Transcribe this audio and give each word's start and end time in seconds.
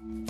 Welcome 0.00 0.22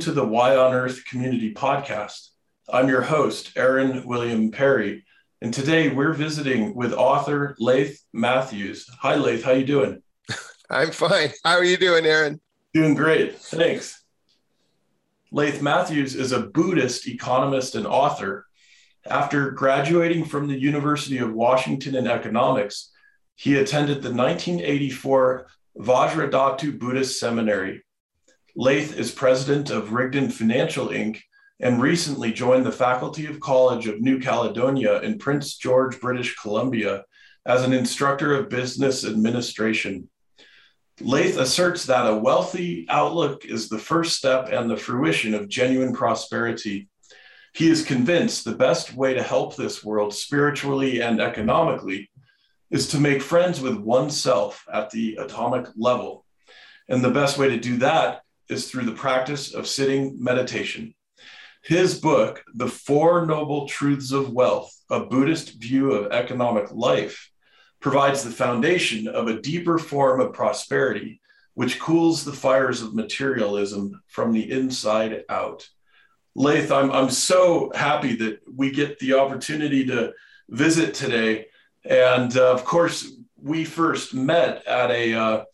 to 0.00 0.12
the 0.12 0.24
Y 0.24 0.56
on 0.56 0.72
Earth 0.72 1.04
Community 1.06 1.52
Podcast. 1.52 2.28
I'm 2.68 2.88
your 2.88 3.02
host, 3.02 3.50
Aaron 3.56 4.06
William 4.06 4.52
Perry, 4.52 5.04
and 5.40 5.52
today 5.52 5.88
we're 5.88 6.12
visiting 6.12 6.72
with 6.76 6.92
author 6.92 7.56
Layth 7.58 8.00
Matthews. 8.12 8.88
Hi, 9.00 9.16
Layth. 9.16 9.42
How 9.42 9.52
you 9.52 9.64
doing? 9.64 10.00
I'm 10.70 10.92
fine. 10.92 11.30
How 11.44 11.56
are 11.56 11.64
you 11.64 11.76
doing, 11.76 12.06
Aaron? 12.06 12.40
Doing 12.72 12.94
great. 12.94 13.40
Thanks. 13.40 14.04
Layth 15.32 15.62
Matthews 15.62 16.14
is 16.14 16.30
a 16.30 16.42
Buddhist 16.42 17.08
economist 17.08 17.74
and 17.74 17.88
author. 17.88 18.46
After 19.08 19.50
graduating 19.50 20.26
from 20.26 20.48
the 20.48 20.58
University 20.58 21.18
of 21.18 21.32
Washington 21.32 21.96
in 21.96 22.06
economics, 22.06 22.90
he 23.34 23.56
attended 23.56 24.02
the 24.02 24.12
1984 24.12 25.46
Vajradhatu 25.78 26.78
Buddhist 26.78 27.18
Seminary 27.18 27.82
Layth 28.54 28.98
is 28.98 29.10
president 29.10 29.70
of 29.70 29.94
Rigdon 29.94 30.28
Financial 30.28 30.88
Inc. 30.88 31.20
and 31.60 31.80
recently 31.80 32.32
joined 32.32 32.66
the 32.66 32.72
faculty 32.72 33.24
of 33.24 33.40
College 33.40 33.86
of 33.86 34.02
New 34.02 34.20
Caledonia 34.20 35.00
in 35.00 35.18
Prince 35.18 35.56
George, 35.56 35.98
British 36.00 36.36
Columbia, 36.36 37.04
as 37.46 37.64
an 37.64 37.72
instructor 37.72 38.34
of 38.34 38.50
business 38.50 39.06
administration. 39.06 40.10
Layth 41.00 41.38
asserts 41.38 41.86
that 41.86 42.06
a 42.06 42.14
wealthy 42.14 42.84
outlook 42.90 43.46
is 43.46 43.70
the 43.70 43.78
first 43.78 44.18
step 44.18 44.50
and 44.52 44.70
the 44.70 44.76
fruition 44.76 45.32
of 45.32 45.48
genuine 45.48 45.94
prosperity. 45.94 46.90
He 47.54 47.68
is 47.68 47.84
convinced 47.84 48.44
the 48.44 48.54
best 48.54 48.94
way 48.94 49.12
to 49.12 49.22
help 49.22 49.56
this 49.56 49.84
world 49.84 50.14
spiritually 50.14 51.02
and 51.02 51.20
economically 51.20 52.10
is 52.70 52.88
to 52.88 53.00
make 53.00 53.20
friends 53.20 53.60
with 53.60 53.76
oneself 53.76 54.64
at 54.72 54.90
the 54.90 55.16
atomic 55.16 55.66
level. 55.76 56.24
And 56.88 57.04
the 57.04 57.10
best 57.10 57.36
way 57.36 57.48
to 57.48 57.58
do 57.58 57.76
that 57.78 58.22
is 58.48 58.70
through 58.70 58.86
the 58.86 58.92
practice 58.92 59.52
of 59.52 59.66
sitting 59.66 60.16
meditation. 60.18 60.94
His 61.62 62.00
book, 62.00 62.42
The 62.54 62.68
Four 62.68 63.26
Noble 63.26 63.68
Truths 63.68 64.12
of 64.12 64.32
Wealth, 64.32 64.74
a 64.90 65.00
Buddhist 65.00 65.60
view 65.60 65.92
of 65.92 66.10
economic 66.10 66.72
life, 66.72 67.30
provides 67.80 68.24
the 68.24 68.30
foundation 68.30 69.06
of 69.06 69.28
a 69.28 69.40
deeper 69.40 69.78
form 69.78 70.20
of 70.20 70.32
prosperity, 70.32 71.20
which 71.54 71.78
cools 71.78 72.24
the 72.24 72.32
fires 72.32 72.80
of 72.80 72.94
materialism 72.94 74.00
from 74.06 74.32
the 74.32 74.50
inside 74.50 75.24
out. 75.28 75.68
Layth, 76.34 76.72
I'm, 76.72 76.90
I'm 76.90 77.10
so 77.10 77.70
happy 77.74 78.16
that 78.16 78.40
we 78.52 78.70
get 78.70 78.98
the 78.98 79.14
opportunity 79.14 79.84
to 79.86 80.12
visit 80.48 80.94
today. 80.94 81.46
And 81.84 82.36
uh, 82.36 82.52
of 82.52 82.64
course, 82.64 83.12
we 83.36 83.64
first 83.64 84.14
met 84.14 84.64
at 84.66 84.90
a 84.90 85.14
uh, 85.14 85.44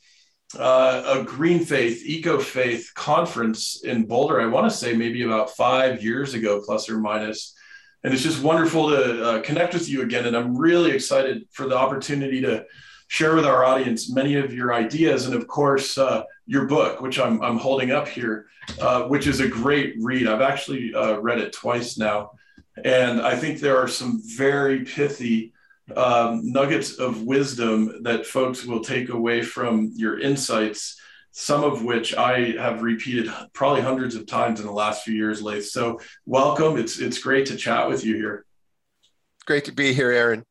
uh, 0.58 1.18
a 1.18 1.22
green 1.24 1.64
faith, 1.64 2.02
eco 2.06 2.38
faith 2.38 2.90
conference 2.94 3.82
in 3.84 4.06
Boulder. 4.06 4.40
I 4.40 4.46
want 4.46 4.70
to 4.70 4.76
say 4.76 4.94
maybe 4.94 5.22
about 5.22 5.50
five 5.50 6.02
years 6.02 6.34
ago, 6.34 6.62
plus 6.64 6.88
or 6.88 6.98
minus. 6.98 7.54
And 8.02 8.14
it's 8.14 8.22
just 8.22 8.42
wonderful 8.42 8.90
to 8.90 9.24
uh, 9.24 9.42
connect 9.42 9.74
with 9.74 9.88
you 9.88 10.02
again. 10.02 10.24
And 10.24 10.36
I'm 10.36 10.56
really 10.56 10.92
excited 10.92 11.46
for 11.52 11.66
the 11.66 11.76
opportunity 11.76 12.40
to 12.42 12.64
share 13.08 13.34
with 13.34 13.46
our 13.46 13.64
audience 13.64 14.10
many 14.10 14.36
of 14.36 14.52
your 14.52 14.72
ideas. 14.72 15.26
And 15.26 15.34
of 15.34 15.48
course, 15.48 15.98
uh, 15.98 16.22
your 16.46 16.66
book, 16.66 17.00
which 17.00 17.18
I'm, 17.18 17.42
I'm 17.42 17.58
holding 17.58 17.90
up 17.90 18.06
here, 18.06 18.46
uh, 18.80 19.04
which 19.04 19.26
is 19.26 19.40
a 19.40 19.48
great 19.48 19.96
read. 19.98 20.26
I've 20.26 20.42
actually 20.42 20.94
uh, 20.94 21.18
read 21.18 21.38
it 21.38 21.52
twice 21.52 21.98
now. 21.98 22.32
And 22.84 23.20
I 23.20 23.34
think 23.34 23.58
there 23.58 23.78
are 23.78 23.88
some 23.88 24.22
very 24.24 24.84
pithy 24.84 25.52
um, 25.96 26.52
nuggets 26.52 26.98
of 26.98 27.22
wisdom 27.22 28.02
that 28.02 28.26
folks 28.26 28.64
will 28.64 28.84
take 28.84 29.08
away 29.08 29.42
from 29.42 29.90
your 29.94 30.20
insights, 30.20 31.00
some 31.32 31.64
of 31.64 31.82
which 31.82 32.14
I 32.14 32.52
have 32.52 32.82
repeated 32.82 33.32
probably 33.54 33.80
hundreds 33.80 34.14
of 34.14 34.26
times 34.26 34.60
in 34.60 34.66
the 34.66 34.72
last 34.72 35.02
few 35.02 35.14
years, 35.14 35.42
Layth. 35.42 35.66
So 35.66 35.98
welcome. 36.26 36.76
It's 36.76 36.98
it's 36.98 37.18
great 37.18 37.47
to 37.47 37.56
chat 37.56 37.88
with 37.88 38.04
you 38.04 38.16
here. 38.16 38.44
Great 39.47 39.64
to 39.64 39.72
be 39.72 39.94
here, 39.94 40.10
Aaron. 40.10 40.44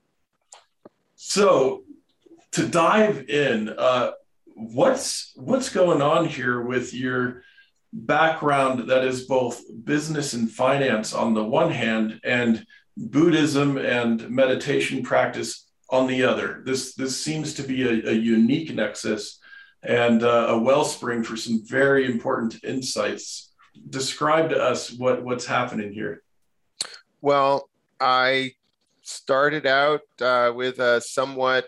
So 1.16 1.84
to 2.54 2.68
dive 2.68 3.30
in, 3.30 3.70
uh, 3.70 4.12
what's 4.56 5.34
what's 5.36 5.70
going 5.70 6.02
on 6.02 6.26
here 6.26 6.62
with 6.62 6.94
your 6.94 7.44
background 7.94 8.90
that 8.90 9.04
is 9.04 9.26
both 9.26 9.64
business 9.84 10.34
and 10.34 10.52
finance 10.52 11.14
on 11.14 11.34
the 11.34 11.44
one 11.44 11.72
hand 11.72 12.20
and 12.24 12.66
Buddhism 12.98 13.78
and 13.78 14.28
meditation 14.30 15.04
practice 15.04 15.68
on 15.90 16.08
the 16.08 16.24
other. 16.24 16.62
This 16.66 16.96
this 16.96 17.24
seems 17.24 17.54
to 17.56 17.64
be 17.64 17.84
a, 17.84 18.10
a 18.10 18.14
unique 18.14 18.74
nexus 18.74 19.40
and 19.84 20.24
uh, 20.24 20.48
a 20.50 20.58
wellspring 20.58 21.24
for 21.24 21.38
some 21.38 21.62
very 21.66 22.06
important 22.06 22.64
insights. 22.64 23.54
Describe 23.90 24.50
to 24.50 24.62
us 24.62 24.92
what 24.92 25.24
what's 25.24 25.46
happening 25.46 25.94
here. 25.94 26.24
Well, 27.22 27.70
I 28.00 28.54
started 29.02 29.66
out 29.66 30.02
uh, 30.22 30.52
with 30.56 30.80
a 30.80 31.00
somewhat 31.02 31.68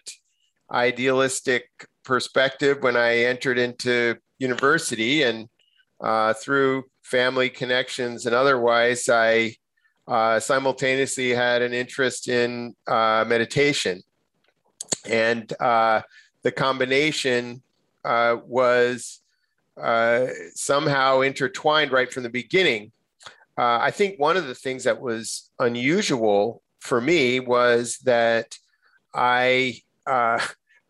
idealistic 0.72 1.69
perspective 2.03 2.78
when 2.81 2.96
I 2.96 3.19
entered 3.19 3.57
into 3.57 4.16
university, 4.40 5.24
and 5.24 5.47
uh, 6.02 6.34
through 6.34 6.85
family 7.03 7.50
connections 7.50 8.25
and 8.25 8.35
otherwise, 8.35 9.09
I 9.09 9.56
uh, 10.08 10.40
simultaneously 10.40 11.29
had 11.29 11.62
an 11.62 11.74
interest 11.74 12.28
in 12.28 12.75
uh, 12.88 13.24
meditation. 13.28 14.02
And 15.08 15.52
uh, 15.59 16.02
the 16.41 16.52
combination 16.52 17.62
uh, 18.03 18.38
was 18.44 19.22
uh, 19.79 20.28
somehow 20.56 21.22
intertwined 21.22 21.91
right 21.91 22.12
from 22.12 22.24
the 22.24 22.29
beginning. 22.29 22.91
I 23.62 23.91
think 23.91 24.18
one 24.18 24.38
of 24.38 24.47
the 24.47 24.56
things 24.56 24.85
that 24.85 25.02
was 25.02 25.52
unusual 25.59 26.62
for 26.79 27.02
me 27.02 27.41
was 27.41 27.97
that 28.06 28.58
I 29.13 29.81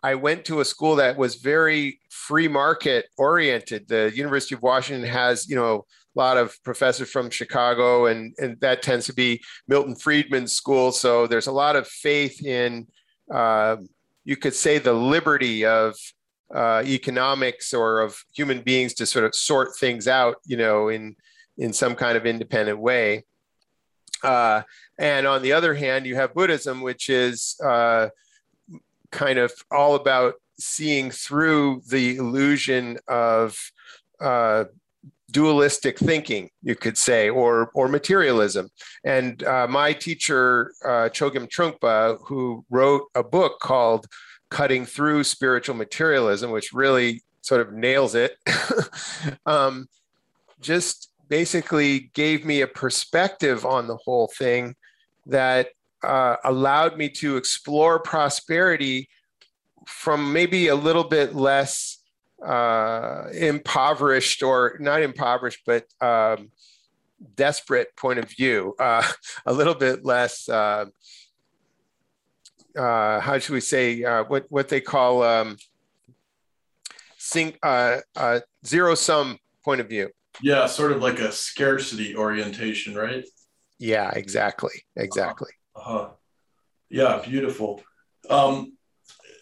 I 0.01 0.15
went 0.15 0.45
to 0.45 0.61
a 0.61 0.65
school 0.65 0.95
that 0.97 1.17
was 1.17 1.35
very 1.35 1.99
free 2.09 2.47
market 2.47 3.07
oriented. 3.17 3.87
The 3.87 4.11
University 4.15 4.55
of 4.55 4.61
Washington 4.61 5.07
has, 5.09 5.49
you 5.49 5.55
know, 5.55 5.85
a 6.15 6.19
lot 6.19 6.37
of 6.37 6.57
professors 6.63 7.09
from 7.09 7.29
Chicago, 7.29 8.07
and, 8.07 8.33
and 8.38 8.59
that 8.61 8.81
tends 8.81 9.05
to 9.07 9.13
be 9.13 9.41
Milton 9.67 9.95
Friedman's 9.95 10.53
school. 10.53 10.91
So 10.91 11.27
there's 11.27 11.47
a 11.47 11.51
lot 11.51 11.75
of 11.75 11.88
faith 11.88 12.43
in, 12.45 12.88
uh, 13.33 13.77
you 14.23 14.35
could 14.35 14.53
say, 14.53 14.79
the 14.79 14.93
liberty 14.93 15.65
of 15.65 15.95
uh, 16.53 16.81
economics 16.85 17.73
or 17.73 18.01
of 18.01 18.23
human 18.33 18.61
beings 18.61 18.93
to 18.95 19.05
sort 19.05 19.25
of 19.25 19.35
sort 19.35 19.77
things 19.77 20.07
out, 20.07 20.38
you 20.45 20.57
know, 20.57 20.89
in 20.89 21.15
in 21.57 21.73
some 21.73 21.93
kind 21.93 22.17
of 22.17 22.25
independent 22.25 22.79
way. 22.79 23.25
Uh, 24.23 24.61
and 24.97 25.27
on 25.27 25.41
the 25.41 25.51
other 25.53 25.73
hand, 25.73 26.05
you 26.05 26.15
have 26.15 26.33
Buddhism, 26.33 26.81
which 26.81 27.09
is 27.09 27.59
uh, 27.63 28.07
kind 29.11 29.39
of 29.39 29.51
all 29.71 29.95
about 29.95 30.35
seeing 30.59 31.09
through 31.11 31.81
the 31.89 32.17
illusion 32.17 32.97
of 33.07 33.57
uh, 34.19 34.65
dualistic 35.31 35.97
thinking, 35.97 36.49
you 36.61 36.75
could 36.75 36.97
say, 36.97 37.29
or 37.29 37.71
or 37.73 37.87
materialism. 37.87 38.69
And 39.03 39.43
uh, 39.43 39.67
my 39.67 39.93
teacher, 39.93 40.73
uh, 40.83 41.09
Chogyam 41.09 41.49
Trungpa, 41.49 42.17
who 42.25 42.65
wrote 42.69 43.03
a 43.15 43.23
book 43.23 43.59
called 43.59 44.05
"Cutting 44.49 44.85
Through 44.85 45.23
Spiritual 45.23 45.75
Materialism," 45.75 46.51
which 46.51 46.73
really 46.73 47.21
sort 47.41 47.61
of 47.61 47.73
nails 47.73 48.15
it, 48.15 48.37
um, 49.45 49.87
just 50.59 51.11
basically 51.29 52.11
gave 52.13 52.45
me 52.45 52.61
a 52.61 52.67
perspective 52.67 53.65
on 53.65 53.87
the 53.87 53.97
whole 53.97 54.29
thing 54.37 54.75
that 55.25 55.69
uh, 56.04 56.38
allowed 56.44 56.98
me 56.98 57.10
to 57.10 57.38
explore 57.38 58.00
prosperity 58.00 59.10
from 59.88 60.31
maybe 60.31 60.68
a 60.68 60.75
little 60.75 61.04
bit 61.04 61.36
less 61.36 61.98
uh, 62.46 63.25
impoverished 63.34 64.44
or 64.44 64.78
not 64.80 65.01
impoverished, 65.01 65.62
but 65.66 65.86
um, 66.01 66.51
desperate 67.36 67.96
point 67.96 68.19
of 68.19 68.30
view, 68.30 68.75
uh, 68.80 69.04
a 69.46 69.54
little 69.54 69.75
bit 69.75 70.06
less. 70.06 70.48
Uh, 70.48 70.86
uh, 72.78 73.19
how 73.19 73.38
should 73.40 73.54
we 73.54 73.62
say 73.62 74.04
uh, 74.04 74.24
what 74.25 74.46
what 74.50 74.69
they 74.69 74.80
call 74.80 75.24
um, 75.24 75.57
sing, 77.18 77.54
uh, 77.63 77.98
uh, 78.16 78.40
zero 78.66 78.96
sum 78.96 79.38
point 79.66 79.81
of 79.81 79.90
view? 79.90 80.10
Yeah, 80.42 80.68
sort 80.68 80.92
of 80.92 81.01
like 81.01 81.19
a 81.19 81.31
scarcity 81.31 82.16
orientation, 82.16 82.96
right? 82.96 83.25
Yeah, 83.80 84.12
exactly, 84.12 84.72
exactly. 84.96 85.51
Uh-huh. 85.79 86.09
Yeah, 86.89 87.21
beautiful. 87.23 87.81
Um, 88.29 88.73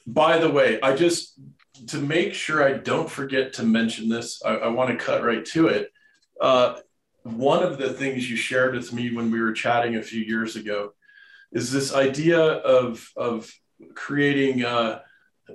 by 0.05 0.37
the 0.37 0.49
way, 0.49 0.79
I 0.81 0.95
just 0.95 1.39
to 1.87 1.97
make 1.97 2.33
sure 2.33 2.63
I 2.63 2.73
don't 2.73 3.09
forget 3.09 3.53
to 3.53 3.63
mention 3.63 4.07
this, 4.07 4.41
I, 4.43 4.55
I 4.55 4.67
want 4.67 4.89
to 4.91 5.03
cut 5.03 5.23
right 5.23 5.43
to 5.45 5.67
it. 5.67 5.91
Uh, 6.39 6.75
one 7.23 7.63
of 7.63 7.77
the 7.77 7.91
things 7.91 8.29
you 8.29 8.35
shared 8.35 8.75
with 8.75 8.93
me 8.93 9.13
when 9.13 9.31
we 9.31 9.41
were 9.41 9.51
chatting 9.51 9.95
a 9.95 10.03
few 10.03 10.21
years 10.21 10.55
ago 10.55 10.93
is 11.51 11.71
this 11.71 11.93
idea 11.93 12.39
of 12.39 13.09
of 13.17 13.51
creating 13.95 14.63
uh, 14.63 14.99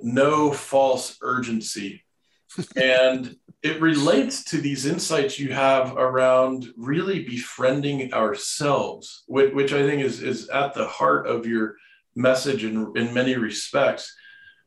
no 0.01 0.51
false 0.51 1.17
urgency, 1.21 2.03
and 2.75 3.35
it 3.63 3.79
relates 3.79 4.43
to 4.43 4.57
these 4.57 4.85
insights 4.85 5.39
you 5.39 5.53
have 5.53 5.95
around 5.95 6.67
really 6.75 7.23
befriending 7.23 8.13
ourselves, 8.13 9.23
which, 9.27 9.53
which 9.53 9.71
I 9.71 9.87
think 9.87 10.03
is 10.03 10.21
is 10.21 10.49
at 10.49 10.73
the 10.73 10.87
heart 10.87 11.27
of 11.27 11.45
your 11.45 11.77
message 12.15 12.65
in 12.65 12.91
in 12.95 13.13
many 13.13 13.35
respects. 13.35 14.13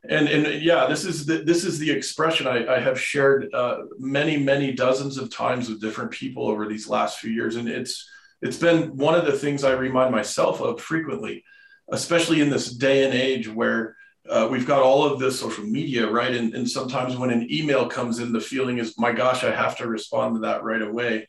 And 0.08 0.28
and 0.28 0.62
yeah 0.62 0.86
this 0.86 1.04
is 1.04 1.26
the, 1.26 1.38
this 1.38 1.64
is 1.64 1.78
the 1.78 1.90
expression 1.90 2.46
i, 2.46 2.76
I 2.76 2.78
have 2.78 3.00
shared 3.00 3.52
uh, 3.52 3.78
many 3.98 4.36
many 4.36 4.72
dozens 4.72 5.18
of 5.18 5.30
times 5.30 5.68
with 5.68 5.80
different 5.80 6.12
people 6.12 6.46
over 6.48 6.66
these 6.66 6.88
last 6.88 7.18
few 7.18 7.30
years. 7.30 7.56
And 7.56 7.68
it's 7.68 8.08
it's 8.40 8.58
been 8.58 8.96
one 8.96 9.14
of 9.14 9.26
the 9.26 9.32
things 9.32 9.64
i 9.64 9.72
remind 9.72 10.12
myself 10.12 10.60
of 10.60 10.80
frequently 10.80 11.44
especially 11.90 12.40
in 12.40 12.50
this 12.50 12.72
day 12.72 13.04
and 13.04 13.14
age 13.14 13.48
where 13.48 13.96
uh, 14.28 14.48
we've 14.50 14.66
got 14.66 14.82
all 14.82 15.04
of 15.04 15.18
this 15.18 15.38
social 15.38 15.64
media 15.64 16.08
right 16.08 16.34
and, 16.34 16.54
and 16.54 16.68
sometimes 16.68 17.16
when 17.16 17.30
an 17.30 17.46
email 17.52 17.86
comes 17.88 18.18
in 18.18 18.32
the 18.32 18.40
feeling 18.40 18.78
is 18.78 18.98
my 18.98 19.12
gosh 19.12 19.44
i 19.44 19.50
have 19.50 19.76
to 19.76 19.86
respond 19.86 20.34
to 20.34 20.40
that 20.40 20.62
right 20.62 20.82
away 20.82 21.26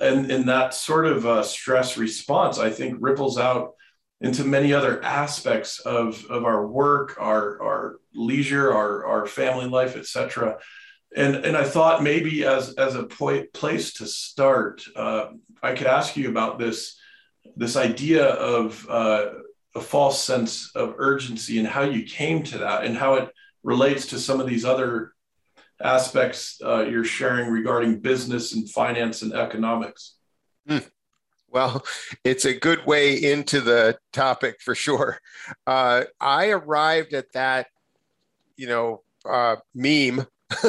and 0.00 0.30
and 0.30 0.48
that 0.48 0.74
sort 0.74 1.06
of 1.06 1.26
uh, 1.26 1.42
stress 1.42 1.96
response 1.96 2.58
i 2.58 2.70
think 2.70 2.96
ripples 3.00 3.38
out 3.38 3.72
into 4.22 4.44
many 4.44 4.72
other 4.72 5.04
aspects 5.04 5.80
of, 5.80 6.24
of 6.26 6.44
our 6.44 6.66
work, 6.66 7.16
our, 7.18 7.60
our 7.60 7.96
leisure, 8.14 8.72
our, 8.72 9.04
our 9.04 9.26
family 9.26 9.66
life, 9.66 9.96
etc. 9.96 10.58
And, 11.14 11.34
and 11.36 11.56
I 11.56 11.64
thought 11.64 12.04
maybe 12.04 12.44
as, 12.44 12.72
as 12.74 12.94
a 12.94 13.02
place 13.02 13.94
to 13.94 14.06
start, 14.06 14.84
uh, 14.94 15.26
I 15.60 15.74
could 15.74 15.88
ask 15.88 16.16
you 16.16 16.30
about 16.30 16.60
this, 16.60 16.96
this 17.56 17.76
idea 17.76 18.26
of 18.26 18.86
uh, 18.88 19.26
a 19.74 19.80
false 19.80 20.22
sense 20.22 20.70
of 20.74 20.94
urgency 20.98 21.58
and 21.58 21.66
how 21.66 21.82
you 21.82 22.04
came 22.04 22.42
to 22.42 22.58
that 22.58 22.84
and 22.84 22.96
how 22.96 23.14
it 23.14 23.30
relates 23.62 24.06
to 24.06 24.18
some 24.18 24.40
of 24.40 24.46
these 24.46 24.64
other 24.64 25.12
aspects 25.80 26.60
uh, 26.64 26.82
you're 26.82 27.04
sharing 27.04 27.50
regarding 27.50 27.98
business 28.00 28.52
and 28.54 28.68
finance 28.70 29.22
and 29.22 29.32
economics. 29.32 30.16
Mm. 30.68 30.88
Well, 31.48 31.84
it's 32.24 32.44
a 32.46 32.54
good 32.54 32.86
way 32.86 33.14
into 33.14 33.60
the 33.60 33.98
topic 34.12 34.60
for 34.60 34.74
sure. 34.74 35.18
Uh, 35.66 36.04
I 36.18 36.48
arrived 36.48 37.12
at 37.12 37.32
that, 37.34 37.66
you 38.56 38.66
know, 38.68 39.02
uh, 39.28 39.56
meme 39.74 40.26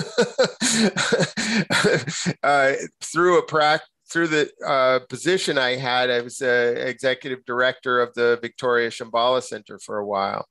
uh, 2.43 2.73
through 3.01 3.39
a 3.39 3.43
practice 3.43 3.87
through 4.13 4.27
the 4.27 4.51
uh, 4.65 4.99
position 5.09 5.57
I 5.57 5.75
had, 5.75 6.11
I 6.11 6.21
was 6.21 6.39
uh, 6.39 6.75
executive 6.77 7.43
director 7.45 7.99
of 7.99 8.13
the 8.13 8.37
Victoria 8.41 8.89
Shambhala 8.89 9.41
Center 9.41 9.79
for 9.79 9.97
a 9.97 10.05
while. 10.05 10.47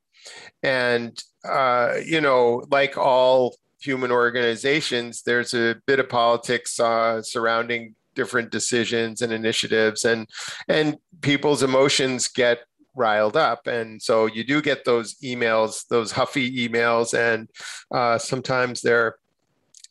And, 0.64 1.16
uh, 1.48 1.94
you 2.04 2.20
know, 2.20 2.64
like 2.70 2.98
all 2.98 3.54
human 3.80 4.10
organizations, 4.10 5.22
there's 5.22 5.54
a 5.54 5.76
bit 5.86 6.00
of 6.00 6.08
politics 6.08 6.80
uh, 6.80 7.22
surrounding 7.22 7.94
different 8.14 8.50
decisions 8.50 9.22
and 9.22 9.32
initiatives 9.32 10.04
and 10.04 10.28
and 10.68 10.98
people's 11.22 11.62
emotions 11.62 12.28
get 12.28 12.58
riled 12.94 13.38
up 13.38 13.66
and 13.66 14.02
so 14.02 14.26
you 14.26 14.44
do 14.44 14.60
get 14.60 14.84
those 14.84 15.14
emails 15.20 15.86
those 15.88 16.12
huffy 16.12 16.68
emails 16.68 17.16
and 17.18 17.48
uh, 17.90 18.18
sometimes 18.18 18.82
they're 18.82 19.16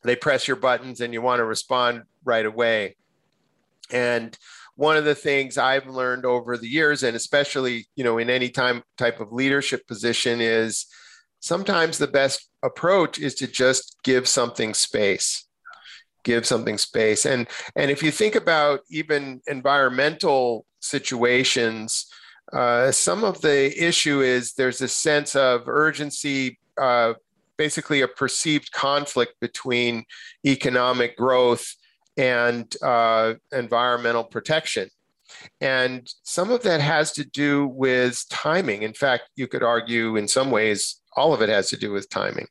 they 0.03 0.15
press 0.15 0.47
your 0.47 0.56
buttons 0.56 1.01
and 1.01 1.15
you 1.15 1.19
want 1.19 1.39
to 1.39 1.45
respond 1.45 2.03
right 2.23 2.45
away 2.45 2.95
and 3.92 4.38
one 4.76 4.98
of 4.98 5.06
the 5.06 5.16
things 5.16 5.58
i've 5.58 5.88
learned 5.88 6.26
over 6.26 6.58
the 6.58 6.68
years 6.68 7.04
and 7.04 7.16
especially 7.16 7.86
you 7.96 8.04
know 8.04 8.18
in 8.18 8.30
any 8.30 8.50
time 8.50 8.84
type 8.98 9.20
of 9.20 9.32
leadership 9.32 9.86
position 9.88 10.40
is 10.42 10.86
sometimes 11.40 11.98
the 11.98 12.08
best 12.08 12.50
approach 12.64 13.20
is 13.20 13.36
to 13.36 13.48
just 13.48 13.98
give 14.04 14.28
something 14.28 14.74
space 14.74 15.46
give 16.24 16.46
something 16.46 16.78
space. 16.78 17.26
And 17.26 17.48
and 17.76 17.92
if 17.92 18.04
you 18.04 18.12
think 18.12 18.36
about 18.36 18.82
even 18.90 19.42
environmental 19.48 20.66
situations 20.80 22.08
uh, 22.54 22.92
some 22.92 23.24
of 23.24 23.40
the 23.42 23.72
issue 23.82 24.22
is 24.22 24.54
there's 24.54 24.82
a 24.82 24.88
sense 24.88 25.36
of 25.36 25.70
urgency 25.70 26.60
uh, 26.80 27.14
basically 27.58 28.02
a 28.02 28.08
perceived 28.08 28.72
conflict 28.72 29.34
between 29.40 30.04
economic 30.46 31.16
growth 31.16 31.76
and 32.18 32.75
uh, 32.81 33.34
environmental 33.52 34.24
protection 34.24 34.90
and 35.62 36.12
some 36.24 36.52
of 36.52 36.62
that 36.63 36.81
has 36.81 37.13
to 37.13 37.24
do 37.24 37.68
with 37.68 38.24
timing 38.30 38.84
in 38.84 38.94
fact 38.94 39.30
you 39.36 39.48
could 39.48 39.63
argue 39.63 40.18
in 40.18 40.28
some 40.28 40.52
ways 40.52 41.02
all 41.16 41.34
of 41.34 41.42
it 41.42 41.50
has 41.50 41.69
to 41.69 41.78
do 41.78 41.92
with 41.92 42.10
timing. 42.10 42.48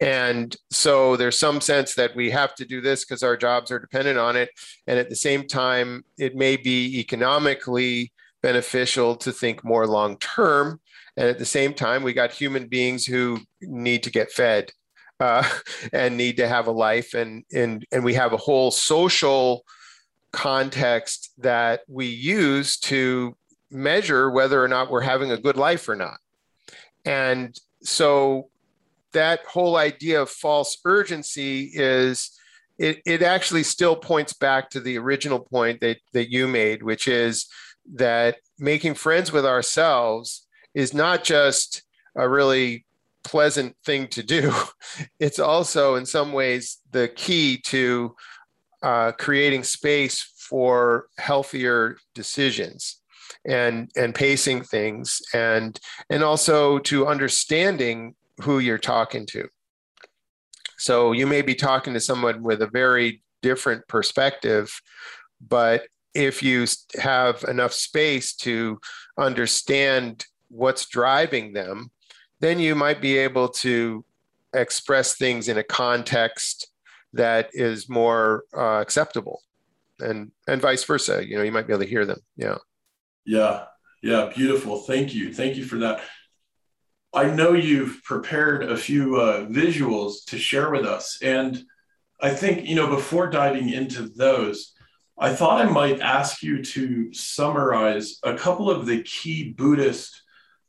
And 0.00 0.54
so 0.70 1.16
there's 1.16 1.38
some 1.38 1.60
sense 1.60 1.94
that 1.94 2.14
we 2.16 2.30
have 2.30 2.54
to 2.56 2.64
do 2.64 2.80
this 2.80 3.04
because 3.04 3.22
our 3.22 3.36
jobs 3.36 3.70
are 3.70 3.78
dependent 3.78 4.18
on 4.18 4.36
it. 4.36 4.50
And 4.86 4.98
at 4.98 5.08
the 5.08 5.16
same 5.16 5.46
time, 5.46 6.04
it 6.18 6.34
may 6.34 6.56
be 6.56 6.98
economically 6.98 8.12
beneficial 8.42 9.16
to 9.16 9.32
think 9.32 9.64
more 9.64 9.86
long 9.86 10.18
term. 10.18 10.80
And 11.16 11.28
at 11.28 11.38
the 11.38 11.44
same 11.44 11.72
time, 11.72 12.02
we 12.02 12.12
got 12.12 12.32
human 12.32 12.66
beings 12.66 13.06
who 13.06 13.40
need 13.60 14.02
to 14.02 14.10
get 14.10 14.32
fed 14.32 14.72
uh, 15.20 15.48
and 15.92 16.16
need 16.16 16.36
to 16.38 16.48
have 16.48 16.66
a 16.66 16.72
life. 16.72 17.14
And, 17.14 17.44
and, 17.52 17.84
and 17.92 18.04
we 18.04 18.14
have 18.14 18.32
a 18.32 18.38
whole 18.38 18.70
social 18.70 19.64
context 20.32 21.32
that 21.38 21.82
we 21.88 22.06
use 22.06 22.76
to 22.78 23.36
measure 23.70 24.30
whether 24.30 24.62
or 24.62 24.68
not 24.68 24.90
we're 24.90 25.00
having 25.00 25.30
a 25.30 25.38
good 25.38 25.56
life 25.56 25.88
or 25.88 25.96
not. 25.96 26.18
And 27.04 27.56
so 27.82 28.48
that 29.12 29.44
whole 29.44 29.76
idea 29.76 30.22
of 30.22 30.30
false 30.30 30.78
urgency 30.84 31.70
is 31.72 32.30
it, 32.78 33.00
it 33.06 33.22
actually 33.22 33.62
still 33.62 33.94
points 33.94 34.32
back 34.32 34.70
to 34.70 34.80
the 34.80 34.98
original 34.98 35.38
point 35.38 35.80
that, 35.80 35.98
that 36.12 36.30
you 36.30 36.48
made, 36.48 36.82
which 36.82 37.06
is 37.06 37.46
that 37.94 38.38
making 38.58 38.94
friends 38.94 39.30
with 39.30 39.46
ourselves 39.46 40.46
is 40.74 40.92
not 40.92 41.22
just 41.22 41.82
a 42.16 42.28
really 42.28 42.84
pleasant 43.24 43.76
thing 43.84 44.08
to 44.08 44.22
do. 44.22 44.52
It's 45.18 45.40
also, 45.40 45.96
in 45.96 46.06
some 46.06 46.32
ways, 46.32 46.78
the 46.92 47.08
key 47.08 47.60
to 47.66 48.14
uh, 48.80 49.10
creating 49.12 49.64
space 49.64 50.22
for 50.36 51.08
healthier 51.18 51.96
decisions 52.14 53.00
and 53.46 53.90
and 53.96 54.14
pacing 54.14 54.62
things 54.62 55.20
and 55.32 55.80
and 56.10 56.22
also 56.22 56.78
to 56.78 57.06
understanding 57.06 58.14
who 58.42 58.58
you're 58.58 58.78
talking 58.78 59.26
to 59.26 59.48
so 60.78 61.12
you 61.12 61.26
may 61.26 61.42
be 61.42 61.54
talking 61.54 61.94
to 61.94 62.00
someone 62.00 62.42
with 62.42 62.62
a 62.62 62.66
very 62.66 63.22
different 63.42 63.86
perspective 63.88 64.70
but 65.46 65.86
if 66.14 66.42
you 66.42 66.66
have 67.00 67.42
enough 67.48 67.72
space 67.72 68.34
to 68.34 68.78
understand 69.18 70.24
what's 70.48 70.86
driving 70.86 71.52
them 71.52 71.90
then 72.44 72.58
you 72.58 72.74
might 72.74 73.00
be 73.00 73.16
able 73.16 73.48
to 73.48 74.04
express 74.54 75.16
things 75.16 75.48
in 75.48 75.58
a 75.58 75.62
context 75.64 76.68
that 77.12 77.48
is 77.52 77.88
more 77.88 78.44
uh, 78.56 78.80
acceptable 78.80 79.40
and 80.00 80.30
and 80.48 80.60
vice 80.60 80.84
versa 80.84 81.26
you 81.26 81.36
know 81.36 81.42
you 81.42 81.52
might 81.52 81.66
be 81.66 81.72
able 81.72 81.82
to 81.82 81.88
hear 81.88 82.04
them 82.04 82.20
yeah 82.36 82.56
yeah, 83.24 83.64
yeah, 84.02 84.30
beautiful. 84.34 84.80
Thank 84.80 85.14
you. 85.14 85.32
Thank 85.32 85.56
you 85.56 85.64
for 85.64 85.78
that. 85.78 86.02
I 87.12 87.30
know 87.30 87.52
you've 87.52 88.02
prepared 88.04 88.64
a 88.64 88.76
few 88.76 89.16
uh, 89.16 89.46
visuals 89.46 90.24
to 90.26 90.38
share 90.38 90.70
with 90.70 90.84
us. 90.84 91.18
And 91.22 91.62
I 92.20 92.30
think, 92.30 92.68
you 92.68 92.74
know, 92.74 92.88
before 92.88 93.30
diving 93.30 93.70
into 93.70 94.08
those, 94.08 94.72
I 95.18 95.32
thought 95.32 95.64
I 95.64 95.70
might 95.70 96.00
ask 96.00 96.42
you 96.42 96.62
to 96.62 97.12
summarize 97.14 98.18
a 98.24 98.34
couple 98.34 98.68
of 98.68 98.86
the 98.86 99.02
key 99.04 99.52
Buddhist 99.52 100.22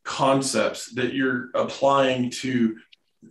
concepts 0.05 0.93
that 0.93 1.13
you're 1.13 1.49
applying 1.53 2.29
to 2.29 2.77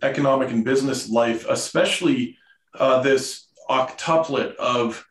economic 0.03 0.51
and 0.51 0.63
business 0.63 1.09
life, 1.09 1.45
especially 1.49 2.37
uh, 2.77 3.01
this 3.01 3.47
octuplet 3.69 4.55
of 4.57 5.03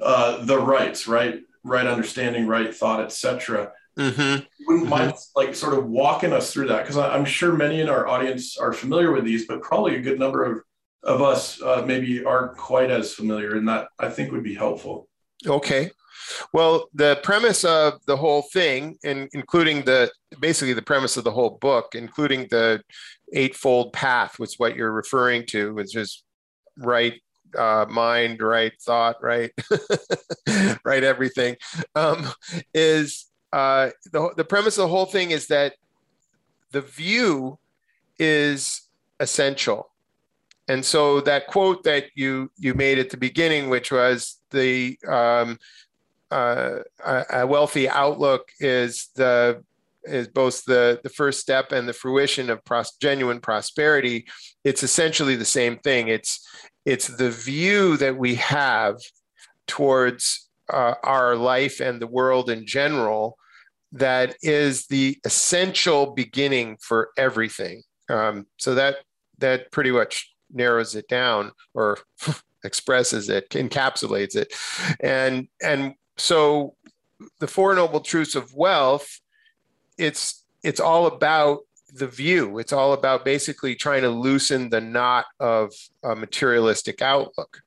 uh, 0.00 0.42
the 0.44 0.58
rights, 0.58 1.06
right? 1.06 1.42
right 1.68 1.86
understanding, 1.86 2.46
right 2.46 2.74
thought, 2.74 3.00
etc. 3.00 3.72
Mm-hmm. 3.98 4.44
Wouldn't 4.66 4.86
mm-hmm. 4.86 4.88
mind 4.88 5.14
like 5.36 5.54
sort 5.54 5.76
of 5.76 5.86
walking 5.86 6.32
us 6.32 6.52
through 6.52 6.68
that 6.68 6.82
because 6.82 6.96
I'm 6.96 7.24
sure 7.24 7.52
many 7.52 7.80
in 7.80 7.88
our 7.88 8.06
audience 8.06 8.56
are 8.56 8.72
familiar 8.72 9.12
with 9.12 9.24
these, 9.24 9.46
but 9.46 9.62
probably 9.62 9.96
a 9.96 10.00
good 10.00 10.18
number 10.18 10.44
of 10.44 10.62
of 11.04 11.22
us 11.22 11.62
uh, 11.62 11.84
maybe 11.86 12.24
aren't 12.24 12.56
quite 12.56 12.90
as 12.90 13.14
familiar, 13.14 13.56
and 13.56 13.68
that 13.68 13.88
I 13.98 14.08
think 14.08 14.32
would 14.32 14.42
be 14.42 14.54
helpful. 14.54 15.08
Okay. 15.46 15.90
Well, 16.52 16.88
the 16.94 17.20
premise 17.22 17.64
of 17.64 18.04
the 18.06 18.16
whole 18.16 18.42
thing, 18.42 18.96
and 19.04 19.28
including 19.32 19.84
the 19.84 20.10
basically 20.40 20.72
the 20.72 20.82
premise 20.82 21.16
of 21.16 21.24
the 21.24 21.30
whole 21.30 21.58
book, 21.60 21.94
including 21.94 22.48
the 22.50 22.82
eightfold 23.32 23.92
path, 23.92 24.38
was 24.38 24.54
what 24.58 24.76
you're 24.76 24.92
referring 24.92 25.46
to, 25.46 25.74
which 25.74 25.96
is 25.96 26.24
right, 26.78 27.14
uh, 27.56 27.86
mind, 27.88 28.40
right 28.40 28.72
thought, 28.80 29.16
right, 29.22 29.50
right 30.84 31.04
everything, 31.04 31.56
um, 31.94 32.26
is 32.74 33.26
uh, 33.52 33.90
the 34.12 34.32
the 34.36 34.44
premise 34.44 34.78
of 34.78 34.82
the 34.82 34.88
whole 34.88 35.06
thing 35.06 35.30
is 35.30 35.46
that 35.48 35.74
the 36.72 36.80
view 36.80 37.58
is 38.18 38.88
essential. 39.20 39.90
And 40.68 40.84
so 40.84 41.20
that 41.22 41.46
quote 41.46 41.82
that 41.84 42.06
you 42.14 42.50
you 42.58 42.74
made 42.74 42.98
at 42.98 43.10
the 43.10 43.16
beginning, 43.16 43.70
which 43.70 43.90
was 43.90 44.38
the 44.50 44.98
um, 45.08 45.58
uh, 46.30 46.80
a 47.04 47.46
wealthy 47.46 47.88
outlook 47.88 48.50
is 48.60 49.08
the 49.16 49.62
is 50.04 50.28
both 50.28 50.64
the 50.64 51.00
the 51.02 51.08
first 51.08 51.40
step 51.40 51.72
and 51.72 51.88
the 51.88 51.92
fruition 51.92 52.50
of 52.50 52.64
pros- 52.64 52.96
genuine 53.00 53.40
prosperity. 53.40 54.26
It's 54.64 54.82
essentially 54.82 55.36
the 55.36 55.44
same 55.44 55.78
thing. 55.78 56.08
It's 56.08 56.46
it's 56.84 57.08
the 57.08 57.30
view 57.30 57.96
that 57.98 58.16
we 58.16 58.36
have 58.36 58.96
towards 59.66 60.48
uh, 60.72 60.94
our 61.02 61.36
life 61.36 61.80
and 61.80 62.00
the 62.00 62.06
world 62.06 62.50
in 62.50 62.66
general 62.66 63.36
that 63.92 64.36
is 64.42 64.86
the 64.86 65.18
essential 65.24 66.12
beginning 66.12 66.76
for 66.80 67.10
everything. 67.16 67.82
Um, 68.10 68.46
so 68.58 68.74
that 68.74 68.96
that 69.38 69.70
pretty 69.70 69.90
much 69.90 70.32
narrows 70.52 70.94
it 70.94 71.08
down 71.08 71.52
or 71.74 71.98
expresses 72.64 73.28
it, 73.28 73.50
encapsulates 73.50 74.34
it, 74.36 74.52
and 75.00 75.48
and 75.62 75.94
so 76.18 76.74
the 77.40 77.46
four 77.46 77.74
noble 77.74 78.00
truths 78.00 78.34
of 78.34 78.54
wealth, 78.54 79.20
it's 79.96 80.44
it's 80.62 80.80
all 80.80 81.06
about 81.06 81.60
the 81.92 82.06
view. 82.06 82.58
It's 82.58 82.72
all 82.72 82.92
about 82.92 83.24
basically 83.24 83.74
trying 83.74 84.02
to 84.02 84.10
loosen 84.10 84.70
the 84.70 84.80
knot 84.80 85.26
of 85.40 85.72
a 86.02 86.14
materialistic 86.14 87.00
outlook. 87.00 87.62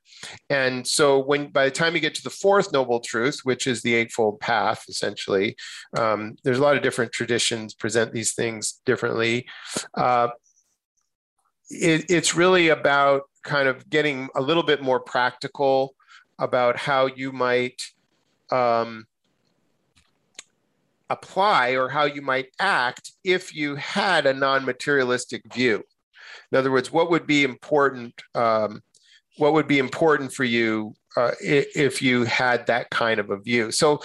And 0.49 0.85
so, 0.85 1.19
when 1.19 1.47
by 1.47 1.65
the 1.65 1.71
time 1.71 1.95
you 1.95 2.01
get 2.01 2.13
to 2.15 2.23
the 2.23 2.29
fourth 2.29 2.71
noble 2.71 2.99
truth, 2.99 3.39
which 3.43 3.65
is 3.65 3.81
the 3.81 3.95
eightfold 3.95 4.39
path, 4.39 4.85
essentially, 4.87 5.55
um, 5.97 6.35
there's 6.43 6.59
a 6.59 6.61
lot 6.61 6.77
of 6.77 6.83
different 6.83 7.11
traditions 7.11 7.73
present 7.73 8.13
these 8.13 8.33
things 8.33 8.81
differently. 8.85 9.47
Uh, 9.95 10.29
it, 11.69 12.05
it's 12.09 12.35
really 12.35 12.69
about 12.69 13.23
kind 13.43 13.67
of 13.67 13.89
getting 13.89 14.29
a 14.35 14.41
little 14.41 14.63
bit 14.63 14.83
more 14.83 14.99
practical 14.99 15.95
about 16.37 16.77
how 16.77 17.07
you 17.07 17.31
might 17.31 17.81
um, 18.51 19.05
apply 21.09 21.71
or 21.71 21.89
how 21.89 22.05
you 22.05 22.21
might 22.21 22.47
act 22.59 23.11
if 23.23 23.53
you 23.53 23.75
had 23.75 24.25
a 24.25 24.33
non-materialistic 24.33 25.53
view. 25.53 25.83
In 26.51 26.57
other 26.57 26.71
words, 26.71 26.91
what 26.91 27.09
would 27.09 27.27
be 27.27 27.43
important? 27.43 28.13
Um, 28.35 28.81
what 29.37 29.53
would 29.53 29.67
be 29.67 29.79
important 29.79 30.33
for 30.33 30.43
you 30.43 30.93
uh, 31.17 31.31
if 31.41 32.01
you 32.01 32.25
had 32.25 32.67
that 32.67 32.89
kind 32.89 33.19
of 33.19 33.29
a 33.29 33.37
view? 33.37 33.71
So, 33.71 34.01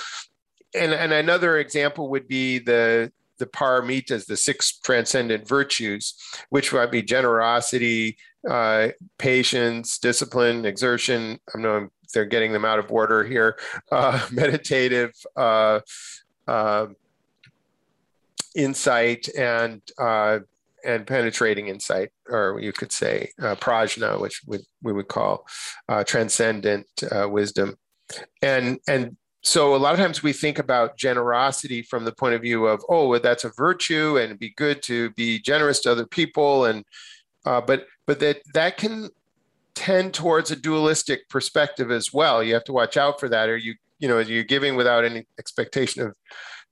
and, 0.75 0.93
and 0.93 1.13
another 1.13 1.59
example 1.59 2.09
would 2.11 2.29
be 2.29 2.59
the 2.59 3.13
the 3.39 3.47
paramitas, 3.47 4.27
the 4.27 4.37
six 4.37 4.79
transcendent 4.79 5.47
virtues, 5.47 6.15
which 6.49 6.73
might 6.73 6.91
be 6.91 7.03
generosity, 7.03 8.17
uh, 8.49 8.89
patience, 9.19 9.99
discipline, 9.99 10.65
exertion. 10.65 11.39
I 11.55 11.59
know 11.59 11.89
they're 12.13 12.25
getting 12.25 12.53
them 12.53 12.65
out 12.65 12.79
of 12.79 12.91
order 12.91 13.25
here. 13.25 13.59
Uh, 13.91 14.27
meditative, 14.33 15.13
uh, 15.37 15.81
uh 16.47 16.87
insight, 18.55 19.29
and 19.37 19.83
uh, 19.99 20.39
and 20.85 21.07
penetrating 21.07 21.69
insight, 21.69 22.11
or 22.29 22.59
you 22.61 22.73
could 22.73 22.93
say 22.93 23.31
uh, 23.43 23.55
prajna, 23.57 24.21
which 24.21 24.43
would, 24.47 24.63
we 24.83 24.93
would 24.93 25.09
call 25.09 25.47
transcendent 26.07 26.87
wisdom, 27.29 27.77
and 28.43 28.79
and 28.89 29.17
so 29.47 29.77
a 29.77 29.79
lot 29.79 29.95
of 29.95 30.01
times 30.01 30.25
we 30.25 30.33
think 30.33 30.59
about 30.59 30.97
generosity 30.97 31.81
from 31.81 32.05
the 32.05 32.11
point 32.11 32.35
of 32.35 32.43
view 32.43 32.67
of 32.67 32.83
oh 32.89 33.07
well, 33.07 33.21
that's 33.21 33.45
a 33.45 33.53
virtue 33.57 34.17
and 34.17 34.25
it'd 34.25 34.41
be 34.41 34.51
good 34.51 34.83
to 34.83 35.11
be 35.11 35.39
generous 35.39 35.79
to 35.81 35.93
other 35.93 36.05
people 36.05 36.65
and 36.65 36.85
uh, 37.47 37.61
but 37.61 37.87
but 38.07 38.19
that 38.19 38.43
that 38.55 38.77
can 38.77 39.09
tend 39.77 40.13
towards 40.13 40.51
a 40.51 40.57
dualistic 40.57 41.29
perspective 41.29 41.91
as 41.91 42.13
well 42.13 42.43
you 42.43 42.55
have 42.55 42.65
to 42.65 42.73
watch 42.73 42.97
out 42.97 43.21
for 43.21 43.29
that 43.29 43.49
or 43.49 43.57
you 43.57 43.75
you 43.99 44.09
know 44.09 44.19
you're 44.19 44.43
giving 44.43 44.75
without 44.75 45.05
any 45.05 45.25
expectation 45.39 46.03
of 46.03 46.15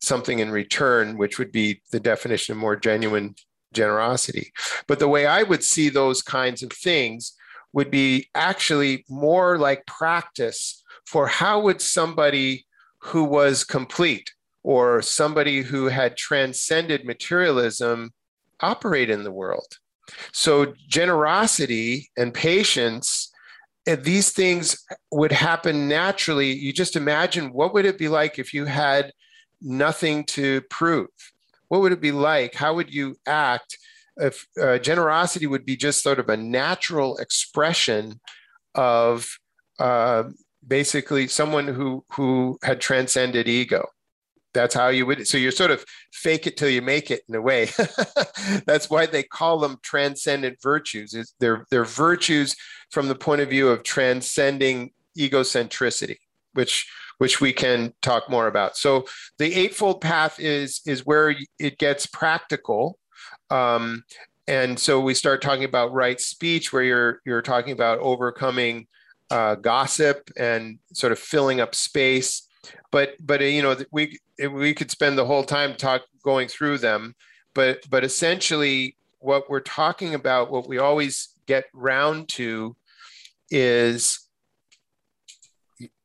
something 0.00 0.40
in 0.40 0.50
return 0.50 1.16
which 1.16 1.38
would 1.38 1.52
be 1.52 1.80
the 1.92 2.00
definition 2.00 2.52
of 2.52 2.58
more 2.58 2.76
genuine 2.76 3.34
generosity 3.72 4.52
but 4.88 4.98
the 4.98 5.08
way 5.08 5.26
i 5.26 5.42
would 5.42 5.62
see 5.62 5.88
those 5.88 6.22
kinds 6.22 6.62
of 6.62 6.72
things 6.72 7.34
would 7.72 7.90
be 7.90 8.28
actually 8.34 9.04
more 9.08 9.58
like 9.58 9.86
practice 9.86 10.82
for 11.06 11.26
how 11.26 11.60
would 11.60 11.80
somebody 11.80 12.64
who 12.98 13.24
was 13.24 13.64
complete 13.64 14.32
or 14.62 15.02
somebody 15.02 15.60
who 15.60 15.86
had 15.86 16.16
transcended 16.16 17.04
materialism 17.04 18.12
operate 18.60 19.10
in 19.10 19.22
the 19.22 19.30
world. 19.30 19.78
So, 20.32 20.74
generosity 20.88 22.10
and 22.16 22.32
patience, 22.32 23.32
and 23.86 24.02
these 24.04 24.30
things 24.30 24.84
would 25.10 25.32
happen 25.32 25.88
naturally. 25.88 26.52
You 26.52 26.72
just 26.72 26.96
imagine 26.96 27.52
what 27.52 27.74
would 27.74 27.86
it 27.86 27.98
be 27.98 28.08
like 28.08 28.38
if 28.38 28.54
you 28.54 28.64
had 28.64 29.12
nothing 29.60 30.24
to 30.24 30.60
prove? 30.62 31.08
What 31.68 31.80
would 31.80 31.92
it 31.92 32.00
be 32.00 32.12
like? 32.12 32.54
How 32.54 32.74
would 32.74 32.92
you 32.92 33.16
act? 33.26 33.78
If 34.16 34.46
uh, 34.60 34.78
generosity 34.78 35.46
would 35.46 35.66
be 35.66 35.76
just 35.76 36.02
sort 36.02 36.20
of 36.20 36.28
a 36.28 36.36
natural 36.36 37.16
expression 37.18 38.20
of 38.74 39.38
uh, 39.78 40.24
basically 40.66 41.26
someone 41.26 41.66
who 41.66 42.04
who 42.12 42.58
had 42.62 42.80
transcended 42.80 43.48
ego 43.48 43.88
that's 44.54 44.74
how 44.74 44.88
you 44.88 45.04
would 45.04 45.26
so 45.26 45.36
you're 45.36 45.52
sort 45.52 45.70
of 45.70 45.84
fake 46.12 46.46
it 46.46 46.56
till 46.56 46.68
you 46.68 46.80
make 46.80 47.10
it 47.10 47.22
in 47.28 47.34
a 47.34 47.40
way 47.40 47.68
that's 48.66 48.88
why 48.88 49.04
they 49.06 49.22
call 49.22 49.58
them 49.58 49.78
transcendent 49.82 50.56
virtues 50.62 51.34
they're, 51.40 51.66
they're 51.70 51.84
virtues 51.84 52.56
from 52.90 53.08
the 53.08 53.14
point 53.14 53.40
of 53.40 53.50
view 53.50 53.68
of 53.68 53.82
transcending 53.82 54.90
egocentricity 55.18 56.16
which 56.54 56.88
which 57.18 57.40
we 57.40 57.52
can 57.52 57.92
talk 58.02 58.30
more 58.30 58.46
about 58.46 58.76
so 58.76 59.04
the 59.38 59.54
eightfold 59.54 60.00
path 60.00 60.38
is 60.40 60.80
is 60.86 61.04
where 61.04 61.34
it 61.58 61.78
gets 61.78 62.06
practical 62.06 62.98
um, 63.50 64.04
and 64.46 64.78
so 64.78 65.00
we 65.00 65.14
start 65.14 65.42
talking 65.42 65.64
about 65.64 65.92
right 65.92 66.20
speech 66.20 66.72
where 66.72 66.82
you're 66.82 67.20
you're 67.24 67.42
talking 67.42 67.72
about 67.72 67.98
overcoming 67.98 68.86
uh, 69.30 69.54
gossip 69.56 70.30
and 70.36 70.78
sort 70.92 71.12
of 71.12 71.18
filling 71.18 71.60
up 71.60 71.74
space. 71.74 72.46
But 72.90 73.14
but 73.20 73.40
you 73.40 73.62
know 73.62 73.76
we 73.90 74.18
we 74.50 74.74
could 74.74 74.90
spend 74.90 75.18
the 75.18 75.26
whole 75.26 75.44
time 75.44 75.74
talk 75.76 76.02
going 76.22 76.48
through 76.48 76.78
them. 76.78 77.14
But 77.54 77.80
but 77.88 78.04
essentially, 78.04 78.96
what 79.18 79.48
we're 79.48 79.60
talking 79.60 80.14
about, 80.14 80.50
what 80.50 80.68
we 80.68 80.78
always 80.78 81.28
get 81.46 81.64
round 81.72 82.28
to, 82.30 82.76
is 83.50 84.28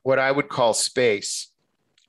what 0.04 0.20
I 0.20 0.32
would 0.32 0.50
call 0.50 0.74
space, 0.74 1.52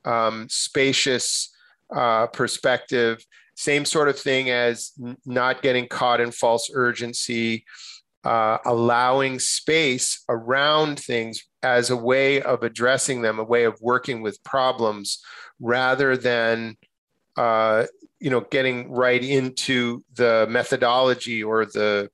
um, 0.05 0.49
spacious 0.49 1.55
uh, 1.95 2.27
perspective. 2.29 3.25
Same 3.55 3.85
sort 3.85 4.09
of 4.09 4.19
thing 4.19 4.51
as 4.51 4.93
not 5.27 5.63
getting 5.63 5.87
caught 5.87 6.21
in 6.21 6.31
false 6.31 6.71
urgency, 6.73 7.65
uh, 8.25 8.59
allowing 8.65 9.39
space 9.39 10.25
around 10.29 10.99
things 10.99 11.45
as 11.63 11.91
a 11.91 11.97
way 11.97 12.41
of 12.43 12.63
addressing 12.63 13.23
them, 13.23 13.39
a 13.39 13.45
way 13.45 13.65
of 13.65 13.81
working 13.81 14.23
with 14.23 14.43
problems, 14.45 15.23
rather 15.59 16.17
than 16.17 16.77
uh, 17.37 17.87
you 18.19 18.31
know 18.31 18.41
getting 18.41 18.91
right 18.91 19.23
into 19.23 20.05
the 20.15 20.47
methodology 20.51 21.43
or 21.43 21.65
the 21.65 22.11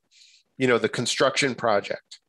you 0.59 0.67
know 0.67 0.79
the 0.79 0.89
construction 0.89 1.55
project. 1.55 2.21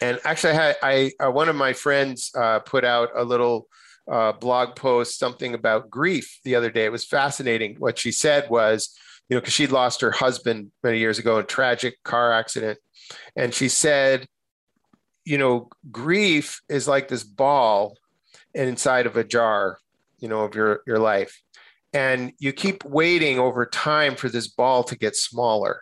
And 0.00 0.20
actually, 0.24 0.58
I, 0.58 0.74
I 0.82 1.12
uh, 1.20 1.30
one 1.30 1.48
of 1.48 1.56
my 1.56 1.72
friends 1.72 2.30
uh, 2.36 2.60
put 2.60 2.84
out 2.84 3.10
a 3.16 3.24
little 3.24 3.68
uh, 4.08 4.32
blog 4.32 4.76
post, 4.76 5.18
something 5.18 5.54
about 5.54 5.90
grief 5.90 6.40
the 6.44 6.54
other 6.54 6.70
day. 6.70 6.84
It 6.84 6.92
was 6.92 7.04
fascinating. 7.04 7.76
What 7.78 7.98
she 7.98 8.12
said 8.12 8.48
was 8.50 8.96
you 9.28 9.36
know, 9.36 9.40
because 9.40 9.54
she'd 9.54 9.72
lost 9.72 10.00
her 10.00 10.10
husband 10.10 10.70
many 10.82 10.98
years 10.98 11.18
ago 11.18 11.38
in 11.38 11.44
a 11.44 11.46
tragic 11.46 12.02
car 12.02 12.32
accident. 12.32 12.78
And 13.34 13.52
she 13.52 13.68
said, 13.68 14.26
you 15.24 15.38
know, 15.38 15.68
grief 15.90 16.60
is 16.68 16.86
like 16.86 17.08
this 17.08 17.24
ball 17.24 17.96
inside 18.54 19.06
of 19.06 19.16
a 19.16 19.24
jar, 19.24 19.78
you 20.18 20.28
know, 20.28 20.42
of 20.42 20.54
your, 20.54 20.82
your 20.86 20.98
life. 20.98 21.42
And 21.92 22.32
you 22.38 22.52
keep 22.52 22.84
waiting 22.84 23.38
over 23.38 23.66
time 23.66 24.16
for 24.16 24.28
this 24.28 24.48
ball 24.48 24.84
to 24.84 24.96
get 24.96 25.16
smaller. 25.16 25.80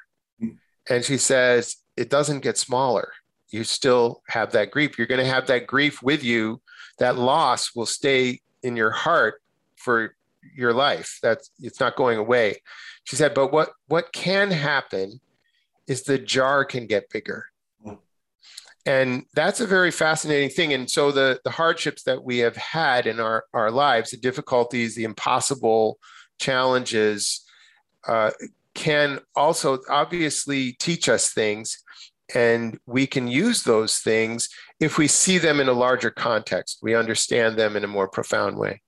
And 0.88 1.04
she 1.04 1.18
says, 1.18 1.76
it 1.96 2.10
doesn't 2.10 2.40
get 2.40 2.58
smaller. 2.58 3.12
You 3.50 3.64
still 3.64 4.22
have 4.28 4.52
that 4.52 4.70
grief. 4.70 4.98
You're 4.98 5.06
going 5.06 5.24
to 5.24 5.30
have 5.30 5.46
that 5.46 5.66
grief 5.66 6.02
with 6.02 6.22
you. 6.22 6.60
That 6.98 7.16
loss 7.16 7.74
will 7.74 7.86
stay 7.86 8.40
in 8.62 8.76
your 8.76 8.90
heart 8.90 9.40
for 9.76 10.14
your 10.56 10.72
life. 10.72 11.18
That's 11.22 11.50
it's 11.60 11.80
not 11.80 11.96
going 11.96 12.18
away. 12.18 12.62
She 13.04 13.16
said, 13.16 13.34
but 13.34 13.52
what 13.52 13.70
what 13.88 14.12
can 14.12 14.50
happen 14.50 15.20
is 15.86 16.02
the 16.02 16.18
jar 16.18 16.64
can 16.64 16.86
get 16.86 17.10
bigger. 17.10 17.46
and 18.86 19.24
that's 19.34 19.60
a 19.60 19.66
very 19.66 19.90
fascinating 19.90 20.50
thing 20.50 20.72
and 20.72 20.90
so 20.90 21.10
the 21.10 21.40
the 21.44 21.50
hardships 21.50 22.02
that 22.02 22.22
we 22.22 22.38
have 22.38 22.56
had 22.56 23.06
in 23.06 23.18
our 23.20 23.44
our 23.54 23.70
lives 23.70 24.10
the 24.10 24.16
difficulties 24.16 24.94
the 24.94 25.04
impossible 25.04 25.98
challenges 26.38 27.44
uh, 28.06 28.30
can 28.74 29.20
also 29.34 29.78
obviously 29.88 30.72
teach 30.72 31.08
us 31.08 31.32
things 31.32 31.82
and 32.34 32.78
we 32.86 33.06
can 33.06 33.28
use 33.28 33.62
those 33.62 33.98
things 33.98 34.48
if 34.80 34.98
we 34.98 35.06
see 35.06 35.38
them 35.38 35.60
in 35.60 35.68
a 35.68 35.72
larger 35.72 36.10
context 36.10 36.78
we 36.82 36.94
understand 36.94 37.56
them 37.56 37.76
in 37.76 37.84
a 37.84 37.88
more 37.88 38.08
profound 38.08 38.58
way 38.58 38.80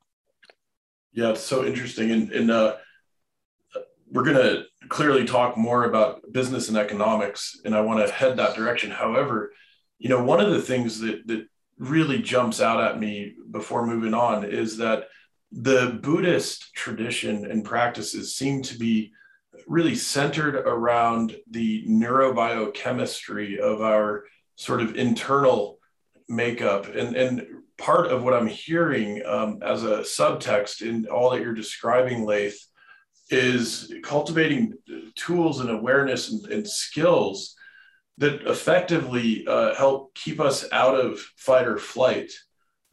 yeah 1.17 1.31
it's 1.31 1.41
so 1.41 1.65
interesting. 1.65 2.13
And, 2.13 2.31
and 2.31 2.51
uh, 2.51 2.77
we're 4.13 4.23
going 4.23 4.37
to 4.37 4.65
clearly 4.89 5.25
talk 5.25 5.57
more 5.57 5.85
about 5.85 6.21
business 6.31 6.69
and 6.69 6.79
economics 6.79 7.61
and 7.65 7.75
i 7.75 7.81
want 7.81 8.07
to 8.07 8.13
head 8.13 8.37
that 8.37 8.55
direction. 8.55 8.91
However 8.91 9.53
you 9.99 10.09
know 10.09 10.23
one 10.23 10.41
of 10.41 10.53
the 10.53 10.63
things 10.63 11.01
that 11.01 11.27
that 11.27 11.47
really 11.79 12.23
jumps 12.23 12.61
out 12.61 12.83
at 12.83 13.01
me 13.01 13.35
before 13.51 13.87
moving 13.87 14.15
on 14.15 14.45
is 14.45 14.77
that 14.79 15.09
the 15.53 15.99
buddhist 16.03 16.73
tradition 16.75 17.51
and 17.51 17.65
practices 17.65 18.35
seem 18.35 18.63
to 18.63 18.79
be 18.79 19.13
really 19.67 19.95
centered 19.95 20.55
around 20.55 21.37
the 21.51 21.85
neurobiochemistry 21.89 23.59
of 23.59 23.81
our 23.81 24.25
sort 24.57 24.81
of 24.81 24.97
internal 24.97 25.79
makeup. 26.29 26.87
And 26.95 27.17
and 27.17 27.47
part 27.79 28.07
of 28.07 28.23
what 28.23 28.35
i'm 28.35 28.47
hearing 28.47 29.25
um, 29.27 29.59
as 29.63 29.85
a 29.85 29.99
subtext 29.99 30.83
in 30.83 31.07
all 31.07 31.31
that 31.31 31.43
you're 31.43 31.55
describing 31.55 32.25
layth 32.25 32.67
is 33.31 33.93
cultivating 34.03 34.73
tools 35.17 35.61
and 35.61 35.71
awareness 35.71 36.31
and, 36.31 36.47
and 36.53 36.69
skills 36.69 37.57
that 38.19 38.43
effectively 38.43 39.47
uh, 39.47 39.75
help 39.75 40.15
keep 40.15 40.41
us 40.41 40.65
out 40.73 40.95
of 40.95 41.19
fight 41.37 41.67
or 41.67 41.77
flight 41.77 42.33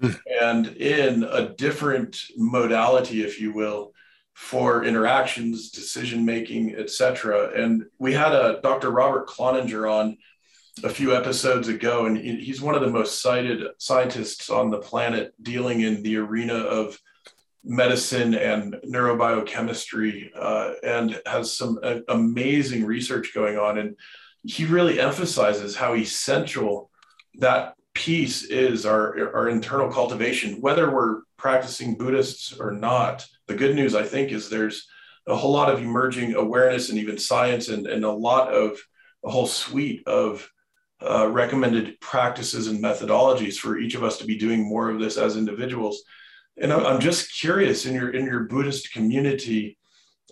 mm. 0.01 0.19
and 0.41 0.67
in 0.77 1.23
a 1.23 1.49
different 1.49 2.21
modality 2.37 3.23
if 3.23 3.39
you 3.39 3.53
will 3.53 3.91
for 4.33 4.83
interactions 4.83 5.69
decision 5.69 6.25
making 6.25 6.75
etc 6.75 7.51
and 7.55 7.83
we 7.99 8.11
had 8.11 8.31
a 8.33 8.59
dr 8.63 8.89
robert 8.89 9.27
cloninger 9.27 9.89
on 9.89 10.17
a 10.83 10.89
few 10.89 11.15
episodes 11.15 11.67
ago 11.67 12.07
and 12.07 12.17
he's 12.17 12.61
one 12.61 12.73
of 12.73 12.81
the 12.81 12.89
most 12.89 13.21
cited 13.21 13.61
scientists 13.77 14.49
on 14.49 14.71
the 14.71 14.79
planet 14.79 15.33
dealing 15.41 15.81
in 15.81 16.01
the 16.01 16.17
arena 16.17 16.55
of 16.55 16.99
medicine 17.63 18.33
and 18.33 18.73
neurobiochemistry 18.85 20.29
uh, 20.35 20.73
and 20.83 21.21
has 21.25 21.55
some 21.55 21.79
uh, 21.83 21.99
amazing 22.09 22.85
research 22.85 23.33
going 23.35 23.57
on 23.57 23.77
and 23.77 23.95
he 24.43 24.65
really 24.65 24.99
emphasizes 24.99 25.75
how 25.75 25.93
essential 25.93 26.89
that 27.35 27.75
piece 27.93 28.43
is 28.43 28.85
our, 28.85 29.35
our 29.35 29.49
internal 29.49 29.89
cultivation, 29.89 30.59
whether 30.61 30.91
we're 30.91 31.21
practicing 31.37 31.95
Buddhists 31.95 32.53
or 32.53 32.71
not. 32.71 33.25
The 33.47 33.55
good 33.55 33.75
news, 33.75 33.95
I 33.95 34.03
think, 34.03 34.31
is 34.31 34.49
there's 34.49 34.87
a 35.27 35.35
whole 35.35 35.53
lot 35.53 35.71
of 35.71 35.81
emerging 35.81 36.35
awareness 36.35 36.89
and 36.89 36.97
even 36.97 37.17
science 37.17 37.69
and, 37.69 37.87
and 37.87 38.03
a 38.03 38.11
lot 38.11 38.53
of 38.53 38.77
a 39.23 39.29
whole 39.29 39.47
suite 39.47 40.05
of 40.05 40.49
uh, 41.07 41.29
recommended 41.29 41.99
practices 41.99 42.67
and 42.67 42.81
methodologies 42.81 43.55
for 43.55 43.77
each 43.77 43.95
of 43.95 44.03
us 44.03 44.17
to 44.17 44.25
be 44.25 44.37
doing 44.37 44.67
more 44.67 44.89
of 44.89 44.99
this 44.99 45.17
as 45.17 45.37
individuals. 45.37 46.03
And 46.57 46.71
I'm 46.71 46.99
just 46.99 47.33
curious 47.33 47.85
in 47.85 47.95
your 47.95 48.11
in 48.11 48.25
your 48.25 48.41
Buddhist 48.41 48.93
community, 48.93 49.77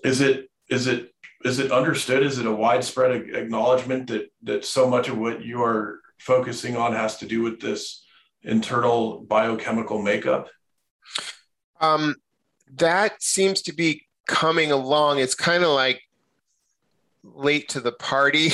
is 0.03 0.21
it 0.21 0.49
is 0.69 0.87
it 0.87 1.13
is 1.43 1.59
it 1.59 1.71
understood? 1.71 2.23
Is 2.23 2.37
it 2.37 2.45
a 2.45 2.51
widespread 2.51 3.11
acknowledgement 3.35 4.07
that 4.07 4.31
that 4.43 4.65
so 4.65 4.87
much 4.87 5.09
of 5.09 5.17
what 5.17 5.43
you 5.43 5.63
are 5.63 5.99
focusing 6.19 6.77
on 6.77 6.93
has 6.93 7.17
to 7.17 7.25
do 7.25 7.41
with 7.41 7.59
this 7.59 8.05
internal 8.43 9.21
biochemical 9.21 10.01
makeup? 10.01 10.49
Um, 11.79 12.15
that 12.75 13.21
seems 13.21 13.63
to 13.63 13.73
be 13.73 14.07
coming 14.27 14.71
along. 14.71 15.19
It's 15.19 15.35
kind 15.35 15.63
of 15.63 15.71
like 15.71 16.01
late 17.23 17.69
to 17.69 17.79
the 17.79 17.91
party. 17.93 18.49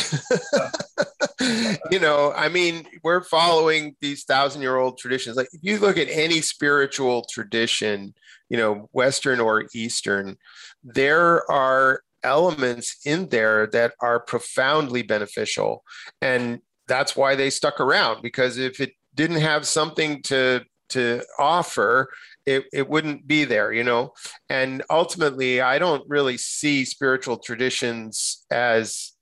you 1.91 1.99
know, 1.99 2.33
I 2.35 2.49
mean, 2.49 2.87
we're 3.03 3.23
following 3.23 3.95
these 4.01 4.23
thousand 4.23 4.61
year 4.61 4.77
old 4.77 4.97
traditions. 4.97 5.37
Like, 5.37 5.49
if 5.53 5.61
you 5.63 5.79
look 5.79 5.97
at 5.97 6.09
any 6.09 6.41
spiritual 6.41 7.25
tradition, 7.31 8.13
you 8.49 8.57
know, 8.57 8.89
Western 8.91 9.39
or 9.39 9.65
Eastern, 9.73 10.37
there 10.83 11.49
are 11.51 12.01
elements 12.23 12.97
in 13.05 13.29
there 13.29 13.67
that 13.67 13.93
are 14.01 14.19
profoundly 14.19 15.01
beneficial. 15.01 15.83
And 16.21 16.59
that's 16.87 17.15
why 17.15 17.35
they 17.35 17.49
stuck 17.49 17.79
around 17.79 18.21
because 18.21 18.57
if 18.57 18.79
it 18.79 18.91
didn't 19.15 19.41
have 19.41 19.67
something 19.67 20.21
to 20.23 20.63
to 20.89 21.21
offer 21.37 22.09
it, 22.47 22.65
it 22.73 22.89
wouldn't 22.89 23.27
be 23.27 23.45
there 23.45 23.71
you 23.71 23.83
know 23.83 24.11
and 24.49 24.81
ultimately 24.89 25.61
i 25.61 25.77
don't 25.77 26.03
really 26.07 26.37
see 26.37 26.83
spiritual 26.85 27.37
traditions 27.37 28.45
as 28.49 29.13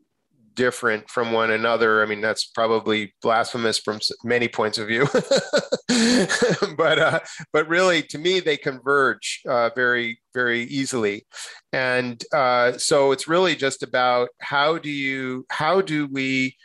different 0.56 1.10
from 1.10 1.32
one 1.32 1.52
another. 1.52 2.02
I 2.02 2.06
mean, 2.06 2.22
that's 2.22 2.46
probably 2.46 3.14
blasphemous 3.22 3.78
from 3.78 4.00
many 4.24 4.48
points 4.48 4.78
of 4.78 4.88
view, 4.88 5.08
but 6.78 7.00
uh, 7.00 7.20
but 7.54 7.68
really, 7.68 8.02
to 8.04 8.18
me, 8.18 8.40
they 8.40 8.58
converge 8.58 9.42
uh, 9.48 9.70
very 9.76 10.20
very 10.34 10.64
easily, 10.64 11.26
and 11.72 12.24
uh, 12.34 12.78
so 12.78 13.12
it's 13.12 13.28
really 13.28 13.56
just 13.56 13.84
about 13.84 14.30
how 14.40 14.78
do 14.78 14.90
you 14.90 15.46
how 15.50 15.82
do 15.82 16.08
we 16.08 16.56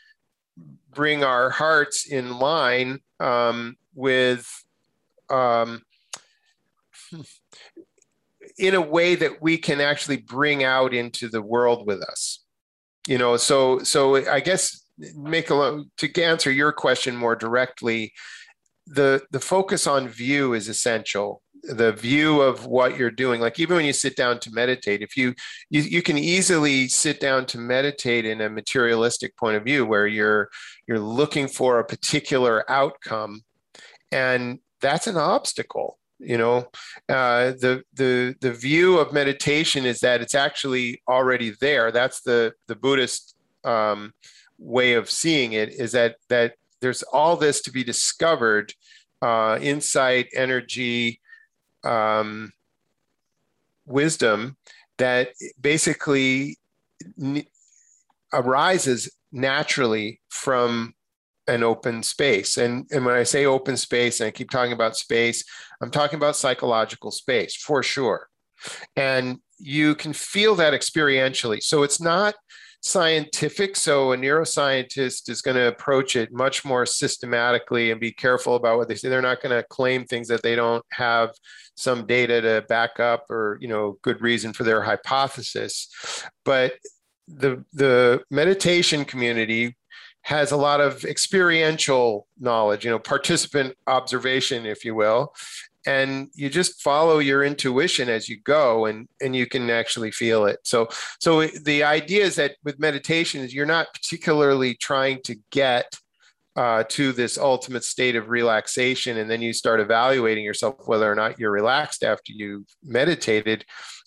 bring 0.94 1.23
our 1.23 1.51
hearts 1.51 2.07
in 2.07 2.38
line 2.38 3.01
um, 3.18 3.77
with. 3.94 4.49
Um, 5.29 5.83
in 8.59 8.75
a 8.75 8.81
way 8.81 9.14
that 9.14 9.40
we 9.40 9.57
can 9.57 9.81
actually 9.81 10.18
bring 10.18 10.64
out 10.64 10.94
into 10.94 11.29
the 11.29 11.42
world 11.42 11.87
with 11.87 12.03
us. 12.03 12.44
You 13.09 13.16
know 13.18 13.38
so 13.38 13.79
so 13.79 14.16
i 14.31 14.40
guess 14.40 14.85
make 15.16 15.51
a 15.51 15.83
to 15.96 16.23
answer 16.23 16.51
your 16.51 16.70
question 16.70 17.16
more 17.16 17.35
directly 17.35 18.12
the 18.90 19.23
the 19.31 19.40
focus 19.40 19.87
on 19.87 20.09
view 20.09 20.53
is 20.53 20.68
essential. 20.68 21.42
The 21.62 21.92
view 21.92 22.40
of 22.40 22.66
what 22.66 22.96
you're 22.96 23.11
doing 23.11 23.40
like 23.40 23.61
even 23.61 23.77
when 23.77 23.85
you 23.85 23.92
sit 23.92 24.16
down 24.16 24.40
to 24.40 24.51
meditate 24.51 25.03
if 25.03 25.14
you, 25.14 25.35
you 25.68 25.83
you 25.83 26.03
can 26.03 26.16
easily 26.16 26.88
sit 26.88 27.20
down 27.20 27.44
to 27.46 27.59
meditate 27.59 28.25
in 28.25 28.40
a 28.40 28.49
materialistic 28.49 29.37
point 29.37 29.57
of 29.57 29.64
view 29.64 29.85
where 29.85 30.07
you're 30.07 30.49
you're 30.88 30.99
looking 30.99 31.46
for 31.46 31.79
a 31.79 31.85
particular 31.85 32.64
outcome 32.70 33.42
and 34.11 34.59
that's 34.81 35.07
an 35.07 35.18
obstacle 35.18 35.99
you 36.21 36.39
know 36.39 36.69
uh, 37.09 37.53
the 37.53 37.83
the 37.95 38.35
the 38.41 38.53
view 38.53 38.99
of 38.99 39.13
meditation 39.13 39.85
is 39.87 40.01
that 40.01 40.21
it's 40.21 40.35
actually 40.35 41.03
already 41.09 41.55
there. 41.61 41.91
That's 41.91 42.21
the 42.23 42.53
the 42.67 42.77
buddhist 42.77 43.35
um, 43.65 44.13
way 44.59 44.95
of 44.95 45.11
seeing 45.11 45.53
it 45.53 45.71
is 45.71 45.93
that 45.93 46.17
that 46.29 46.55
there's 46.81 47.03
all 47.03 47.37
this 47.37 47.61
to 47.63 47.73
be 47.73 47.85
discovered 47.85 48.73
uh, 49.23 49.59
insight 49.61 50.29
energy 50.35 51.21
um, 51.85 52.53
wisdom 53.87 54.57
that 54.99 55.31
basically 55.61 56.59
n- 57.21 57.45
arises 58.33 59.11
naturally 59.33 60.21
from 60.29 60.95
an 61.51 61.63
open 61.63 62.03
space. 62.03 62.57
And, 62.57 62.87
and 62.93 63.05
when 63.05 63.15
I 63.15 63.25
say 63.25 63.45
open 63.45 63.77
space, 63.77 64.21
and 64.21 64.29
I 64.29 64.31
keep 64.31 64.51
talking 64.51 64.73
about 64.73 64.97
space, 64.97 65.45
I'm 65.81 65.91
talking 65.91 66.17
about 66.17 66.37
psychological 66.37 67.11
space 67.11 67.57
for 67.57 67.83
sure. 67.83 68.29
And 68.97 69.39
you 69.59 69.95
can 69.95 70.13
feel 70.13 70.55
that 70.57 70.73
experientially. 70.73 71.63
So 71.63 71.83
it's 71.83 72.01
not 72.01 72.35
scientific. 72.83 73.77
So 73.77 74.13
a 74.13 74.17
neuroscientist 74.17 75.29
is 75.29 75.43
going 75.43 75.57
to 75.57 75.69
approach 75.69 76.17
it 76.17 76.33
much 76.33 76.65
more 76.65 76.87
systematically 76.87 77.91
and 77.91 78.01
be 78.01 78.13
careful 78.13 78.55
about 78.55 78.79
what 78.79 78.89
they 78.89 78.95
say. 78.95 79.09
They're 79.09 79.21
not 79.21 79.43
going 79.43 79.57
to 79.57 79.69
claim 79.69 80.05
things 80.05 80.29
that 80.29 80.43
they 80.43 80.57
don't 80.57 80.85
have 80.93 81.31
some 81.77 82.07
data 82.07 82.41
to 82.41 82.65
back 82.69 83.01
up 83.01 83.31
or, 83.31 83.59
you 83.61 83.69
know, 83.69 83.99
good 84.03 84.23
reason 84.23 84.53
for 84.53 84.65
their 84.65 84.83
hypothesis. 84.83 85.89
But 86.45 86.75
the 87.29 87.65
the 87.73 88.23
meditation 88.31 89.05
community 89.05 89.77
has 90.23 90.53
a 90.53 90.57
lot 90.57 90.81
of 90.81 91.05
experiential 91.05 92.27
knowledge, 92.39 92.85
you 92.85 92.91
know, 92.91 92.99
participant 92.99 93.75
observation, 93.87 94.67
if 94.67 94.85
you 94.85 94.95
will. 94.95 95.35
And 95.87 96.29
you 96.35 96.51
just 96.51 96.83
follow 96.83 97.21
your 97.21 97.43
intuition 97.43 98.11
as 98.11 98.29
you 98.29 98.39
go 98.43 98.85
and, 98.85 99.09
and 99.23 99.35
you 99.35 99.47
can 99.47 99.71
actually 99.71 100.11
feel 100.11 100.45
it. 100.45 100.59
So 100.63 100.89
so 101.21 101.47
the 101.47 101.85
idea 101.85 102.25
is 102.25 102.37
that 102.37 102.57
with 102.65 102.79
meditation 102.79 103.41
is 103.41 103.55
you're 103.55 103.65
not 103.65 103.95
particularly 103.95 104.75
trying 104.75 105.23
to 105.23 105.37
get 105.51 105.99
uh, 106.57 106.85
to 106.91 107.13
this 107.13 107.39
ultimate 107.39 107.85
state 107.85 108.17
of 108.17 108.29
relaxation 108.29 109.17
and 109.19 109.31
then 109.31 109.41
you 109.41 109.53
start 109.53 109.81
evaluating 109.81 110.45
yourself 110.45 110.75
whether 110.87 111.11
or 111.11 111.15
not 111.15 111.39
you're 111.39 111.53
relaxed 111.53 112.03
after 112.03 112.33
you've 112.33 112.67
meditated 112.85 113.65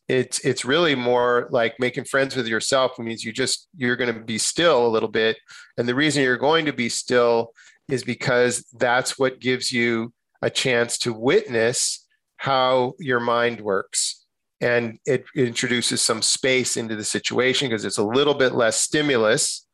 it's 0.10 0.40
it's 0.40 0.66
really 0.66 0.96
more 0.96 1.48
like 1.52 1.76
making 1.80 2.04
friends 2.04 2.36
with 2.36 2.48
yourself 2.48 3.00
means 3.00 3.24
you 3.24 3.32
just 3.32 3.70
you're 3.78 3.96
going 3.96 4.14
to 4.14 4.20
be 4.20 4.38
still 4.38 4.86
a 4.86 4.90
little 4.90 5.10
bit 5.10 5.38
and 5.78 5.88
the 5.88 5.96
reason 5.96 6.24
you're 6.24 6.38
going 6.38 6.66
to 6.66 6.74
be 6.74 6.90
still 6.90 7.54
is 7.90 8.04
because 8.04 8.66
that's 8.74 9.18
what 9.18 9.40
gives 9.40 9.72
you 9.72 10.14
a 10.42 10.50
chance 10.50 10.98
to 11.00 11.14
witness 11.14 12.06
how 12.38 12.94
your 13.00 13.22
mind 13.22 13.62
works. 13.62 14.26
And 14.60 15.00
it 15.06 15.26
introduces 15.36 16.02
some 16.02 16.22
space 16.22 16.78
into 16.78 16.96
the 16.96 17.04
situation 17.04 17.70
because 17.70 17.86
it's 17.86 17.98
a 17.98 18.04
little 18.04 18.34
bit 18.34 18.54
less 18.54 18.80
stimulus. 18.80 19.66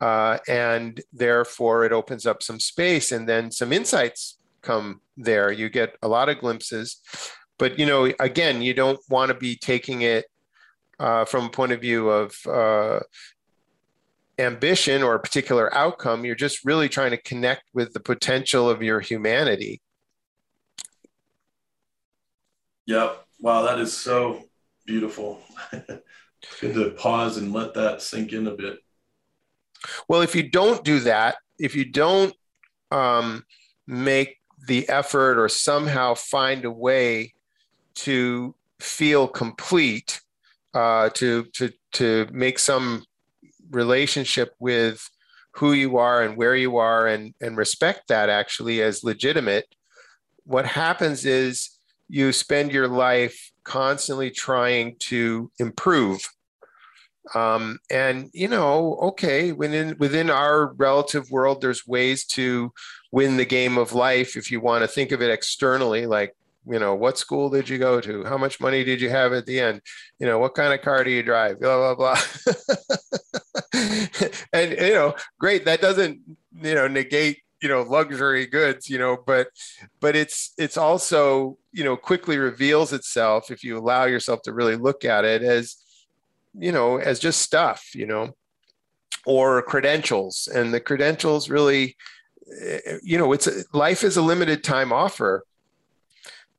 Uh, 0.00 0.38
and 0.48 1.00
therefore, 1.12 1.84
it 1.84 1.92
opens 1.92 2.26
up 2.26 2.42
some 2.42 2.58
space 2.60 3.12
and 3.12 3.28
then 3.28 3.50
some 3.50 3.72
insights 3.72 4.38
come 4.62 5.00
there. 5.16 5.52
You 5.52 5.68
get 5.68 5.96
a 6.02 6.08
lot 6.08 6.28
of 6.28 6.38
glimpses. 6.40 7.00
But, 7.60 7.78
you 7.78 7.84
know, 7.84 8.10
again, 8.18 8.62
you 8.62 8.72
don't 8.72 8.98
want 9.10 9.28
to 9.28 9.34
be 9.34 9.54
taking 9.54 10.00
it 10.00 10.24
uh, 10.98 11.26
from 11.26 11.44
a 11.44 11.50
point 11.50 11.72
of 11.72 11.80
view 11.82 12.08
of 12.08 12.34
uh, 12.46 13.00
ambition 14.38 15.02
or 15.02 15.14
a 15.14 15.20
particular 15.20 15.72
outcome. 15.74 16.24
You're 16.24 16.34
just 16.34 16.64
really 16.64 16.88
trying 16.88 17.10
to 17.10 17.18
connect 17.18 17.64
with 17.74 17.92
the 17.92 18.00
potential 18.00 18.70
of 18.70 18.82
your 18.82 19.00
humanity. 19.00 19.82
Yep. 22.86 23.26
Wow, 23.40 23.62
that 23.64 23.78
is 23.78 23.92
so 23.94 24.44
beautiful. 24.86 25.42
Good 26.60 26.74
to 26.74 26.90
pause 26.92 27.36
and 27.36 27.52
let 27.52 27.74
that 27.74 28.00
sink 28.00 28.32
in 28.32 28.46
a 28.46 28.52
bit. 28.52 28.78
Well, 30.08 30.22
if 30.22 30.34
you 30.34 30.48
don't 30.48 30.82
do 30.82 31.00
that, 31.00 31.36
if 31.58 31.76
you 31.76 31.84
don't 31.84 32.34
um, 32.90 33.44
make 33.86 34.38
the 34.66 34.88
effort 34.88 35.38
or 35.38 35.50
somehow 35.50 36.14
find 36.14 36.64
a 36.64 36.70
way 36.70 37.34
to 38.04 38.54
feel 38.80 39.28
complete, 39.28 40.20
uh, 40.74 41.10
to 41.10 41.44
to 41.54 41.72
to 41.92 42.26
make 42.32 42.58
some 42.58 43.04
relationship 43.70 44.54
with 44.58 45.08
who 45.52 45.72
you 45.72 45.96
are 45.96 46.22
and 46.22 46.36
where 46.36 46.54
you 46.54 46.76
are 46.76 47.06
and, 47.06 47.34
and 47.40 47.56
respect 47.56 48.08
that 48.08 48.28
actually 48.28 48.82
as 48.82 49.04
legitimate, 49.04 49.66
what 50.44 50.66
happens 50.66 51.24
is 51.24 51.70
you 52.08 52.32
spend 52.32 52.72
your 52.72 52.88
life 52.88 53.50
constantly 53.64 54.30
trying 54.30 54.96
to 54.98 55.50
improve. 55.58 56.20
Um, 57.34 57.78
and 57.90 58.30
you 58.32 58.48
know, 58.48 58.96
okay, 59.02 59.52
within 59.52 59.96
within 59.98 60.30
our 60.30 60.72
relative 60.74 61.30
world, 61.30 61.60
there's 61.60 61.86
ways 61.86 62.24
to 62.28 62.72
win 63.12 63.36
the 63.36 63.44
game 63.44 63.76
of 63.78 63.92
life 63.92 64.36
if 64.36 64.50
you 64.50 64.60
want 64.60 64.82
to 64.82 64.88
think 64.88 65.12
of 65.12 65.22
it 65.22 65.30
externally, 65.30 66.06
like 66.06 66.34
you 66.70 66.78
know, 66.78 66.94
what 66.94 67.18
school 67.18 67.50
did 67.50 67.68
you 67.68 67.78
go 67.78 68.00
to? 68.00 68.24
How 68.24 68.38
much 68.38 68.60
money 68.60 68.84
did 68.84 69.00
you 69.00 69.10
have 69.10 69.32
at 69.32 69.44
the 69.44 69.58
end? 69.58 69.80
You 70.20 70.26
know, 70.26 70.38
what 70.38 70.54
kind 70.54 70.72
of 70.72 70.82
car 70.82 71.02
do 71.02 71.10
you 71.10 71.22
drive? 71.22 71.58
Blah, 71.58 71.94
blah, 71.94 72.14
blah. 72.14 72.20
and, 74.52 74.70
you 74.72 74.94
know, 74.94 75.14
great. 75.38 75.64
That 75.64 75.80
doesn't, 75.80 76.20
you 76.54 76.74
know, 76.74 76.86
negate, 76.86 77.38
you 77.60 77.68
know, 77.68 77.82
luxury 77.82 78.46
goods, 78.46 78.88
you 78.88 78.98
know, 78.98 79.18
but, 79.26 79.48
but 80.00 80.14
it's, 80.14 80.52
it's 80.58 80.76
also, 80.76 81.58
you 81.72 81.82
know, 81.82 81.96
quickly 81.96 82.38
reveals 82.38 82.92
itself 82.92 83.50
if 83.50 83.64
you 83.64 83.76
allow 83.76 84.04
yourself 84.04 84.42
to 84.42 84.52
really 84.52 84.76
look 84.76 85.04
at 85.04 85.24
it 85.24 85.42
as, 85.42 85.76
you 86.54 86.70
know, 86.70 86.98
as 86.98 87.18
just 87.18 87.42
stuff, 87.42 87.94
you 87.94 88.06
know, 88.06 88.30
or 89.26 89.62
credentials. 89.62 90.48
And 90.54 90.72
the 90.72 90.80
credentials 90.80 91.50
really, 91.50 91.96
eh, 92.62 92.98
you 93.02 93.18
know, 93.18 93.32
it's 93.32 93.48
life 93.74 94.04
is 94.04 94.16
a 94.16 94.22
limited 94.22 94.62
time 94.62 94.92
offer 94.92 95.44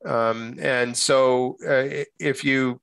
um, 0.06 0.58
and 0.60 0.96
so, 0.96 1.58
uh, 1.68 2.04
if 2.20 2.44
you 2.44 2.82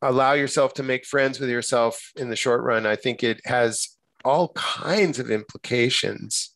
allow 0.00 0.32
yourself 0.32 0.74
to 0.74 0.82
make 0.82 1.04
friends 1.06 1.38
with 1.38 1.48
yourself 1.48 2.12
in 2.16 2.28
the 2.28 2.36
short 2.36 2.62
run, 2.62 2.86
I 2.86 2.96
think 2.96 3.22
it 3.22 3.40
has 3.44 3.96
all 4.24 4.52
kinds 4.54 5.18
of 5.18 5.30
implications 5.30 6.52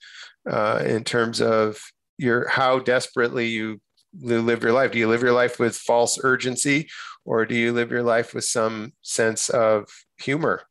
uh, 0.51 0.83
in 0.85 1.05
terms 1.05 1.41
of 1.41 1.79
your 2.19 2.49
how 2.49 2.79
desperately 2.79 3.49
you 3.49 3.81
live 4.21 4.63
your 4.63 4.73
life. 4.73 4.93
Do 4.93 4.99
you 4.99 5.09
live 5.09 5.23
your 5.23 5.33
life 5.33 5.59
with 5.59 5.77
false 5.77 6.19
urgency, 6.23 6.89
or 7.25 7.45
do 7.45 7.55
you 7.55 7.73
live 7.73 7.91
your 7.91 8.03
life 8.03 8.35
with 8.35 8.45
some 8.45 8.93
sense 9.03 9.49
of 9.49 9.89
humor? 10.19 10.63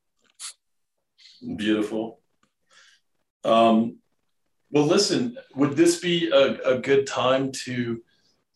Beautiful. 1.55 2.19
Um, 3.43 3.97
well, 4.71 4.85
listen, 4.85 5.37
would 5.55 5.77
this 5.77 5.99
be 5.99 6.29
a, 6.29 6.75
a 6.75 6.79
good 6.79 7.05
time 7.05 7.51
to 7.65 8.01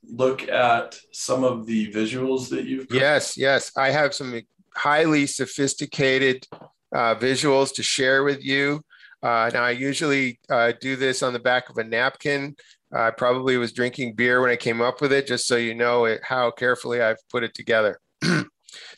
look 0.09 0.47
at 0.47 0.97
some 1.11 1.43
of 1.43 1.65
the 1.65 1.91
visuals 1.91 2.49
that 2.49 2.65
you've 2.65 2.87
yes 2.91 3.37
yes. 3.37 3.71
I 3.77 3.91
have 3.91 4.13
some 4.13 4.41
highly 4.75 5.25
sophisticated 5.27 6.47
uh, 6.93 7.15
visuals 7.15 7.73
to 7.75 7.83
share 7.83 8.23
with 8.23 8.43
you. 8.43 8.81
Uh, 9.21 9.51
now 9.53 9.63
i 9.63 9.71
usually 9.71 10.39
uh, 10.49 10.71
do 10.79 10.95
this 10.95 11.21
on 11.21 11.33
the 11.33 11.39
back 11.39 11.69
of 11.69 11.77
a 11.77 11.83
napkin. 11.83 12.55
I 12.91 13.11
probably 13.11 13.57
was 13.57 13.71
drinking 13.71 14.15
beer 14.15 14.41
when 14.41 14.49
i 14.49 14.55
came 14.55 14.81
up 14.81 15.01
with 15.01 15.11
it 15.11 15.27
just 15.27 15.47
so 15.47 15.55
you 15.55 15.75
know 15.75 16.05
it, 16.05 16.21
how 16.23 16.51
carefully 16.51 17.01
i've 17.01 17.21
put 17.29 17.43
it 17.43 17.53
together. 17.53 17.99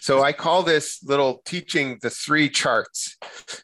So 0.02 0.22
i 0.22 0.34
call 0.34 0.64
this 0.64 1.02
little 1.04 1.42
teaching 1.46 1.98
the 2.02 2.10
three 2.10 2.50
charts 2.50 3.18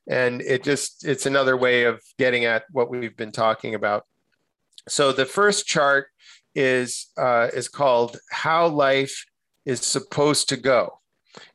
and 0.08 0.42
it 0.42 0.64
just 0.64 1.06
it's 1.06 1.26
another 1.26 1.58
way 1.58 1.84
of 1.84 2.02
getting 2.18 2.46
at 2.46 2.64
what 2.72 2.90
we've 2.90 3.18
been 3.18 3.32
talking 3.32 3.76
about. 3.76 4.06
So 4.88 5.12
the 5.12 5.26
first 5.26 5.66
chart 5.66 6.08
is 6.58 7.08
uh, 7.18 7.50
is 7.54 7.70
called 7.70 8.18
"How 8.32 8.68
Life 8.68 9.26
is 9.66 9.80
Supposed 9.82 10.50
to 10.50 10.58
Go," 10.58 11.00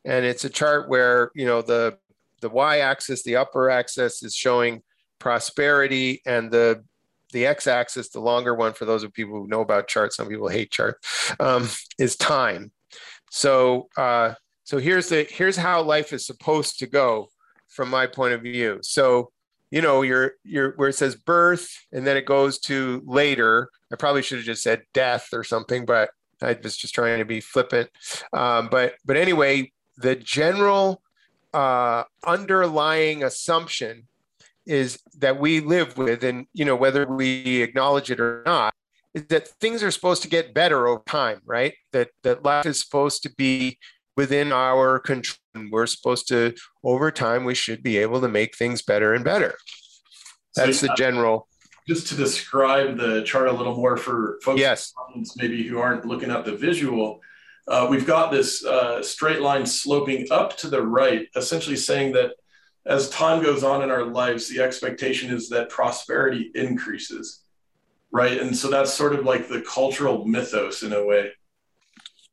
and 0.05 0.25
it's 0.25 0.45
a 0.45 0.49
chart 0.49 0.89
where 0.89 1.29
you 1.35 1.45
know 1.45 1.61
the 1.61 1.97
the 2.41 2.49
y-axis, 2.49 3.23
the 3.23 3.35
upper 3.35 3.69
axis, 3.69 4.23
is 4.23 4.33
showing 4.33 4.81
prosperity, 5.19 6.21
and 6.25 6.49
the 6.49 6.83
the 7.33 7.45
x-axis, 7.45 8.09
the 8.09 8.19
longer 8.19 8.55
one 8.55 8.73
for 8.73 8.85
those 8.85 9.03
of 9.03 9.11
people 9.11 9.41
who 9.41 9.47
know 9.47 9.61
about 9.61 9.87
charts, 9.87 10.15
some 10.15 10.29
people 10.29 10.47
hate 10.47 10.71
charts, 10.71 11.33
um, 11.39 11.67
is 11.99 12.15
time. 12.15 12.71
So 13.29 13.89
uh, 13.97 14.35
so 14.63 14.77
here's 14.77 15.09
the 15.09 15.27
here's 15.29 15.57
how 15.57 15.81
life 15.81 16.13
is 16.13 16.25
supposed 16.25 16.79
to 16.79 16.87
go 16.87 17.27
from 17.67 17.89
my 17.89 18.07
point 18.07 18.33
of 18.33 18.41
view. 18.41 18.79
So 18.83 19.31
you 19.73 19.81
know, 19.81 20.03
you're 20.03 20.33
you're 20.43 20.73
where 20.75 20.89
it 20.89 20.93
says 20.93 21.15
birth 21.15 21.67
and 21.91 22.05
then 22.05 22.15
it 22.15 22.27
goes 22.27 22.59
to 22.59 23.01
later. 23.07 23.69
I 23.91 23.95
probably 23.95 24.21
should 24.21 24.37
have 24.37 24.45
just 24.45 24.61
said 24.61 24.83
death 24.93 25.29
or 25.33 25.43
something, 25.43 25.83
but 25.83 26.11
I 26.43 26.55
was 26.61 26.77
just 26.77 26.93
trying 26.93 27.17
to 27.17 27.25
be 27.25 27.41
flippant. 27.41 27.89
Um, 28.33 28.67
but 28.69 28.93
but 29.03 29.17
anyway, 29.17 29.71
the 29.97 30.15
general 30.15 31.01
uh, 31.55 32.03
underlying 32.23 33.23
assumption 33.23 34.07
is 34.67 34.99
that 35.17 35.39
we 35.39 35.59
live 35.59 35.97
with, 35.97 36.23
and 36.23 36.45
you 36.53 36.65
know 36.65 36.75
whether 36.75 37.07
we 37.07 37.63
acknowledge 37.63 38.11
it 38.11 38.19
or 38.19 38.43
not, 38.45 38.75
is 39.15 39.25
that 39.29 39.47
things 39.59 39.81
are 39.81 39.89
supposed 39.89 40.21
to 40.21 40.29
get 40.29 40.53
better 40.53 40.87
over 40.87 41.01
time, 41.07 41.41
right? 41.47 41.73
That 41.93 42.11
that 42.21 42.43
life 42.43 42.67
is 42.67 42.79
supposed 42.79 43.23
to 43.23 43.31
be 43.31 43.79
within 44.15 44.51
our 44.51 44.99
control. 44.99 45.37
We're 45.71 45.87
supposed 45.87 46.27
to, 46.29 46.53
over 46.83 47.11
time, 47.11 47.45
we 47.45 47.55
should 47.55 47.83
be 47.83 47.97
able 47.97 48.21
to 48.21 48.27
make 48.27 48.55
things 48.55 48.81
better 48.81 49.13
and 49.13 49.23
better. 49.23 49.55
That's 50.55 50.79
so, 50.79 50.87
the 50.87 50.95
general. 50.95 51.47
Just 51.87 52.07
to 52.07 52.15
describe 52.15 52.97
the 52.97 53.23
chart 53.23 53.47
a 53.47 53.51
little 53.51 53.75
more 53.75 53.97
for 53.97 54.39
folks 54.41 54.59
yes. 54.59 54.93
maybe 55.35 55.63
who 55.63 55.79
aren't 55.79 56.05
looking 56.05 56.31
at 56.31 56.45
the 56.45 56.55
visual, 56.55 57.21
uh, 57.67 57.87
we've 57.89 58.07
got 58.07 58.31
this 58.31 58.65
uh, 58.65 59.03
straight 59.03 59.41
line 59.41 59.65
sloping 59.65 60.27
up 60.31 60.57
to 60.57 60.69
the 60.69 60.81
right, 60.81 61.27
essentially 61.35 61.75
saying 61.75 62.13
that 62.13 62.31
as 62.85 63.09
time 63.09 63.41
goes 63.41 63.63
on 63.63 63.81
in 63.81 63.89
our 63.89 64.05
lives, 64.05 64.49
the 64.49 64.61
expectation 64.61 65.33
is 65.33 65.49
that 65.49 65.69
prosperity 65.69 66.51
increases, 66.55 67.41
right? 68.11 68.39
And 68.39 68.55
so 68.55 68.69
that's 68.69 68.93
sort 68.93 69.13
of 69.13 69.25
like 69.25 69.47
the 69.47 69.61
cultural 69.61 70.25
mythos 70.25 70.83
in 70.83 70.93
a 70.93 71.05
way. 71.05 71.31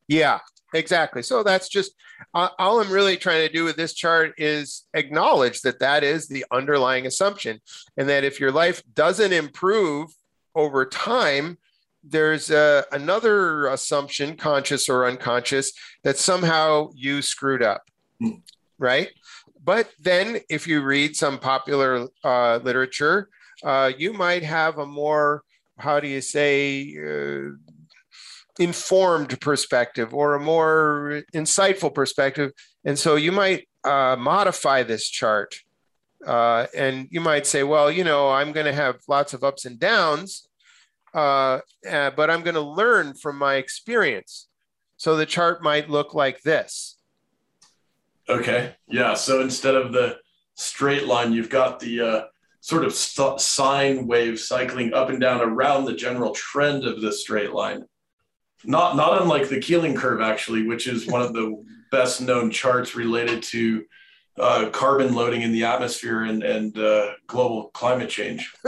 Yeah, 0.09 0.41
Exactly. 0.75 1.23
So 1.23 1.43
that's 1.43 1.69
just 1.69 1.93
uh, 2.35 2.49
all 2.59 2.81
I'm 2.81 2.91
really 2.91 3.17
trying 3.17 3.47
to 3.47 3.53
do 3.53 3.65
with 3.65 3.77
this 3.77 3.95
chart 3.95 4.35
is 4.39 4.87
acknowledge 4.95 5.63
that 5.63 5.81
that 5.81 6.05
is 6.05 6.29
the 6.29 6.45
underlying 6.51 7.07
assumption, 7.07 7.61
and 7.97 8.09
that 8.09 8.25
if 8.25 8.39
your 8.39 8.53
life 8.53 8.83
doesn't 8.95 9.33
improve 9.33 10.11
over 10.55 10.85
time, 10.85 11.59
there's 12.03 12.51
uh, 12.51 12.83
another 12.93 13.67
assumption, 13.67 14.37
conscious 14.37 14.89
or 14.89 15.07
unconscious, 15.07 15.73
that 16.03 16.17
somehow 16.17 16.91
you 16.95 17.21
screwed 17.21 17.63
up, 17.63 17.83
mm. 18.23 18.41
right? 18.79 19.11
But 19.63 19.91
then, 20.01 20.41
if 20.49 20.67
you 20.67 20.83
read 20.83 21.17
some 21.17 21.39
popular 21.39 22.09
uh, 22.25 22.61
literature, 22.63 23.29
uh, 23.63 23.93
you 23.97 24.13
might 24.15 24.43
have 24.43 24.79
a 24.79 24.87
more, 24.87 25.43
how 25.79 26.01
do 26.01 26.09
you 26.09 26.23
say, 26.23 26.97
uh, 26.97 27.51
informed 28.61 29.41
perspective 29.41 30.13
or 30.13 30.35
a 30.35 30.41
more 30.41 31.23
insightful 31.35 31.93
perspective. 31.93 32.53
And 32.85 32.97
so 32.97 33.17
you 33.17 33.33
might 33.33 33.67
uh, 33.85 34.17
modify 34.19 34.83
this 34.83 35.09
chart. 35.09 35.57
Uh, 36.27 36.67
and 36.77 37.09
you 37.11 37.23
might 37.23 37.47
say, 37.47 37.63
well, 37.63 37.91
you 37.91 38.05
know, 38.05 38.29
I'm 38.29 38.53
going 38.53 38.67
to 38.67 38.75
have 38.75 38.97
lots 39.09 39.33
of 39.33 39.43
ups 39.43 39.65
and 39.65 39.81
downs, 39.81 40.47
uh, 41.15 41.61
uh, 41.91 42.11
but 42.11 42.29
I'm 42.31 42.43
going 42.43 42.55
to 42.55 42.61
learn 42.61 43.15
from 43.15 43.39
my 43.39 43.55
experience. 43.55 44.47
So 44.99 45.17
the 45.17 45.25
chart 45.25 45.63
might 45.63 45.89
look 45.89 46.13
like 46.13 46.43
this. 46.43 46.99
Okay. 48.29 48.77
Yeah. 48.87 49.15
So 49.15 49.41
instead 49.41 49.75
of 49.75 49.93
the 49.93 50.19
straight 50.57 51.07
line, 51.07 51.33
you've 51.33 51.49
got 51.49 51.81
the 51.81 52.01
uh, 52.01 52.23
sort 52.61 52.85
of 52.85 52.93
st- 52.93 53.41
sine 53.41 54.07
wave 54.07 54.39
cycling 54.39 54.93
up 54.93 55.09
and 55.09 55.19
down 55.19 55.41
around 55.41 55.87
the 55.87 55.95
general 55.95 56.33
trend 56.33 56.85
of 56.85 57.01
the 57.01 57.13
straight 57.13 57.53
line. 57.53 57.85
Not 58.65 58.97
not 58.97 59.21
unlike 59.23 59.49
the 59.49 59.61
Keeling 59.61 59.95
curve, 59.95 60.21
actually, 60.21 60.67
which 60.67 60.87
is 60.87 61.07
one 61.07 61.23
of 61.23 61.33
the 61.33 61.65
best 61.91 62.21
known 62.21 62.51
charts 62.51 62.95
related 62.95 63.43
to 63.43 63.85
uh, 64.39 64.71
carbon 64.71 65.15
loading 65.15 65.43
in 65.43 65.53
the 65.53 65.65
atmosphere 65.65 66.23
and, 66.23 66.43
and 66.43 66.77
uh, 66.79 67.13
global 67.27 67.65
climate 67.75 68.09
change. 68.09 68.53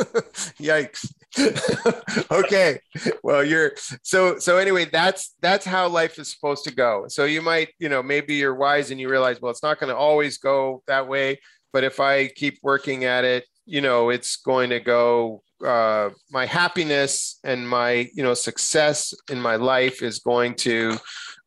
Yikes. 0.61 1.13
okay. 2.31 2.79
Well, 3.23 3.43
you're 3.43 3.73
so 4.03 4.39
so 4.39 4.59
anyway, 4.59 4.85
that's 4.85 5.35
that's 5.41 5.65
how 5.65 5.89
life 5.89 6.19
is 6.19 6.31
supposed 6.31 6.65
to 6.65 6.75
go. 6.75 7.07
So 7.09 7.25
you 7.25 7.41
might, 7.41 7.71
you 7.79 7.89
know, 7.89 8.03
maybe 8.03 8.35
you're 8.35 8.55
wise 8.55 8.91
and 8.91 9.01
you 9.01 9.09
realize, 9.09 9.41
well, 9.41 9.51
it's 9.51 9.63
not 9.63 9.81
going 9.81 9.89
to 9.89 9.97
always 9.97 10.39
go 10.39 10.83
that 10.87 11.09
way, 11.09 11.41
but 11.73 11.85
if 11.85 12.01
I 12.01 12.29
keep 12.29 12.59
working 12.63 13.05
at 13.05 13.25
it, 13.25 13.47
you 13.65 13.81
know, 13.81 14.11
it's 14.11 14.37
going 14.37 14.71
to 14.71 14.81
go 14.81 15.43
uh, 15.64 16.11
my 16.31 16.46
happiness 16.46 17.38
and 17.44 17.68
my, 17.68 18.09
you 18.14 18.22
know, 18.22 18.35
success 18.35 19.14
in 19.31 19.40
my 19.40 19.57
life 19.57 20.03
is 20.03 20.18
going 20.18 20.55
to 20.57 20.96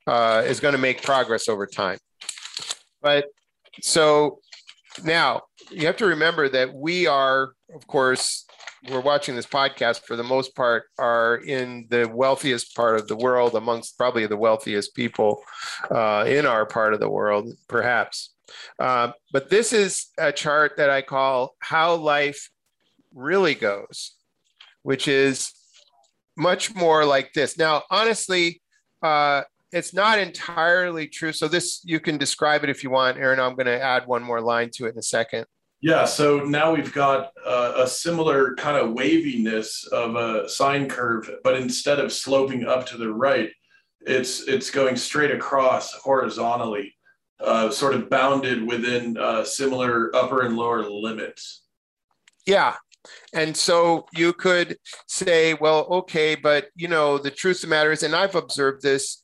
uh, 0.08 0.44
is 0.46 0.60
going 0.60 0.74
to 0.74 0.80
make 0.80 1.02
progress 1.02 1.50
over 1.50 1.66
time. 1.66 1.98
But 3.02 3.26
so 3.82 4.40
now 5.04 5.42
you 5.72 5.88
have 5.88 5.98
to 5.98 6.06
remember 6.06 6.48
that 6.50 6.74
we 6.74 7.08
are, 7.08 7.54
of 7.74 7.88
course, 7.88 8.46
we're 8.90 9.02
watching 9.02 9.36
this 9.36 9.48
podcast 9.48 10.02
for 10.02 10.16
the 10.16 10.24
most 10.24 10.56
part 10.56 10.86
are 11.00 11.38
in 11.38 11.88
the 11.90 12.10
wealthiest 12.14 12.76
part 12.76 13.00
of 13.00 13.08
the 13.08 13.16
world 13.16 13.56
amongst 13.56 13.98
probably 13.98 14.28
the 14.28 14.38
wealthiest 14.38 14.96
people 14.96 15.42
uh, 15.92 16.24
in 16.28 16.46
our 16.46 16.66
part 16.66 16.94
of 16.94 17.00
the 17.00 17.10
world 17.10 17.52
perhaps 17.68 18.34
uh, 18.80 19.12
but 19.32 19.50
this 19.50 19.74
is 19.74 20.08
a 20.20 20.32
chart 20.32 20.74
that 20.78 20.90
i 20.90 21.02
call 21.02 21.56
how 21.60 21.96
life 21.96 22.50
really 23.16 23.56
goes 23.56 24.16
which 24.84 25.08
is 25.08 25.52
much 26.38 26.76
more 26.76 27.06
like 27.06 27.34
this 27.34 27.58
now 27.58 27.82
honestly 27.90 28.62
uh, 29.02 29.44
it's 29.76 29.94
not 29.94 30.20
entirely 30.20 31.08
true. 31.08 31.34
So 31.34 31.48
this 31.48 31.82
you 31.84 32.00
can 32.00 32.18
describe 32.18 32.64
it 32.64 32.70
if 32.70 32.84
you 32.84 32.90
want, 32.90 33.18
Aaron. 33.18 33.40
I'm 33.40 33.56
going 33.56 33.66
to 33.66 33.82
add 33.82 34.08
one 34.08 34.24
more 34.24 34.42
line 34.42 34.70
to 34.76 34.86
it 34.86 34.94
in 34.94 34.98
a 34.98 35.04
second. 35.04 35.46
Yeah. 35.82 36.06
So 36.06 36.40
now 36.40 36.74
we've 36.74 36.94
got 36.94 37.32
uh, 37.46 37.74
a 37.78 37.88
similar 37.88 38.56
kind 38.56 38.78
of 38.78 38.94
waviness 38.94 39.86
of 39.92 40.16
a 40.16 40.48
sine 40.48 40.88
curve, 40.88 41.30
but 41.44 41.58
instead 41.58 42.00
of 42.00 42.14
sloping 42.14 42.66
up 42.66 42.86
to 42.88 42.98
the 42.98 43.12
right, 43.12 43.50
it's 44.02 44.48
it's 44.48 44.72
going 44.72 44.96
straight 44.96 45.32
across 45.32 45.94
horizontally, 45.94 46.96
uh, 47.42 47.70
sort 47.70 47.96
of 47.96 48.10
bounded 48.10 48.66
within 48.66 49.18
uh, 49.18 49.44
similar 49.44 50.16
upper 50.16 50.44
and 50.44 50.56
lower 50.56 50.90
limits. 50.90 51.64
Yeah. 52.46 52.76
And 53.34 53.56
so 53.56 54.08
you 54.14 54.34
could 54.34 54.78
say, 55.08 55.54
well, 55.54 55.86
okay, 55.86 56.36
but 56.36 56.70
you 56.76 56.88
know, 56.88 57.18
the 57.18 57.32
truth 57.32 57.58
of 57.58 57.62
the 57.62 57.68
matter 57.68 57.92
is, 57.92 58.04
and 58.04 58.16
I've 58.16 58.36
observed 58.36 58.82
this 58.82 59.24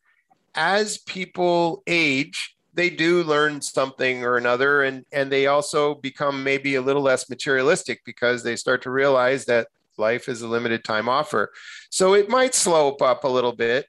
as 0.55 0.97
people 0.99 1.83
age, 1.87 2.55
they 2.73 2.89
do 2.89 3.23
learn 3.23 3.61
something 3.61 4.23
or 4.23 4.37
another 4.37 4.83
and 4.83 5.05
and 5.11 5.29
they 5.29 5.47
also 5.47 5.95
become 5.95 6.43
maybe 6.43 6.75
a 6.75 6.81
little 6.81 7.01
less 7.01 7.29
materialistic 7.29 8.01
because 8.05 8.43
they 8.43 8.55
start 8.55 8.81
to 8.83 8.89
realize 8.89 9.43
that 9.45 9.67
life 9.97 10.29
is 10.29 10.41
a 10.41 10.47
limited 10.47 10.83
time 10.83 11.09
offer. 11.09 11.51
So 11.89 12.13
it 12.13 12.29
might 12.29 12.55
slope 12.55 13.01
up 13.01 13.23
a 13.23 13.27
little 13.27 13.51
bit, 13.51 13.87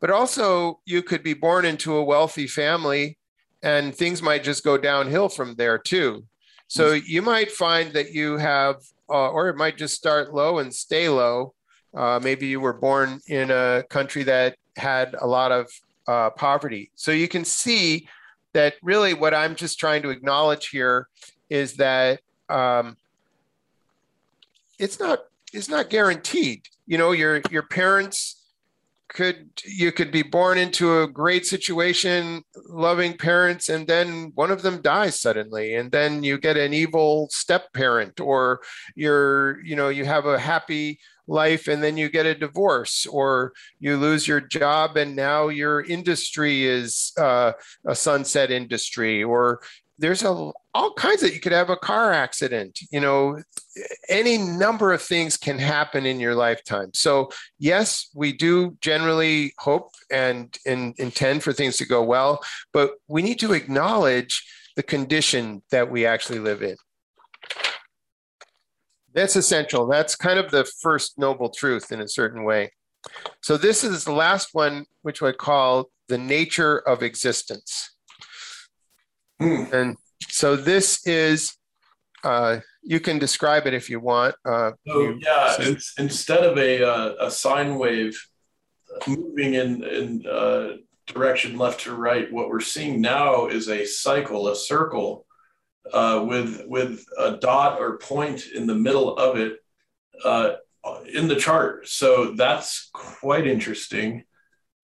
but 0.00 0.10
also 0.10 0.80
you 0.86 1.02
could 1.02 1.22
be 1.22 1.34
born 1.34 1.64
into 1.64 1.96
a 1.96 2.04
wealthy 2.04 2.46
family 2.46 3.18
and 3.62 3.94
things 3.94 4.22
might 4.22 4.44
just 4.44 4.64
go 4.64 4.78
downhill 4.78 5.28
from 5.28 5.54
there 5.56 5.78
too. 5.78 6.24
So 6.68 6.92
mm-hmm. 6.92 7.04
you 7.06 7.22
might 7.22 7.50
find 7.50 7.92
that 7.94 8.12
you 8.12 8.36
have, 8.38 8.76
uh, 9.10 9.30
or 9.30 9.48
it 9.48 9.56
might 9.56 9.76
just 9.76 9.94
start 9.94 10.34
low 10.34 10.58
and 10.58 10.72
stay 10.72 11.08
low. 11.08 11.54
Uh, 11.94 12.20
maybe 12.22 12.46
you 12.46 12.60
were 12.60 12.72
born 12.72 13.20
in 13.26 13.50
a 13.50 13.82
country 13.90 14.22
that 14.22 14.56
had 14.76 15.14
a 15.20 15.26
lot 15.26 15.50
of 15.52 15.68
uh, 16.06 16.30
poverty. 16.30 16.90
So 16.94 17.10
you 17.10 17.28
can 17.28 17.44
see 17.44 18.08
that 18.52 18.74
really 18.82 19.14
what 19.14 19.34
I'm 19.34 19.54
just 19.54 19.78
trying 19.78 20.02
to 20.02 20.10
acknowledge 20.10 20.68
here 20.68 21.08
is 21.48 21.74
that 21.76 22.20
um, 22.48 22.96
it's 24.78 24.98
not 24.98 25.20
it's 25.52 25.68
not 25.68 25.90
guaranteed. 25.90 26.62
You 26.86 26.98
know, 26.98 27.12
your 27.12 27.42
your 27.50 27.62
parents 27.62 28.39
could 29.12 29.50
you 29.64 29.90
could 29.90 30.12
be 30.12 30.22
born 30.22 30.56
into 30.56 31.00
a 31.00 31.08
great 31.08 31.44
situation 31.44 32.42
loving 32.68 33.16
parents 33.16 33.68
and 33.68 33.86
then 33.86 34.30
one 34.36 34.50
of 34.50 34.62
them 34.62 34.80
dies 34.82 35.20
suddenly 35.20 35.74
and 35.74 35.90
then 35.90 36.22
you 36.22 36.38
get 36.38 36.56
an 36.56 36.72
evil 36.72 37.28
step 37.30 37.72
parent 37.74 38.20
or 38.20 38.60
you're 38.94 39.60
you 39.64 39.74
know 39.74 39.88
you 39.88 40.04
have 40.04 40.26
a 40.26 40.38
happy 40.38 40.98
life 41.26 41.66
and 41.68 41.82
then 41.82 41.96
you 41.96 42.08
get 42.08 42.26
a 42.26 42.34
divorce 42.34 43.06
or 43.06 43.52
you 43.80 43.96
lose 43.96 44.26
your 44.28 44.40
job 44.40 44.96
and 44.96 45.14
now 45.16 45.48
your 45.48 45.82
industry 45.82 46.64
is 46.64 47.12
uh, 47.18 47.52
a 47.86 47.94
sunset 47.94 48.50
industry 48.50 49.22
or 49.22 49.60
there's 50.00 50.22
a 50.22 50.50
all 50.74 50.92
kinds 50.94 51.22
of 51.22 51.32
you 51.32 51.40
could 51.40 51.52
have 51.52 51.70
a 51.70 51.76
car 51.76 52.12
accident 52.12 52.80
you 52.90 53.00
know 53.00 53.40
any 54.08 54.38
number 54.38 54.92
of 54.92 55.00
things 55.02 55.36
can 55.36 55.58
happen 55.58 56.06
in 56.06 56.18
your 56.18 56.34
lifetime 56.34 56.90
so 56.94 57.28
yes 57.58 58.08
we 58.14 58.32
do 58.32 58.76
generally 58.80 59.52
hope 59.58 59.90
and, 60.10 60.58
and 60.66 60.98
intend 60.98 61.42
for 61.42 61.52
things 61.52 61.76
to 61.76 61.86
go 61.86 62.02
well 62.02 62.40
but 62.72 62.92
we 63.08 63.22
need 63.22 63.38
to 63.38 63.52
acknowledge 63.52 64.44
the 64.76 64.82
condition 64.82 65.62
that 65.70 65.90
we 65.90 66.06
actually 66.06 66.38
live 66.38 66.62
in 66.62 66.76
that's 69.12 69.36
essential. 69.36 69.86
That's 69.86 70.14
kind 70.14 70.38
of 70.38 70.50
the 70.50 70.64
first 70.64 71.18
noble 71.18 71.48
truth 71.48 71.90
in 71.90 72.00
a 72.00 72.08
certain 72.08 72.44
way. 72.44 72.72
So, 73.42 73.56
this 73.56 73.82
is 73.82 74.04
the 74.04 74.12
last 74.12 74.50
one, 74.52 74.84
which 75.02 75.22
I 75.22 75.32
call 75.32 75.86
the 76.08 76.18
nature 76.18 76.78
of 76.78 77.02
existence. 77.02 77.96
Mm. 79.40 79.72
And 79.72 79.96
so, 80.28 80.56
this 80.56 81.06
is, 81.06 81.56
uh, 82.24 82.58
you 82.82 83.00
can 83.00 83.18
describe 83.18 83.66
it 83.66 83.74
if 83.74 83.88
you 83.88 84.00
want. 84.00 84.34
Uh, 84.44 84.72
so, 84.86 85.00
you, 85.00 85.18
yeah, 85.22 85.52
so, 85.52 85.76
instead 85.98 86.44
of 86.44 86.58
a, 86.58 86.82
uh, 86.82 87.26
a 87.26 87.30
sine 87.30 87.76
wave 87.76 88.20
moving 89.06 89.54
in, 89.54 89.82
in 89.84 90.26
uh, 90.26 90.76
direction 91.06 91.58
left 91.58 91.80
to 91.82 91.94
right, 91.94 92.30
what 92.32 92.48
we're 92.48 92.60
seeing 92.60 93.00
now 93.00 93.46
is 93.46 93.68
a 93.68 93.84
cycle, 93.84 94.48
a 94.48 94.56
circle 94.56 95.26
uh, 95.92 96.24
with 96.26 96.62
with 96.66 97.04
a 97.18 97.32
dot 97.32 97.80
or 97.80 97.98
point 97.98 98.46
in 98.54 98.66
the 98.66 98.74
middle 98.74 99.16
of 99.16 99.36
it 99.36 99.58
uh, 100.24 100.52
in 101.12 101.28
the 101.28 101.36
chart. 101.36 101.88
So 101.88 102.32
that's 102.32 102.90
quite 102.92 103.46
interesting, 103.46 104.24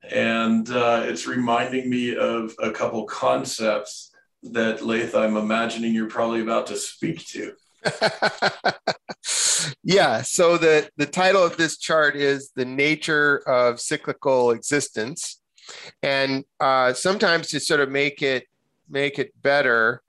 and 0.03 0.69
uh, 0.71 1.03
it's 1.05 1.27
reminding 1.27 1.88
me 1.88 2.16
of 2.16 2.55
a 2.61 2.71
couple 2.71 3.05
concepts 3.05 4.11
that 4.42 4.85
Layth, 4.85 5.14
I'm 5.14 5.37
imagining 5.37 5.94
you're 5.94 6.09
probably 6.09 6.40
about 6.40 6.66
to 6.68 6.77
speak 6.77 7.25
to. 7.27 7.53
yeah. 9.83 10.22
So 10.22 10.57
the 10.57 10.88
the 10.96 11.07
title 11.07 11.42
of 11.42 11.57
this 11.57 11.79
chart 11.79 12.16
is 12.16 12.51
the 12.55 12.64
nature 12.64 13.38
of 13.49 13.81
cyclical 13.81 14.51
existence, 14.51 15.40
and 16.03 16.44
uh, 16.61 16.92
sometimes 16.92 17.49
to 17.49 17.61
sort 17.61 17.81
of 17.81 17.90
make 17.90 18.22
it 18.22 18.46
make 18.88 19.18
it 19.18 19.33
better 19.42 20.03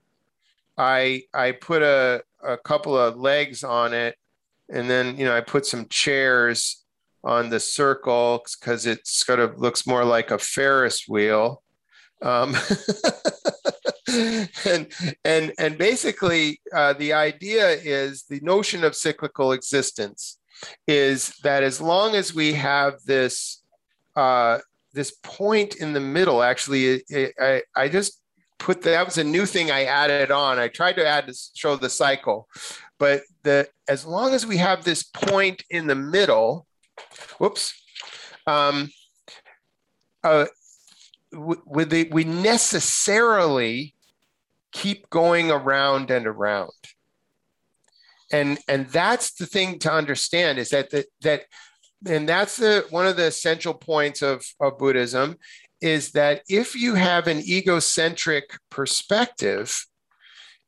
I 0.78 1.24
I 1.34 1.52
put 1.52 1.82
a 1.82 2.22
a 2.42 2.56
couple 2.56 2.96
of 2.96 3.16
legs 3.16 3.64
on 3.64 3.92
it, 3.92 4.16
and 4.70 4.88
then 4.88 5.18
you 5.18 5.24
know 5.24 5.36
I 5.36 5.40
put 5.40 5.66
some 5.66 5.86
chairs 5.90 6.84
on 7.24 7.50
the 7.50 7.58
circle 7.58 8.44
because 8.58 8.86
it 8.86 9.04
sort 9.04 9.40
of 9.40 9.58
looks 9.58 9.86
more 9.86 10.04
like 10.04 10.30
a 10.30 10.38
Ferris 10.38 11.06
wheel. 11.08 11.62
Um, 12.20 12.56
and 14.64 14.92
and 15.24 15.52
and 15.58 15.78
basically 15.78 16.60
uh, 16.74 16.94
the 16.94 17.12
idea 17.12 17.70
is 17.70 18.24
the 18.24 18.40
notion 18.40 18.84
of 18.84 18.96
cyclical 18.96 19.52
existence 19.52 20.38
is 20.86 21.34
that 21.44 21.62
as 21.62 21.80
long 21.80 22.14
as 22.14 22.34
we 22.34 22.52
have 22.54 22.94
this 23.04 23.62
uh, 24.16 24.58
this 24.92 25.16
point 25.22 25.76
in 25.76 25.92
the 25.92 26.00
middle 26.00 26.42
actually 26.42 26.86
it, 26.86 27.02
it, 27.08 27.34
I, 27.38 27.62
I 27.76 27.88
just 27.88 28.20
put 28.58 28.82
that 28.82 29.04
was 29.04 29.18
a 29.18 29.24
new 29.24 29.46
thing 29.46 29.70
I 29.70 29.84
added 29.84 30.30
on. 30.30 30.58
I 30.58 30.68
tried 30.68 30.96
to 30.96 31.06
add 31.06 31.26
to 31.28 31.34
show 31.54 31.76
the 31.76 31.90
cycle, 31.90 32.48
but 32.98 33.22
the 33.42 33.68
as 33.88 34.04
long 34.04 34.34
as 34.34 34.46
we 34.46 34.56
have 34.56 34.84
this 34.84 35.02
point 35.02 35.64
in 35.70 35.86
the 35.86 35.94
middle, 35.94 36.66
whoops, 37.38 37.72
um, 38.46 38.90
uh, 40.24 40.46
with 41.32 41.90
the, 41.90 42.08
we 42.10 42.24
necessarily 42.24 43.94
keep 44.72 45.08
going 45.10 45.50
around 45.50 46.10
and 46.10 46.26
around. 46.26 46.70
And 48.30 48.58
and 48.68 48.86
that's 48.88 49.32
the 49.32 49.46
thing 49.46 49.78
to 49.80 49.92
understand 49.92 50.58
is 50.58 50.68
that 50.70 50.90
the, 50.90 51.06
that 51.22 51.44
and 52.06 52.28
that's 52.28 52.56
the 52.56 52.86
one 52.90 53.06
of 53.06 53.16
the 53.16 53.26
essential 53.26 53.72
points 53.72 54.20
of, 54.20 54.44
of 54.60 54.76
Buddhism 54.78 55.36
is 55.80 56.12
that 56.12 56.42
if 56.48 56.74
you 56.74 56.94
have 56.94 57.26
an 57.26 57.38
egocentric 57.38 58.58
perspective, 58.70 59.86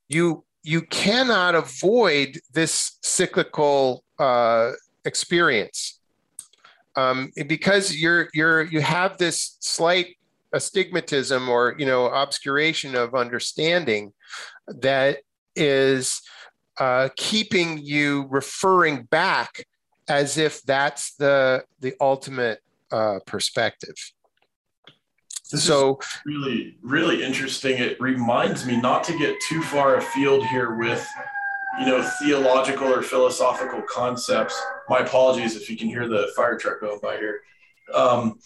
you 0.08 0.44
you 0.62 0.82
cannot 0.82 1.54
avoid 1.54 2.38
this 2.52 2.98
cyclical 3.02 4.04
uh, 4.18 4.72
experience 5.04 6.00
um, 6.96 7.30
because 7.46 7.96
you're 7.96 8.28
you're 8.34 8.62
you 8.62 8.80
have 8.80 9.18
this 9.18 9.56
slight 9.60 10.16
astigmatism 10.52 11.48
or 11.48 11.74
you 11.78 11.86
know 11.86 12.06
obscuration 12.06 12.96
of 12.96 13.14
understanding 13.14 14.12
that 14.66 15.18
is 15.56 16.22
uh, 16.78 17.08
keeping 17.16 17.78
you 17.78 18.26
referring 18.30 19.04
back 19.04 19.66
as 20.08 20.38
if 20.38 20.62
that's 20.62 21.14
the 21.16 21.64
the 21.80 21.94
ultimate 22.00 22.60
uh, 22.90 23.20
perspective. 23.26 23.94
This 25.50 25.64
so 25.64 25.98
really, 26.24 26.76
really 26.82 27.24
interesting. 27.24 27.78
It 27.78 28.00
reminds 28.00 28.66
me 28.66 28.80
not 28.80 29.02
to 29.04 29.18
get 29.18 29.36
too 29.48 29.62
far 29.62 29.96
afield 29.96 30.46
here 30.46 30.76
with, 30.76 31.04
you 31.80 31.86
know, 31.86 32.08
theological 32.22 32.86
or 32.86 33.02
philosophical 33.02 33.82
concepts. 33.82 34.60
My 34.88 34.98
apologies 35.00 35.56
if 35.56 35.68
you 35.68 35.76
can 35.76 35.88
hear 35.88 36.06
the 36.06 36.30
fire 36.36 36.56
truck 36.56 36.80
going 36.80 37.00
by 37.02 37.16
here. 37.16 37.40
Um, 37.92 38.38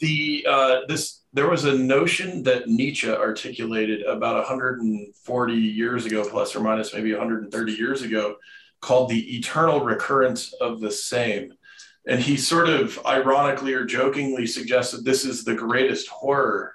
the 0.00 0.46
uh, 0.48 0.80
this 0.88 1.22
there 1.32 1.48
was 1.48 1.64
a 1.64 1.76
notion 1.76 2.42
that 2.44 2.68
Nietzsche 2.68 3.10
articulated 3.10 4.02
about 4.02 4.36
140 4.36 5.52
years 5.54 6.06
ago, 6.06 6.28
plus 6.28 6.56
or 6.56 6.60
minus 6.60 6.94
maybe 6.94 7.12
130 7.12 7.72
years 7.72 8.02
ago, 8.02 8.36
called 8.80 9.10
the 9.10 9.36
eternal 9.36 9.80
recurrence 9.80 10.52
of 10.54 10.80
the 10.80 10.90
same. 10.90 11.52
And 12.06 12.20
he 12.20 12.36
sort 12.36 12.68
of 12.68 12.98
ironically 13.04 13.74
or 13.74 13.84
jokingly 13.84 14.46
suggested 14.46 15.04
this 15.04 15.24
is 15.24 15.44
the 15.44 15.54
greatest 15.54 16.08
horror, 16.08 16.74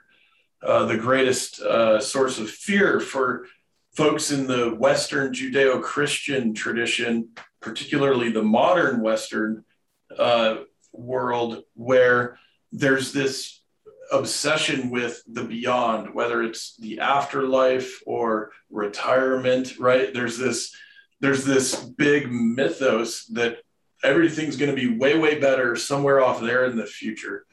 uh, 0.61 0.85
the 0.85 0.97
greatest 0.97 1.59
uh, 1.59 1.99
source 1.99 2.37
of 2.37 2.49
fear 2.49 2.99
for 2.99 3.47
folks 3.95 4.31
in 4.31 4.45
the 4.45 4.75
Western 4.75 5.33
Judeo 5.33 5.81
Christian 5.81 6.53
tradition, 6.53 7.29
particularly 7.59 8.31
the 8.31 8.43
modern 8.43 9.01
Western 9.01 9.65
uh, 10.17 10.57
world, 10.91 11.63
where 11.73 12.37
there's 12.73 13.13
this 13.13 13.61
obsession 14.11 14.89
with 14.89 15.23
the 15.27 15.43
beyond, 15.43 16.13
whether 16.13 16.43
it's 16.43 16.75
the 16.77 16.99
afterlife 16.99 18.01
or 18.05 18.51
retirement, 18.69 19.79
right? 19.79 20.13
There's 20.13 20.37
this 20.37 20.75
there's 21.21 21.45
this 21.45 21.75
big 21.75 22.29
mythos 22.29 23.25
that 23.27 23.59
everything's 24.03 24.57
going 24.57 24.75
to 24.75 24.81
be 24.81 24.97
way, 24.97 25.17
way 25.17 25.39
better 25.39 25.73
somewhere 25.77 26.21
off 26.21 26.41
there 26.41 26.65
in 26.65 26.75
the 26.75 26.85
future. 26.85 27.45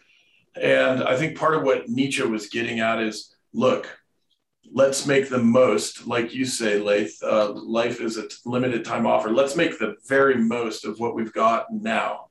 And 0.61 1.05
I 1.05 1.17
think 1.17 1.39
part 1.39 1.55
of 1.55 1.63
what 1.63 1.89
Nietzsche 1.89 2.25
was 2.25 2.49
getting 2.49 2.81
at 2.81 3.01
is 3.01 3.33
look, 3.53 3.89
let's 4.73 5.07
make 5.07 5.29
the 5.29 5.39
most, 5.39 6.09
like 6.09 6.35
you 6.35 6.45
say, 6.47 6.81
Layth, 6.81 7.23
uh, 7.23 7.53
life 7.53 8.01
is 8.01 8.17
a 8.17 8.29
limited 8.45 8.85
time 8.85 9.07
offer. 9.07 9.31
Let's 9.31 9.55
make 9.55 9.79
the 9.79 9.95
very 10.09 10.37
most 10.37 10.85
of 10.85 10.99
what 10.99 11.15
we've 11.15 11.33
got 11.33 11.67
now. 11.73 12.30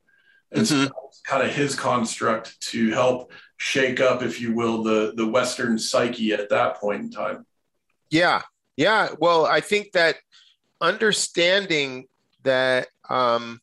And 0.52 0.66
mm-hmm. 0.66 0.86
so 0.86 0.92
kind 1.26 1.48
of 1.48 1.54
his 1.54 1.76
construct 1.76 2.60
to 2.72 2.92
help 2.92 3.32
shake 3.58 4.00
up, 4.00 4.24
if 4.24 4.42
you 4.42 4.54
will, 4.54 4.84
the, 4.84 5.14
the 5.16 5.28
Western 5.28 5.78
psyche 5.78 6.34
at 6.34 6.50
that 6.50 6.78
point 6.78 7.02
in 7.02 7.12
time. 7.12 7.46
Yeah. 8.10 8.42
Yeah. 8.78 9.10
Well, 9.20 9.46
I 9.46 9.62
think 9.62 9.92
that 9.92 10.16
understanding 10.82 12.08
that 12.44 12.88
um, 13.10 13.60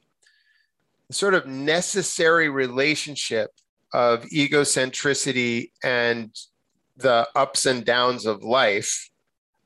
sort 1.10 1.34
of 1.34 1.46
necessary 1.46 2.48
relationship 2.48 3.50
of 3.92 4.24
egocentricity 4.24 5.70
and 5.82 6.30
the 6.96 7.26
ups 7.34 7.66
and 7.66 7.84
downs 7.84 8.26
of 8.26 8.42
life 8.42 9.08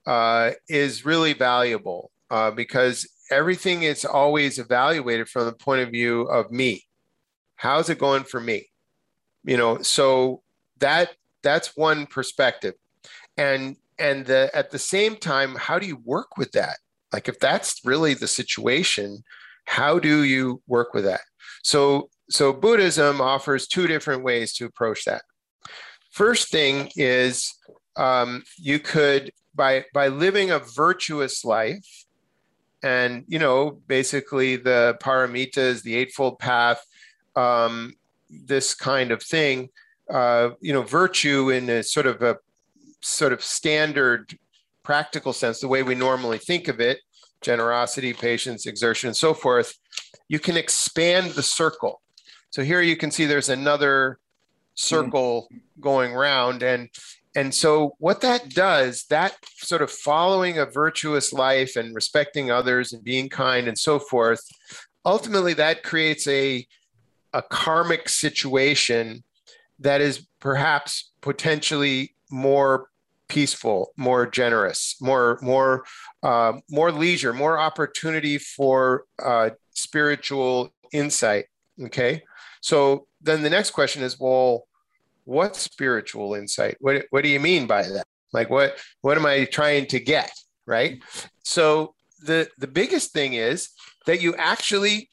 uh, 0.07 0.53
is 0.69 1.05
really 1.05 1.33
valuable 1.33 2.11
uh, 2.31 2.51
because 2.51 3.09
everything 3.31 3.83
is 3.83 4.05
always 4.05 4.59
evaluated 4.59 5.29
from 5.29 5.47
the 5.47 5.53
point 5.53 5.81
of 5.81 5.91
view 5.91 6.23
of 6.23 6.51
me. 6.51 6.85
How's 7.61 7.91
it 7.91 7.99
going 7.99 8.25
for 8.25 8.41
me? 8.41 8.71
You 9.45 9.59
know, 9.59 9.83
so 9.83 10.43
that 10.79 11.11
that's 11.43 11.77
one 11.77 12.07
perspective, 12.07 12.75
and 13.37 13.77
and 14.01 14.25
the, 14.25 14.51
at 14.55 14.71
the 14.71 14.79
same 14.79 15.17
time, 15.17 15.55
how 15.57 15.79
do 15.79 15.87
you 15.87 15.99
work 16.05 16.39
with 16.39 16.53
that? 16.53 16.79
Like, 17.13 17.29
if 17.29 17.39
that's 17.39 17.85
really 17.85 18.15
the 18.15 18.27
situation, 18.27 19.23
how 19.67 19.99
do 19.99 20.25
you 20.25 20.63
work 20.67 20.95
with 20.95 21.05
that? 21.05 21.21
So, 21.63 22.09
so 22.31 22.51
Buddhism 22.53 23.21
offers 23.21 23.67
two 23.67 23.87
different 23.87 24.25
ways 24.25 24.55
to 24.55 24.65
approach 24.65 25.05
that. 25.05 25.23
First 26.11 26.49
thing 26.49 26.91
is 26.97 27.55
um, 27.97 28.43
you 28.57 28.79
could 28.79 29.33
by 29.55 29.85
by 29.93 30.09
living 30.09 30.51
a 30.51 30.61
virtuous 30.61 31.45
life, 31.45 32.07
and 32.83 33.25
you 33.29 33.39
know 33.39 33.83
basically 33.87 34.57
the 34.57 34.97
paramitas, 35.03 35.83
the 35.83 35.95
eightfold 35.97 36.39
path, 36.39 36.85
um, 37.37 37.95
this 38.29 38.75
kind 38.75 39.11
of 39.11 39.23
thing. 39.23 39.69
Uh, 40.09 40.51
you 40.61 40.73
know, 40.73 40.83
virtue 40.83 41.51
in 41.51 41.69
a 41.71 41.83
sort 41.83 42.07
of 42.07 42.21
a 42.23 42.37
sort 43.01 43.33
of 43.33 43.43
standard 43.43 44.37
practical 44.83 45.33
sense, 45.33 45.61
the 45.61 45.69
way 45.69 45.83
we 45.83 45.95
normally 45.95 46.39
think 46.39 46.67
of 46.69 46.81
it, 46.81 46.99
generosity, 47.41 48.13
patience, 48.13 48.67
exertion, 48.67 49.09
and 49.09 49.17
so 49.17 49.33
forth, 49.33 49.79
you 50.29 50.39
can 50.39 50.57
expand 50.57 51.31
the 51.33 51.43
circle. 51.43 52.01
So 52.51 52.63
here 52.63 52.81
you 52.81 52.97
can 52.97 53.11
see 53.11 53.27
there's 53.27 53.49
another 53.49 54.19
circle 54.75 55.49
going 55.81 56.15
round 56.15 56.63
and 56.63 56.89
and 57.37 57.55
so 57.55 57.95
what 57.99 58.21
that 58.23 58.49
does 58.49 59.05
that 59.11 59.37
sort 59.57 59.83
of 59.83 59.91
following 59.91 60.59
a 60.59 60.65
virtuous 60.65 61.33
life 61.33 61.77
and 61.77 61.95
respecting 61.95 62.51
others 62.51 62.93
and 62.93 63.05
being 63.05 63.29
kind 63.29 63.69
and 63.69 63.79
so 63.79 63.99
forth 63.99 64.43
ultimately 65.05 65.53
that 65.53 65.83
creates 65.83 66.27
a 66.29 66.67
a 67.33 67.43
karmic 67.43 68.09
situation 68.09 69.23
that 69.79 70.01
is 70.01 70.27
perhaps 70.41 71.11
potentially 71.21 72.15
more 72.31 72.89
peaceful, 73.29 73.93
more 73.97 74.27
generous, 74.27 74.97
more 75.01 75.39
more 75.41 75.85
uh, 76.23 76.53
more 76.71 76.93
leisure, 76.93 77.33
more 77.33 77.59
opportunity 77.59 78.39
for 78.39 79.05
uh, 79.23 79.51
spiritual 79.71 80.73
insight. 80.93 81.47
Okay, 81.85 82.23
so 82.61 83.07
then 83.23 83.43
the 83.43 83.51
next 83.51 83.71
question 83.71 84.03
is, 84.03 84.19
well, 84.21 84.67
what 85.25 85.57
spiritual 85.57 86.35
insight? 86.35 86.77
What 86.81 87.07
what 87.11 87.23
do 87.23 87.31
you 87.31 87.41
mean 87.41 87.67
by 87.67 87.83
that? 87.83 88.07
Like 88.33 88.51
what 88.51 88.77
what 89.01 89.17
am 89.17 89.27
I 89.27 89.45
trying 89.45 89.87
to 89.87 90.01
get? 90.01 90.31
Right. 90.67 91.03
So 91.43 91.95
the 92.23 92.49
the 92.59 92.67
biggest 92.67 93.13
thing 93.13 93.35
is 93.35 93.71
that 94.07 94.21
you 94.21 94.35
actually 94.37 95.11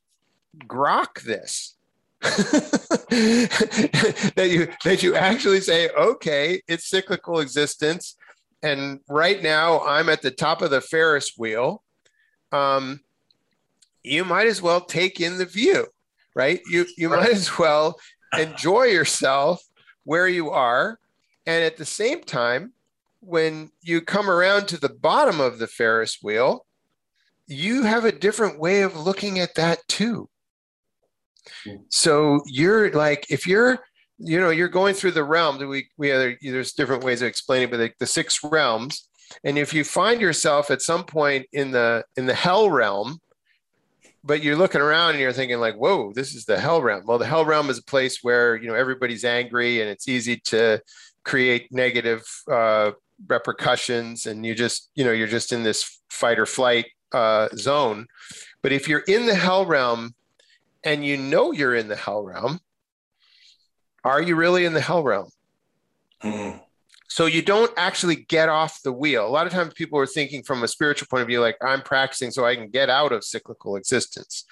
grok 0.66 1.22
this 1.22 1.77
that 2.22 4.48
you 4.50 4.68
that 4.84 5.04
you 5.04 5.16
actually 5.16 5.62
say, 5.62 5.90
okay, 5.90 6.60
it's 6.68 6.90
cyclical 6.90 7.40
existence, 7.40 8.16
and 8.64 9.02
right 9.08 9.44
now 9.44 9.82
I'm 9.82 10.10
at 10.10 10.24
the 10.24 10.32
top 10.32 10.64
of 10.64 10.72
the 10.72 10.82
Ferris 10.82 11.34
wheel. 11.38 11.84
Um, 12.52 13.02
you 14.04 14.26
might 14.26 14.48
as 14.48 14.64
well 14.64 14.82
take 14.82 15.22
in 15.22 15.38
the 15.38 15.46
view, 15.46 15.86
right? 16.36 16.60
You 16.68 16.88
you 16.98 17.10
might 17.10 17.30
as 17.30 17.60
well 17.60 18.00
enjoy 18.38 18.86
yourself 18.86 19.64
where 20.04 20.28
you 20.28 20.50
are, 20.50 20.98
and 21.46 21.64
at 21.64 21.78
the 21.78 21.86
same 21.86 22.24
time, 22.24 22.74
when 23.20 23.70
you 23.84 24.02
come 24.02 24.28
around 24.28 24.68
to 24.70 24.80
the 24.80 24.90
bottom 24.90 25.40
of 25.40 25.60
the 25.60 25.68
Ferris 25.68 26.18
wheel, 26.24 26.66
you 27.46 27.84
have 27.84 28.06
a 28.06 28.12
different 28.12 28.60
way 28.60 28.82
of 28.82 28.98
looking 28.98 29.38
at 29.38 29.54
that 29.54 29.88
too 29.88 30.30
so 31.90 32.42
you're 32.46 32.92
like, 32.92 33.26
if 33.30 33.48
you're, 33.48 33.80
you 34.18 34.40
know, 34.40 34.50
you're 34.50 34.68
going 34.68 34.96
through 34.96 35.12
the 35.12 35.24
realms. 35.24 35.64
We 35.64 35.88
we 35.98 36.10
have, 36.10 36.36
there's 36.42 36.74
different 36.74 37.04
ways 37.04 37.22
of 37.22 37.28
explaining, 37.28 37.70
but 37.70 37.78
the, 37.78 37.92
the 38.00 38.08
six 38.08 38.44
realms. 38.44 39.08
And 39.44 39.58
if 39.58 39.74
you 39.74 39.84
find 39.84 40.22
yourself 40.22 40.72
at 40.72 40.82
some 40.82 41.04
point 41.04 41.46
in 41.54 41.72
the 41.72 42.04
in 42.16 42.26
the 42.26 42.34
hell 42.34 42.70
realm, 42.70 43.20
but 44.24 44.44
you're 44.44 44.56
looking 44.56 44.82
around 44.82 45.12
and 45.12 45.20
you're 45.20 45.34
thinking 45.34 45.60
like, 45.60 45.76
whoa, 45.76 46.12
this 46.14 46.36
is 46.36 46.46
the 46.46 46.60
hell 46.60 46.82
realm. 46.82 47.04
Well, 47.06 47.18
the 47.18 47.26
hell 47.26 47.46
realm 47.46 47.70
is 47.70 47.78
a 47.78 47.84
place 47.84 48.20
where 48.24 48.56
you 48.56 48.68
know 48.68 48.76
everybody's 48.76 49.24
angry 49.24 49.82
and 49.82 49.90
it's 49.90 50.08
easy 50.08 50.38
to 50.46 50.82
create 51.24 51.72
negative 51.72 52.24
uh, 52.52 52.92
repercussions, 53.28 54.26
and 54.26 54.46
you 54.46 54.56
just 54.56 54.90
you 54.96 55.04
know 55.04 55.12
you're 55.12 55.28
just 55.28 55.52
in 55.52 55.64
this 55.64 56.00
fight 56.10 56.40
or 56.40 56.46
flight 56.46 56.88
uh, 57.12 57.50
zone. 57.56 58.08
But 58.64 58.72
if 58.72 58.88
you're 58.88 59.04
in 59.08 59.26
the 59.26 59.36
hell 59.36 59.66
realm 59.66 60.16
and 60.88 61.06
you 61.06 61.18
know 61.18 61.52
you're 61.52 61.76
in 61.76 61.88
the 61.88 61.96
hell 61.96 62.24
realm, 62.24 62.60
are 64.04 64.22
you 64.22 64.36
really 64.36 64.66
in 64.66 64.74
the 64.74 64.82
hell 64.82 65.04
realm? 65.04 65.30
Mm-hmm. 66.24 66.58
So 67.10 67.26
you 67.26 67.42
don't 67.42 67.72
actually 67.78 68.16
get 68.16 68.50
off 68.50 68.82
the 68.84 68.92
wheel. 68.92 69.26
A 69.26 69.30
lot 69.30 69.48
of 69.48 69.54
times 69.54 69.74
people 69.74 69.98
are 69.98 70.06
thinking 70.06 70.44
from 70.44 70.64
a 70.64 70.68
spiritual 70.68 71.08
point 71.10 71.22
of 71.22 71.28
view, 71.28 71.40
like 71.40 71.58
I'm 71.62 71.82
practicing 71.82 72.32
so 72.32 72.46
I 72.46 72.56
can 72.56 72.70
get 72.70 72.90
out 72.90 73.12
of 73.12 73.24
cyclical 73.24 73.76
existence. 73.76 74.46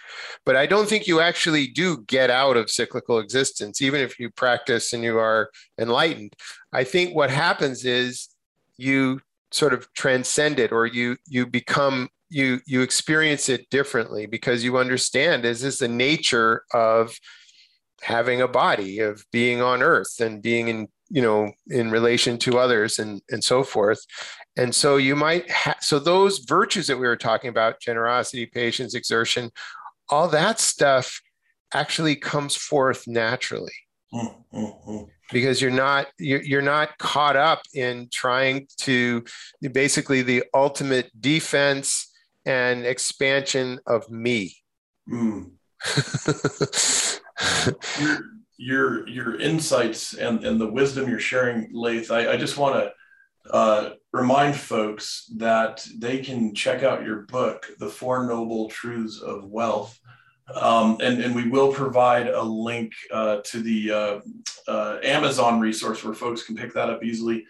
But 0.46 0.56
I 0.56 0.66
don't 0.66 0.88
think 0.88 1.06
you 1.06 1.20
actually 1.20 1.68
do 1.68 2.04
get 2.08 2.30
out 2.30 2.56
of 2.56 2.70
cyclical 2.70 3.20
existence, 3.20 3.82
even 3.82 4.00
if 4.02 4.20
you 4.20 4.30
practice 4.30 4.94
and 4.94 5.04
you 5.04 5.20
are 5.20 5.50
enlightened. 5.78 6.34
I 6.72 6.86
think 6.86 7.14
what 7.14 7.30
happens 7.30 7.84
is 7.84 8.30
you 8.78 9.20
sort 9.52 9.74
of 9.74 9.92
transcend 9.94 10.60
it 10.60 10.72
or 10.72 10.86
you 10.86 11.18
you 11.28 11.46
become 11.46 12.10
you 12.30 12.60
you 12.66 12.82
experience 12.82 13.50
it 13.50 13.70
differently 13.70 14.26
because 14.26 14.64
you 14.64 14.78
understand 14.78 15.46
is 15.46 15.62
this 15.62 15.80
the 15.80 15.88
nature 15.88 16.64
of 16.74 17.16
having 18.02 18.42
a 18.42 18.48
body 18.48 19.00
of 19.00 19.24
being 19.32 19.62
on 19.62 19.82
earth 19.82 20.20
and 20.20 20.42
being 20.42 20.68
in 20.68 20.88
you 21.10 21.22
know 21.22 21.52
in 21.68 21.92
relation 21.92 22.38
to 22.38 22.58
others 22.58 23.00
and 23.00 23.22
and 23.30 23.44
so 23.44 23.64
forth 23.64 24.04
and 24.58 24.74
so 24.74 24.98
you 24.98 25.16
might 25.16 25.50
ha- 25.52 25.78
so 25.80 26.00
those 26.00 26.40
virtues 26.40 26.88
that 26.88 26.98
we 26.98 27.08
were 27.08 27.16
talking 27.16 27.50
about 27.50 27.80
generosity 27.80 28.46
patience 28.46 28.96
exertion 28.96 29.52
all 30.10 30.28
that 30.28 30.60
stuff 30.60 31.22
actually 31.74 32.16
comes 32.16 32.56
forth 32.56 33.08
naturally 33.08 33.74
mm-hmm. 34.14 35.04
because 35.32 35.62
you're 35.62 35.72
not 35.72 36.08
you're, 36.18 36.42
you're 36.42 36.62
not 36.62 36.98
caught 36.98 37.36
up 37.36 37.62
in 37.74 38.08
trying 38.12 38.68
to 38.78 39.24
basically 39.72 40.22
the 40.22 40.44
ultimate 40.54 41.10
defense 41.22 42.12
and 42.46 42.86
expansion 42.86 43.80
of 43.88 44.10
me 44.10 44.56
mm. 45.10 45.50
your, 48.00 48.20
your 48.58 49.08
your 49.08 49.40
insights 49.40 50.14
and 50.14 50.44
and 50.46 50.60
the 50.60 50.72
wisdom 50.72 51.10
you're 51.10 51.20
sharing 51.20 51.70
Layth 51.74 52.12
I, 52.12 52.34
I 52.34 52.38
just 52.38 52.58
want 52.58 52.76
to 52.76 52.92
uh, 53.52 53.92
remind 54.12 54.56
folks 54.56 55.30
that 55.38 55.86
they 55.98 56.20
can 56.20 56.56
check 56.56 56.84
out 56.84 57.06
your 57.06 57.22
book, 57.24 57.68
The 57.80 57.90
Four 57.90 58.26
Noble 58.26 58.70
Truths 58.70 59.22
of 59.22 59.46
Wealth. 59.46 60.00
Um, 60.54 60.98
and, 61.02 61.22
and 61.22 61.36
we 61.36 61.50
will 61.50 61.74
provide 61.74 62.28
a 62.28 62.42
link 62.42 62.94
uh, 63.12 63.38
to 63.46 63.62
the 63.62 63.92
uh, 63.92 64.20
uh, 64.68 65.00
Amazon 65.04 65.60
resource 65.60 66.04
where 66.04 66.14
folks 66.14 66.44
can 66.44 66.56
pick 66.56 66.74
that 66.74 66.90
up 66.90 67.04
easily. 67.04 67.46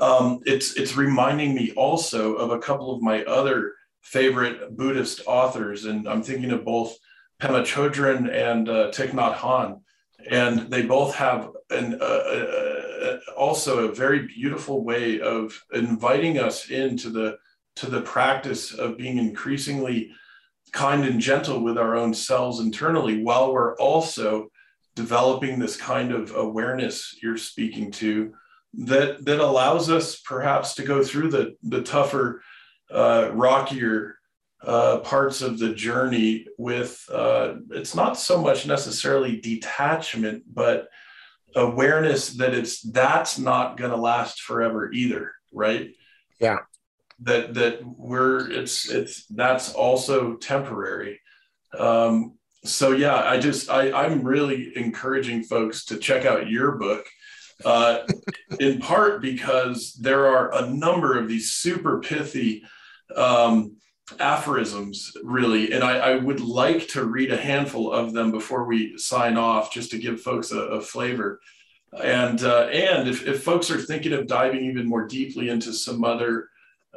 Um, 0.00 0.40
it's, 0.46 0.74
it's 0.76 0.96
reminding 0.96 1.54
me 1.54 1.72
also 1.72 2.34
of 2.34 2.50
a 2.50 2.58
couple 2.58 2.94
of 2.94 3.02
my 3.02 3.24
other 3.24 3.74
favorite 4.02 4.76
Buddhist 4.76 5.22
authors, 5.26 5.84
and 5.84 6.08
I'm 6.08 6.22
thinking 6.22 6.50
of 6.50 6.64
both 6.64 6.96
Pema 7.40 7.62
Chodron 7.62 8.32
and 8.32 8.68
uh, 8.68 8.90
Thich 8.90 9.10
Nhat 9.10 9.36
Hanh, 9.36 9.80
and 10.28 10.70
they 10.70 10.82
both 10.82 11.14
have 11.14 11.50
an, 11.70 11.98
uh, 12.00 12.04
uh, 12.04 13.18
also 13.36 13.88
a 13.88 13.94
very 13.94 14.26
beautiful 14.26 14.84
way 14.84 15.20
of 15.20 15.58
inviting 15.72 16.38
us 16.38 16.68
into 16.70 17.10
the 17.10 17.38
to 17.76 17.88
the 17.88 18.02
practice 18.02 18.74
of 18.74 18.98
being 18.98 19.16
increasingly 19.16 20.10
kind 20.72 21.04
and 21.04 21.20
gentle 21.20 21.62
with 21.62 21.78
our 21.78 21.96
own 21.96 22.12
selves 22.12 22.60
internally 22.60 23.22
while 23.22 23.52
we're 23.52 23.76
also 23.76 24.50
developing 24.94 25.58
this 25.58 25.76
kind 25.76 26.12
of 26.12 26.34
awareness 26.34 27.16
you're 27.22 27.36
speaking 27.36 27.90
to 27.90 28.32
that 28.74 29.24
that 29.24 29.40
allows 29.40 29.90
us 29.90 30.20
perhaps 30.20 30.74
to 30.74 30.82
go 30.82 31.02
through 31.02 31.30
the 31.30 31.56
the 31.62 31.82
tougher 31.82 32.42
uh, 32.92 33.30
rockier 33.32 34.16
uh, 34.62 34.98
parts 34.98 35.40
of 35.40 35.58
the 35.58 35.72
journey 35.74 36.46
with 36.58 37.02
uh, 37.12 37.54
it's 37.70 37.94
not 37.94 38.18
so 38.18 38.40
much 38.40 38.66
necessarily 38.66 39.40
detachment 39.40 40.42
but 40.52 40.88
awareness 41.56 42.34
that 42.34 42.54
it's 42.54 42.80
that's 42.82 43.38
not 43.38 43.76
going 43.76 43.90
to 43.90 43.96
last 43.96 44.42
forever 44.42 44.92
either 44.92 45.32
right? 45.52 45.94
Yeah. 46.40 46.58
That 47.22 47.54
that 47.54 47.80
we're 47.84 48.50
it's 48.50 48.88
it's 48.88 49.26
that's 49.26 49.72
also 49.74 50.36
temporary. 50.36 51.20
Um 51.78 52.34
so 52.62 52.92
yeah 52.92 53.14
i 53.14 53.38
just 53.38 53.70
i 53.70 53.90
i'm 53.90 54.22
really 54.22 54.76
encouraging 54.76 55.42
folks 55.42 55.86
to 55.86 55.96
check 55.96 56.26
out 56.26 56.50
your 56.50 56.72
book 56.72 57.06
uh 57.64 58.00
in 58.60 58.78
part 58.78 59.22
because 59.22 59.94
there 59.94 60.26
are 60.26 60.54
a 60.54 60.68
number 60.68 61.18
of 61.18 61.26
these 61.26 61.54
super 61.54 62.00
pithy 62.00 62.62
um 63.16 63.76
aphorisms 64.18 65.12
really. 65.22 65.72
And 65.72 65.84
I, 65.84 65.98
I, 65.98 66.16
would 66.16 66.40
like 66.40 66.88
to 66.88 67.04
read 67.04 67.30
a 67.30 67.36
handful 67.36 67.92
of 67.92 68.12
them 68.12 68.32
before 68.32 68.64
we 68.64 68.98
sign 68.98 69.36
off 69.36 69.72
just 69.72 69.90
to 69.92 69.98
give 69.98 70.20
folks 70.20 70.50
a, 70.50 70.58
a 70.58 70.80
flavor. 70.80 71.40
And 72.02 72.42
uh, 72.42 72.66
and 72.72 73.08
if, 73.08 73.26
if 73.26 73.42
folks 73.42 73.70
are 73.70 73.80
thinking 73.80 74.12
of 74.12 74.26
diving 74.26 74.64
even 74.64 74.88
more 74.88 75.06
deeply 75.06 75.48
into 75.48 75.72
some 75.72 76.04
other 76.04 76.48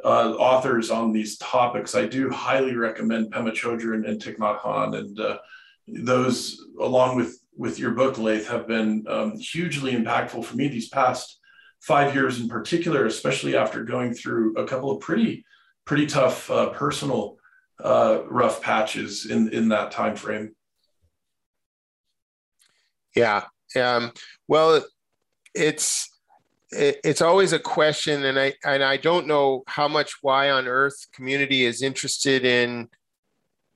uh, 0.04 0.32
authors 0.32 0.90
on 0.90 1.12
these 1.12 1.38
topics 1.38 1.94
i 1.94 2.04
do 2.04 2.28
highly 2.28 2.76
recommend 2.76 3.32
pema 3.32 3.52
chodron 3.52 4.06
and 4.06 4.20
Thich 4.20 4.36
Nhat 4.36 4.60
Hanh. 4.60 4.98
And 4.98 5.18
uh, 5.18 5.38
those 5.86 6.60
along 6.80 7.16
with 7.16 7.40
with 7.56 7.78
your 7.78 7.92
book 7.92 8.18
Layth 8.18 8.48
have 8.48 8.66
been 8.66 9.04
um, 9.08 9.36
hugely 9.38 9.92
impactful 9.92 10.44
for 10.44 10.56
me 10.56 10.68
these 10.68 10.88
past 10.88 11.40
five 11.80 12.14
years 12.14 12.40
in 12.40 12.48
particular 12.48 13.06
especially 13.06 13.56
after 13.56 13.82
going 13.82 14.14
through 14.14 14.56
a 14.56 14.66
couple 14.66 14.90
of 14.90 15.00
pretty 15.00 15.44
pretty 15.84 16.06
tough 16.06 16.50
uh, 16.50 16.70
personal 16.70 17.36
uh, 17.82 18.20
rough 18.28 18.62
patches 18.62 19.26
in 19.26 19.48
in 19.50 19.68
that 19.68 19.90
time 19.90 20.16
frame. 20.16 20.54
Yeah. 23.14 23.44
Um, 23.76 24.12
well, 24.48 24.84
it's 25.54 26.10
it, 26.70 27.00
it's 27.04 27.22
always 27.22 27.52
a 27.52 27.58
question, 27.58 28.24
and 28.24 28.38
I 28.38 28.54
and 28.64 28.82
I 28.82 28.96
don't 28.96 29.26
know 29.26 29.62
how 29.66 29.88
much 29.88 30.22
Y 30.22 30.50
on 30.50 30.66
Earth 30.66 31.06
community 31.12 31.64
is 31.64 31.82
interested 31.82 32.44
in 32.44 32.88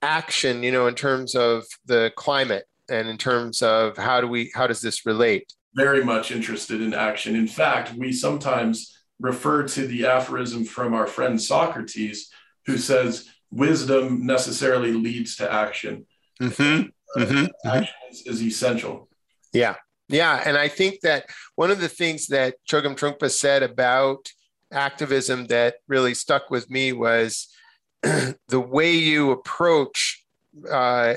action. 0.02 0.62
You 0.62 0.72
know, 0.72 0.86
in 0.86 0.94
terms 0.94 1.34
of 1.34 1.64
the 1.86 2.12
climate 2.16 2.64
and 2.88 3.08
in 3.08 3.18
terms 3.18 3.62
of 3.62 3.96
how 3.96 4.20
do 4.20 4.28
we 4.28 4.50
how 4.54 4.66
does 4.66 4.80
this 4.80 5.06
relate? 5.06 5.52
Very 5.74 6.04
much 6.04 6.30
interested 6.32 6.80
in 6.80 6.94
action. 6.94 7.36
In 7.36 7.46
fact, 7.46 7.92
we 7.94 8.12
sometimes 8.12 8.97
refer 9.20 9.66
to 9.66 9.86
the 9.86 10.06
aphorism 10.06 10.64
from 10.64 10.94
our 10.94 11.06
friend 11.06 11.40
Socrates, 11.40 12.30
who 12.66 12.78
says, 12.78 13.28
wisdom 13.50 14.26
necessarily 14.26 14.92
leads 14.92 15.36
to 15.36 15.52
action. 15.52 16.06
Mm-hmm. 16.40 16.88
Uh, 17.16 17.24
mm-hmm. 17.24 17.68
Action 17.68 17.94
is, 18.10 18.26
is, 18.26 18.42
essential. 18.42 19.08
Yeah. 19.52 19.76
Yeah. 20.08 20.42
And 20.44 20.56
I 20.56 20.68
think 20.68 21.00
that 21.00 21.26
one 21.56 21.70
of 21.70 21.80
the 21.80 21.88
things 21.88 22.28
that 22.28 22.56
Chogyam 22.68 22.96
Trungpa 22.96 23.30
said 23.30 23.62
about 23.62 24.30
activism 24.70 25.46
that 25.46 25.76
really 25.86 26.14
stuck 26.14 26.50
with 26.50 26.70
me 26.70 26.92
was 26.92 27.48
the 28.02 28.60
way 28.60 28.92
you 28.92 29.30
approach 29.30 30.24
uh, 30.70 31.14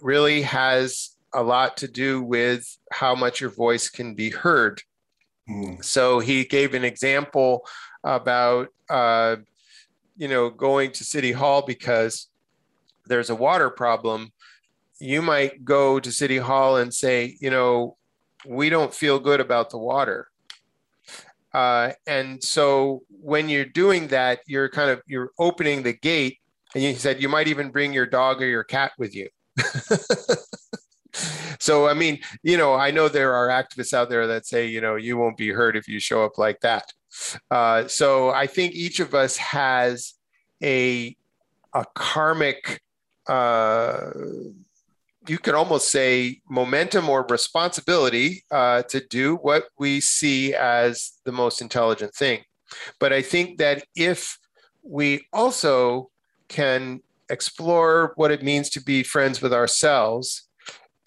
really 0.00 0.42
has 0.42 1.10
a 1.32 1.42
lot 1.42 1.76
to 1.78 1.88
do 1.88 2.22
with 2.22 2.64
how 2.92 3.14
much 3.14 3.40
your 3.40 3.50
voice 3.50 3.88
can 3.88 4.14
be 4.14 4.30
heard. 4.30 4.80
Hmm. 5.46 5.74
So 5.82 6.20
he 6.20 6.44
gave 6.44 6.74
an 6.74 6.84
example 6.84 7.66
about, 8.02 8.68
uh, 8.88 9.36
you 10.16 10.28
know, 10.28 10.50
going 10.50 10.92
to 10.92 11.04
City 11.04 11.32
Hall 11.32 11.62
because 11.62 12.28
there's 13.06 13.30
a 13.30 13.34
water 13.34 13.70
problem. 13.70 14.32
You 15.00 15.22
might 15.22 15.64
go 15.64 16.00
to 16.00 16.12
City 16.12 16.38
Hall 16.38 16.76
and 16.76 16.94
say, 16.94 17.36
you 17.40 17.50
know, 17.50 17.96
we 18.46 18.70
don't 18.70 18.94
feel 18.94 19.18
good 19.18 19.40
about 19.40 19.70
the 19.70 19.78
water. 19.78 20.28
Uh, 21.52 21.92
and 22.06 22.42
so 22.42 23.02
when 23.08 23.48
you're 23.48 23.64
doing 23.64 24.08
that, 24.08 24.40
you're 24.46 24.68
kind 24.68 24.90
of 24.90 25.00
you're 25.06 25.30
opening 25.38 25.82
the 25.82 25.92
gate, 25.92 26.38
and 26.74 26.82
you 26.82 26.94
said 26.94 27.22
you 27.22 27.28
might 27.28 27.46
even 27.46 27.70
bring 27.70 27.92
your 27.92 28.06
dog 28.06 28.42
or 28.42 28.46
your 28.46 28.64
cat 28.64 28.92
with 28.98 29.14
you. 29.14 29.28
so 31.58 31.86
i 31.86 31.94
mean 31.94 32.18
you 32.42 32.56
know 32.56 32.74
i 32.74 32.90
know 32.90 33.08
there 33.08 33.34
are 33.34 33.48
activists 33.48 33.92
out 33.92 34.08
there 34.08 34.26
that 34.26 34.46
say 34.46 34.66
you 34.66 34.80
know 34.80 34.96
you 34.96 35.16
won't 35.16 35.36
be 35.36 35.50
hurt 35.50 35.76
if 35.76 35.88
you 35.88 36.00
show 36.00 36.24
up 36.24 36.38
like 36.38 36.60
that. 36.60 36.92
Uh, 37.50 37.86
so 37.86 38.30
i 38.30 38.46
think 38.46 38.74
each 38.74 39.00
of 39.00 39.14
us 39.14 39.36
has 39.36 40.14
a 40.62 41.16
a 41.72 41.84
karmic 41.94 42.80
uh, 43.28 44.10
you 45.26 45.38
could 45.38 45.54
almost 45.54 45.90
say 45.90 46.40
momentum 46.50 47.08
or 47.08 47.24
responsibility 47.30 48.44
uh, 48.50 48.82
to 48.82 49.00
do 49.08 49.36
what 49.36 49.64
we 49.78 49.98
see 50.00 50.54
as 50.54 51.12
the 51.24 51.32
most 51.32 51.62
intelligent 51.62 52.14
thing. 52.14 52.42
But 52.98 53.12
i 53.12 53.22
think 53.22 53.58
that 53.58 53.84
if 53.94 54.38
we 54.82 55.26
also 55.32 56.10
can 56.48 57.00
explore 57.30 58.12
what 58.16 58.30
it 58.30 58.42
means 58.42 58.68
to 58.70 58.82
be 58.82 59.02
friends 59.02 59.40
with 59.40 59.52
ourselves 59.52 60.48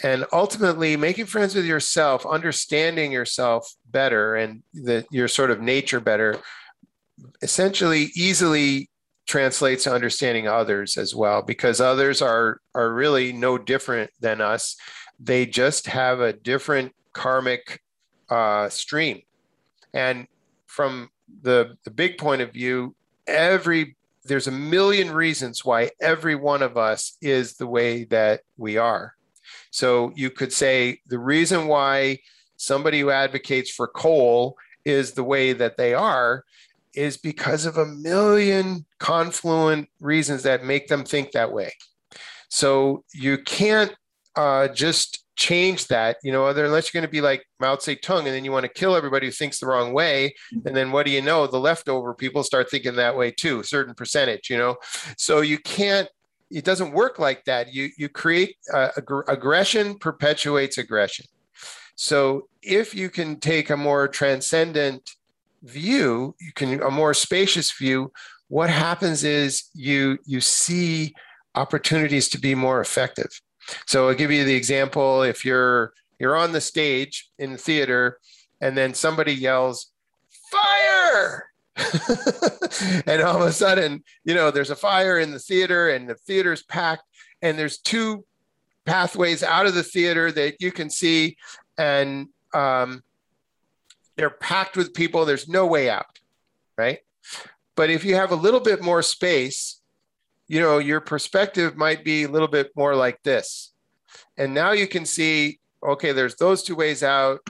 and 0.03 0.25
ultimately 0.31 0.95
making 0.95 1.25
friends 1.25 1.55
with 1.55 1.65
yourself 1.65 2.25
understanding 2.25 3.11
yourself 3.11 3.73
better 3.89 4.35
and 4.35 4.61
your 5.11 5.27
sort 5.27 5.51
of 5.51 5.59
nature 5.61 5.99
better 5.99 6.37
essentially 7.41 8.09
easily 8.15 8.89
translates 9.25 9.83
to 9.83 9.93
understanding 9.93 10.47
others 10.47 10.97
as 10.97 11.13
well 11.13 11.41
because 11.41 11.81
others 11.81 12.21
are 12.21 12.61
are 12.75 12.93
really 12.93 13.33
no 13.33 13.57
different 13.57 14.09
than 14.21 14.39
us. 14.39 14.77
They 15.19 15.45
just 15.45 15.87
have 15.87 16.21
a 16.21 16.33
different 16.33 16.93
karmic 17.13 17.81
uh, 18.29 18.69
stream. 18.69 19.21
And 19.93 20.27
from 20.67 21.09
the 21.41 21.77
the 21.83 21.91
big 21.91 22.17
point 22.17 22.41
of 22.41 22.53
view 22.53 22.95
every 23.25 23.95
there's 24.23 24.47
a 24.47 24.51
million 24.51 25.11
reasons 25.11 25.65
why 25.65 25.89
every 26.01 26.35
one 26.35 26.61
of 26.61 26.77
us 26.77 27.17
is 27.21 27.55
the 27.55 27.67
way 27.67 28.03
that 28.05 28.41
we 28.57 28.77
are 28.77 29.16
so 29.71 30.11
you 30.15 30.29
could 30.29 30.53
say 30.53 30.99
the 31.07 31.19
reason 31.19 31.67
why 31.67 32.19
somebody 32.57 32.99
who 32.99 33.11
advocates 33.11 33.71
for 33.71 33.87
coal 33.87 34.57
is 34.85 35.11
the 35.11 35.23
way 35.23 35.53
that 35.53 35.77
they 35.77 35.93
are 35.93 36.43
is 36.95 37.17
because 37.17 37.65
of 37.65 37.77
a 37.77 37.85
million 37.85 38.85
confluent 38.99 39.87
reasons 39.99 40.43
that 40.43 40.63
make 40.63 40.87
them 40.87 41.03
think 41.03 41.31
that 41.31 41.51
way. 41.51 41.71
So 42.49 43.03
you 43.13 43.37
can't 43.37 43.93
uh, 44.35 44.69
just 44.69 45.23
change 45.35 45.87
that, 45.87 46.17
you 46.23 46.31
know, 46.31 46.45
other 46.45 46.65
unless 46.65 46.91
you're 46.91 46.99
going 46.99 47.07
to 47.07 47.11
be 47.11 47.21
like 47.21 47.45
Mao 47.59 47.75
Zedong 47.75 48.19
and 48.19 48.27
then 48.27 48.43
you 48.43 48.51
want 48.51 48.63
to 48.63 48.71
kill 48.71 48.95
everybody 48.95 49.27
who 49.27 49.31
thinks 49.31 49.59
the 49.59 49.67
wrong 49.67 49.93
way. 49.93 50.33
And 50.65 50.75
then 50.75 50.91
what 50.91 51.05
do 51.05 51.11
you 51.11 51.21
know? 51.21 51.45
The 51.45 51.59
leftover 51.59 52.15
people 52.15 52.43
start 52.43 52.71
thinking 52.71 52.95
that 52.95 53.15
way 53.15 53.29
too, 53.29 53.61
certain 53.61 53.93
percentage, 53.93 54.49
you 54.49 54.57
know. 54.57 54.77
So 55.17 55.41
you 55.41 55.59
can't 55.59 56.09
it 56.49 56.65
doesn't 56.65 56.91
work 56.91 57.19
like 57.19 57.43
that. 57.45 57.73
You 57.73 57.89
you 57.97 58.09
create 58.09 58.55
uh, 58.73 58.89
ag- 58.97 59.27
aggression 59.27 59.97
perpetuates 59.99 60.77
aggression. 60.77 61.25
So 61.95 62.47
if 62.61 62.93
you 62.93 63.09
can 63.09 63.39
take 63.39 63.69
a 63.69 63.77
more 63.77 64.07
transcendent 64.07 65.11
view, 65.63 66.35
you 66.39 66.51
can 66.53 66.81
a 66.81 66.91
more 66.91 67.13
spacious 67.13 67.71
view. 67.71 68.11
What 68.49 68.69
happens 68.69 69.23
is 69.23 69.69
you 69.73 70.19
you 70.25 70.41
see 70.41 71.13
opportunities 71.55 72.29
to 72.29 72.39
be 72.39 72.55
more 72.55 72.79
effective. 72.81 73.29
So 73.85 74.07
I'll 74.07 74.15
give 74.15 74.31
you 74.31 74.45
the 74.45 74.55
example. 74.55 75.23
If 75.23 75.43
you're 75.43 75.93
you're 76.19 76.37
on 76.37 76.51
the 76.51 76.61
stage 76.61 77.29
in 77.37 77.51
the 77.51 77.57
theater, 77.57 78.19
and 78.61 78.77
then 78.77 78.93
somebody 78.93 79.33
yells, 79.33 79.91
"Fire!" 80.51 81.46
and 83.05 83.21
all 83.21 83.41
of 83.41 83.47
a 83.47 83.51
sudden, 83.51 84.03
you 84.23 84.33
know, 84.33 84.51
there's 84.51 84.69
a 84.69 84.75
fire 84.75 85.19
in 85.19 85.31
the 85.31 85.39
theater 85.39 85.89
and 85.89 86.09
the 86.09 86.15
theater's 86.15 86.63
packed, 86.63 87.03
and 87.41 87.57
there's 87.57 87.77
two 87.77 88.25
pathways 88.85 89.43
out 89.43 89.65
of 89.65 89.75
the 89.75 89.83
theater 89.83 90.31
that 90.31 90.55
you 90.59 90.71
can 90.71 90.89
see, 90.89 91.37
and 91.77 92.27
um, 92.53 93.03
they're 94.15 94.29
packed 94.29 94.75
with 94.75 94.93
people. 94.93 95.25
There's 95.25 95.47
no 95.47 95.67
way 95.67 95.89
out, 95.89 96.19
right? 96.77 96.99
But 97.75 97.89
if 97.89 98.03
you 98.03 98.15
have 98.15 98.31
a 98.31 98.35
little 98.35 98.59
bit 98.59 98.81
more 98.81 99.03
space, 99.03 99.81
you 100.47 100.59
know, 100.59 100.79
your 100.79 101.01
perspective 101.01 101.75
might 101.75 102.03
be 102.03 102.23
a 102.23 102.29
little 102.29 102.47
bit 102.47 102.71
more 102.75 102.95
like 102.95 103.21
this. 103.23 103.73
And 104.37 104.53
now 104.53 104.71
you 104.71 104.87
can 104.87 105.05
see, 105.05 105.59
okay, 105.85 106.11
there's 106.11 106.35
those 106.35 106.63
two 106.63 106.75
ways 106.75 107.03
out. 107.03 107.41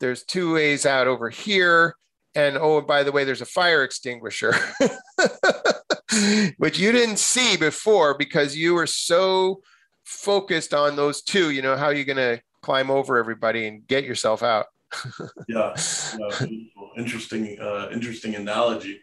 There's 0.00 0.24
two 0.24 0.54
ways 0.54 0.86
out 0.86 1.06
over 1.06 1.30
here 1.30 1.94
and 2.34 2.56
oh 2.56 2.78
and 2.78 2.86
by 2.86 3.02
the 3.02 3.12
way 3.12 3.24
there's 3.24 3.40
a 3.40 3.46
fire 3.46 3.82
extinguisher 3.82 4.54
which 6.56 6.78
you 6.78 6.92
didn't 6.92 7.18
see 7.18 7.56
before 7.56 8.16
because 8.16 8.56
you 8.56 8.74
were 8.74 8.86
so 8.86 9.60
focused 10.04 10.72
on 10.72 10.96
those 10.96 11.22
two. 11.22 11.50
You 11.50 11.62
know 11.62 11.76
how 11.76 11.90
you're 11.90 12.04
going 12.04 12.16
to 12.16 12.40
climb 12.62 12.90
over 12.90 13.18
everybody 13.18 13.66
and 13.66 13.86
get 13.86 14.04
yourself 14.04 14.42
out. 14.42 14.66
Yeah, 15.48 15.74
yeah 16.18 16.46
interesting 16.96 17.58
uh, 17.60 17.88
interesting 17.92 18.34
analogy. 18.34 19.00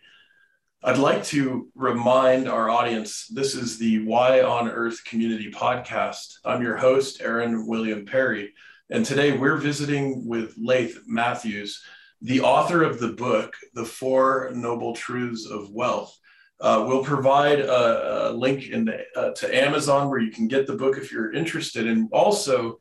I'd 0.84 0.98
like 0.98 1.24
to 1.26 1.70
remind 1.74 2.48
our 2.48 2.70
audience 2.70 3.28
this 3.28 3.56
is 3.56 3.80
the 3.80 4.06
Y 4.06 4.42
on 4.42 4.70
Earth 4.70 5.04
community 5.06 5.52
podcast. 5.52 6.36
I'm 6.44 6.62
your 6.62 6.78
host 6.78 7.22
aaron 7.22 7.68
william 7.68 8.06
perry 8.06 8.54
and 8.90 9.06
today 9.06 9.36
we're 9.38 9.58
visiting 9.58 10.28
with 10.28 10.54
layth 10.58 11.00
matthews 11.08 11.84
the 12.22 12.42
author 12.42 12.84
of 12.84 13.00
the 13.00 13.14
book, 13.14 13.56
The 13.74 13.86
Four 13.86 14.52
Noble 14.54 14.96
Truths 14.96 15.46
of 15.46 15.70
Wealth, 15.72 16.18
uh, 16.62 16.86
will 16.88 17.04
provide 17.04 17.60
a, 17.60 18.30
a 18.30 18.32
link 18.32 18.70
in 18.70 18.86
the, 18.86 19.04
uh, 19.16 19.32
to 19.32 19.56
Amazon 19.56 20.10
where 20.10 20.20
you 20.20 20.32
can 20.32 20.48
get 20.48 20.66
the 20.66 20.76
book 20.76 20.98
if 20.98 21.12
you're 21.12 21.34
interested, 21.34 21.88
and 21.88 22.10
also 22.12 22.80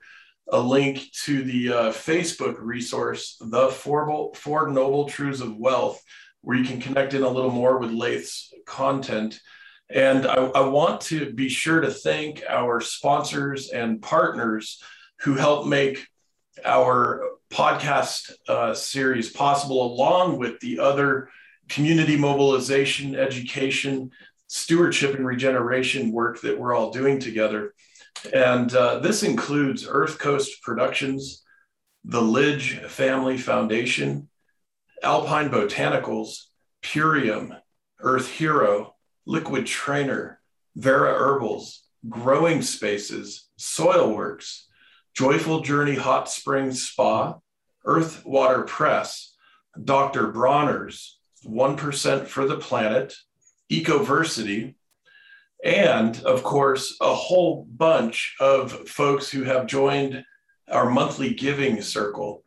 a 0.48 0.58
link 0.58 1.10
to 1.24 1.42
the 1.42 1.72
uh, 1.72 1.90
Facebook 1.90 2.56
resource, 2.58 3.36
The 3.40 3.68
Four, 3.68 4.32
Four 4.34 4.68
Noble 4.68 5.08
Truths 5.08 5.40
of 5.40 5.56
Wealth, 5.56 6.02
where 6.42 6.56
you 6.56 6.64
can 6.64 6.80
connect 6.80 7.14
in 7.14 7.22
a 7.22 7.28
little 7.28 7.50
more 7.50 7.78
with 7.78 7.90
Layth's 7.90 8.52
content. 8.66 9.40
And 9.90 10.26
I, 10.26 10.34
I 10.34 10.68
want 10.68 11.00
to 11.02 11.32
be 11.32 11.48
sure 11.48 11.80
to 11.80 11.90
thank 11.90 12.42
our 12.48 12.80
sponsors 12.80 13.70
and 13.70 14.00
partners 14.00 14.82
who 15.20 15.34
help 15.34 15.66
make 15.66 16.06
our 16.64 17.22
podcast 17.54 18.32
uh, 18.48 18.74
series 18.74 19.30
possible, 19.30 19.94
along 19.94 20.38
with 20.38 20.58
the 20.60 20.80
other 20.80 21.28
community 21.68 22.16
mobilization, 22.16 23.14
education, 23.14 24.10
stewardship, 24.48 25.14
and 25.14 25.24
regeneration 25.24 26.10
work 26.10 26.40
that 26.40 26.58
we're 26.58 26.74
all 26.74 26.90
doing 26.90 27.20
together. 27.20 27.72
And 28.32 28.74
uh, 28.74 28.98
this 28.98 29.22
includes 29.22 29.86
Earth 29.88 30.18
Coast 30.18 30.62
Productions, 30.62 31.42
the 32.04 32.20
Lidge 32.20 32.84
Family 32.86 33.38
Foundation, 33.38 34.28
Alpine 35.02 35.48
Botanicals, 35.48 36.46
Purium, 36.82 37.56
Earth 38.00 38.28
Hero, 38.28 38.94
Liquid 39.26 39.66
Trainer, 39.66 40.40
Vera 40.74 41.14
Herbals, 41.14 41.84
Growing 42.08 42.62
Spaces, 42.62 43.48
Soilworks, 43.58 44.64
Joyful 45.14 45.60
Journey 45.60 45.94
Hot 45.94 46.28
Springs 46.28 46.88
Spa, 46.88 47.38
Earth 47.84 48.24
Water 48.26 48.62
Press, 48.62 49.34
Dr. 49.82 50.32
Bronner's, 50.32 51.20
1% 51.46 52.26
for 52.26 52.46
the 52.46 52.56
Planet, 52.56 53.14
Ecoversity, 53.70 54.74
and 55.64 56.20
of 56.24 56.42
course, 56.42 56.96
a 57.00 57.14
whole 57.14 57.66
bunch 57.70 58.34
of 58.40 58.72
folks 58.88 59.30
who 59.30 59.44
have 59.44 59.66
joined 59.66 60.24
our 60.68 60.90
monthly 60.90 61.32
giving 61.32 61.80
circle. 61.80 62.42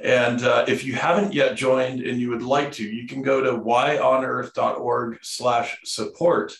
And 0.00 0.42
uh, 0.42 0.64
if 0.68 0.84
you 0.84 0.94
haven't 0.94 1.34
yet 1.34 1.56
joined 1.56 2.00
and 2.02 2.20
you 2.20 2.30
would 2.30 2.42
like 2.42 2.72
to, 2.72 2.84
you 2.84 3.08
can 3.08 3.22
go 3.22 3.40
to 3.40 3.52
yonearth.org 3.52 5.18
slash 5.22 5.78
support 5.84 6.56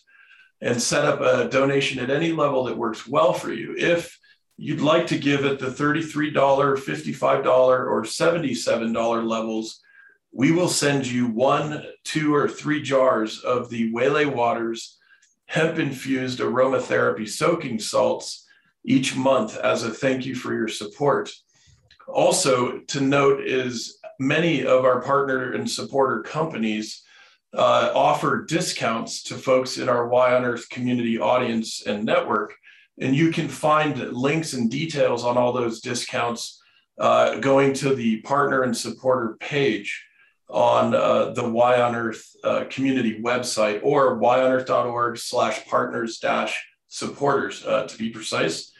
and 0.61 0.81
set 0.81 1.05
up 1.05 1.21
a 1.21 1.49
donation 1.49 1.99
at 2.01 2.11
any 2.11 2.33
level 2.33 2.65
that 2.65 2.77
works 2.77 3.07
well 3.07 3.33
for 3.33 3.53
you. 3.53 3.75
If 3.77 4.19
you'd 4.59 4.81
like 4.81 5.07
to 5.07 5.19
give 5.19 5.45
at 5.45 5.61
the 5.61 5.69
$33, 5.69 6.33
$55, 6.33 7.47
or 7.47 8.03
$77 8.03 9.29
levels, 9.29 9.81
we 10.33 10.51
will 10.51 10.69
send 10.69 11.07
you 11.07 11.29
one, 11.29 11.85
two, 12.05 12.35
or 12.35 12.49
three 12.49 12.83
jars 12.83 13.41
of 13.41 13.71
the 13.71 13.91
Waylay 13.93 14.27
Waters 14.27 14.99
hemp 15.47 15.79
infused 15.79 16.41
aromatherapy 16.41 17.27
soaking 17.27 17.79
salts 17.79 18.47
each 18.85 19.17
month 19.17 19.57
as 19.57 19.85
a 19.85 19.91
thank 19.91 20.27
you 20.27 20.35
for 20.35 20.53
your 20.53 20.69
support. 20.69 21.31
Also, 22.09 22.81
to 22.81 23.01
note 23.01 23.41
is 23.41 23.99
many 24.19 24.67
of 24.67 24.85
our 24.85 25.01
partner 25.01 25.53
and 25.53 25.71
supporter 25.71 26.23
companies 26.23 27.03
uh, 27.55 27.93
offer 27.95 28.45
discounts 28.45 29.23
to 29.23 29.35
folks 29.35 29.79
in 29.79 29.89
our 29.89 30.09
Y 30.09 30.35
on 30.35 30.45
Earth 30.45 30.69
community 30.69 31.19
audience 31.19 31.87
and 31.87 32.05
network 32.05 32.55
and 33.01 33.15
you 33.15 33.31
can 33.31 33.49
find 33.49 33.99
links 34.13 34.53
and 34.53 34.71
details 34.71 35.25
on 35.25 35.37
all 35.37 35.53
those 35.53 35.81
discounts 35.81 36.61
uh, 36.99 37.39
going 37.39 37.73
to 37.73 37.95
the 37.95 38.21
partner 38.23 38.63
and 38.63 38.77
supporter 38.77 39.37
page 39.41 40.05
on 40.49 40.95
uh, 40.95 41.31
the 41.31 41.49
Y 41.49 41.81
on 41.81 41.95
Earth 41.95 42.35
uh, 42.43 42.65
community 42.71 43.21
website 43.21 43.81
or 43.83 44.19
yonearth.org 44.19 45.19
slash 45.19 45.65
partners 45.67 46.19
dash 46.19 46.67
supporters 46.89 47.65
uh, 47.67 47.87
to 47.87 47.99
be 47.99 48.11
precise. 48.11 48.73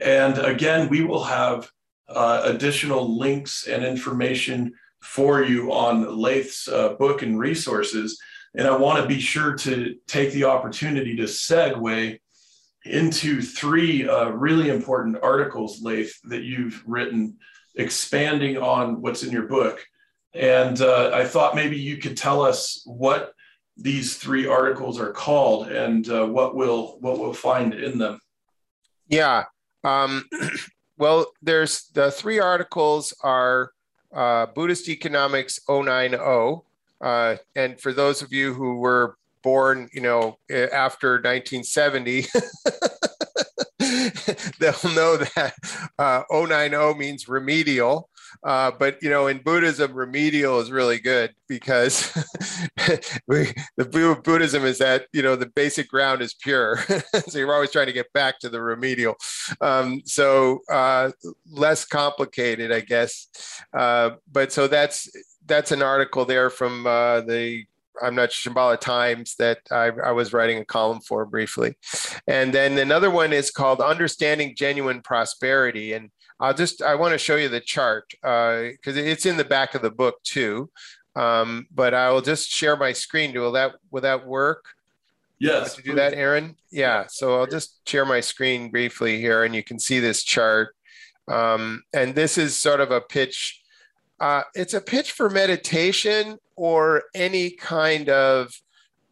And 0.00 0.38
again, 0.38 0.88
we 0.88 1.04
will 1.04 1.24
have 1.24 1.70
uh, 2.08 2.42
additional 2.44 3.16
links 3.16 3.66
and 3.66 3.84
information 3.84 4.72
for 5.00 5.42
you 5.42 5.72
on 5.72 6.16
Layth's 6.16 6.66
uh, 6.66 6.94
book 6.94 7.22
and 7.22 7.38
resources. 7.38 8.20
And 8.56 8.66
I 8.66 8.76
want 8.76 9.00
to 9.00 9.08
be 9.08 9.20
sure 9.20 9.54
to 9.54 9.94
take 10.06 10.32
the 10.32 10.44
opportunity 10.44 11.16
to 11.16 11.24
segue 11.24 12.18
into 12.84 13.40
three 13.40 14.08
uh, 14.08 14.28
really 14.30 14.68
important 14.68 15.16
articles, 15.22 15.82
Layth, 15.82 16.20
that 16.24 16.42
you've 16.42 16.82
written, 16.86 17.36
expanding 17.76 18.58
on 18.58 19.00
what's 19.00 19.22
in 19.22 19.32
your 19.32 19.46
book. 19.46 19.84
And 20.34 20.80
uh, 20.80 21.10
I 21.14 21.24
thought 21.24 21.54
maybe 21.54 21.78
you 21.78 21.96
could 21.96 22.16
tell 22.16 22.42
us 22.42 22.82
what 22.84 23.32
these 23.76 24.16
three 24.16 24.46
articles 24.46 25.00
are 25.00 25.12
called 25.12 25.68
and 25.68 26.08
uh, 26.08 26.26
what 26.26 26.54
we'll 26.54 26.98
what 27.00 27.18
we'll 27.18 27.32
find 27.32 27.74
in 27.74 27.98
them. 27.98 28.20
Yeah. 29.08 29.44
Um, 29.82 30.28
well, 30.98 31.26
there's 31.42 31.88
the 31.94 32.10
three 32.10 32.38
articles 32.38 33.14
are 33.22 33.72
uh, 34.12 34.46
Buddhist 34.46 34.88
Economics 34.88 35.60
090. 35.68 36.16
Uh, 37.00 37.36
and 37.54 37.80
for 37.80 37.92
those 37.92 38.22
of 38.22 38.32
you 38.32 38.54
who 38.54 38.76
were 38.76 39.16
born, 39.44 39.88
you 39.92 40.00
know, 40.00 40.38
after 40.50 41.12
1970, 41.12 42.22
they'll 44.58 44.94
know 44.94 45.18
that 45.18 45.54
uh, 45.98 46.22
090 46.30 46.98
means 46.98 47.28
remedial. 47.28 48.08
Uh, 48.42 48.70
but 48.78 48.98
you 49.00 49.08
know, 49.08 49.26
in 49.26 49.38
Buddhism, 49.38 49.94
remedial 49.94 50.58
is 50.60 50.70
really 50.70 50.98
good 50.98 51.32
because 51.48 52.12
we, 53.28 53.52
the 53.76 54.20
Buddhism 54.24 54.64
is 54.64 54.78
that 54.78 55.06
you 55.12 55.22
know 55.22 55.36
the 55.36 55.46
basic 55.46 55.88
ground 55.88 56.20
is 56.20 56.34
pure, 56.34 56.78
so 57.28 57.38
you're 57.38 57.54
always 57.54 57.70
trying 57.70 57.86
to 57.86 57.92
get 57.92 58.12
back 58.12 58.40
to 58.40 58.48
the 58.48 58.60
remedial. 58.60 59.14
Um, 59.60 60.02
so 60.04 60.60
uh, 60.70 61.12
less 61.50 61.84
complicated, 61.84 62.72
I 62.72 62.80
guess. 62.80 63.28
Uh, 63.76 64.10
but 64.30 64.52
so 64.52 64.66
that's 64.66 65.08
that's 65.46 65.72
an 65.72 65.82
article 65.82 66.24
there 66.24 66.50
from 66.50 66.86
uh, 66.86 67.20
the 67.20 67.64
I'm 68.02 68.14
not 68.14 68.30
Shambhala 68.30 68.78
Times 68.80 69.36
that 69.36 69.58
I, 69.70 69.90
I 70.04 70.12
was 70.12 70.32
writing 70.32 70.58
a 70.58 70.64
column 70.64 71.00
for 71.00 71.24
briefly. 71.24 71.76
And 72.26 72.52
then 72.52 72.78
another 72.78 73.10
one 73.10 73.32
is 73.32 73.50
called 73.50 73.80
Understanding 73.80 74.54
Genuine 74.56 75.02
Prosperity. 75.02 75.92
And 75.92 76.10
I'll 76.40 76.54
just, 76.54 76.82
I 76.82 76.94
want 76.94 77.12
to 77.12 77.18
show 77.18 77.36
you 77.36 77.48
the 77.48 77.60
chart 77.60 78.10
because 78.10 78.96
uh, 78.96 79.00
it's 79.00 79.26
in 79.26 79.36
the 79.36 79.44
back 79.44 79.74
of 79.74 79.82
the 79.82 79.90
book 79.90 80.22
too. 80.22 80.70
Um, 81.16 81.66
but 81.72 81.94
I 81.94 82.10
will 82.10 82.22
just 82.22 82.50
share 82.50 82.76
my 82.76 82.92
screen. 82.92 83.32
Do 83.32 83.40
will 83.40 83.52
that, 83.52 83.72
will 83.90 84.02
that 84.02 84.26
work? 84.26 84.64
Yes. 85.38 85.74
To 85.74 85.82
do 85.82 85.94
that, 85.94 86.14
Aaron? 86.14 86.56
Yeah. 86.70 87.06
So 87.08 87.38
I'll 87.38 87.46
just 87.46 87.88
share 87.88 88.04
my 88.04 88.20
screen 88.20 88.70
briefly 88.70 89.20
here 89.20 89.44
and 89.44 89.54
you 89.54 89.62
can 89.62 89.78
see 89.78 90.00
this 90.00 90.22
chart. 90.22 90.74
Um, 91.28 91.82
and 91.92 92.14
this 92.14 92.38
is 92.38 92.56
sort 92.56 92.80
of 92.80 92.90
a 92.90 93.00
pitch. 93.00 93.62
Uh, 94.24 94.42
it's 94.54 94.72
a 94.72 94.80
pitch 94.80 95.12
for 95.12 95.28
meditation 95.28 96.38
or 96.56 97.02
any 97.14 97.50
kind 97.50 98.08
of 98.08 98.50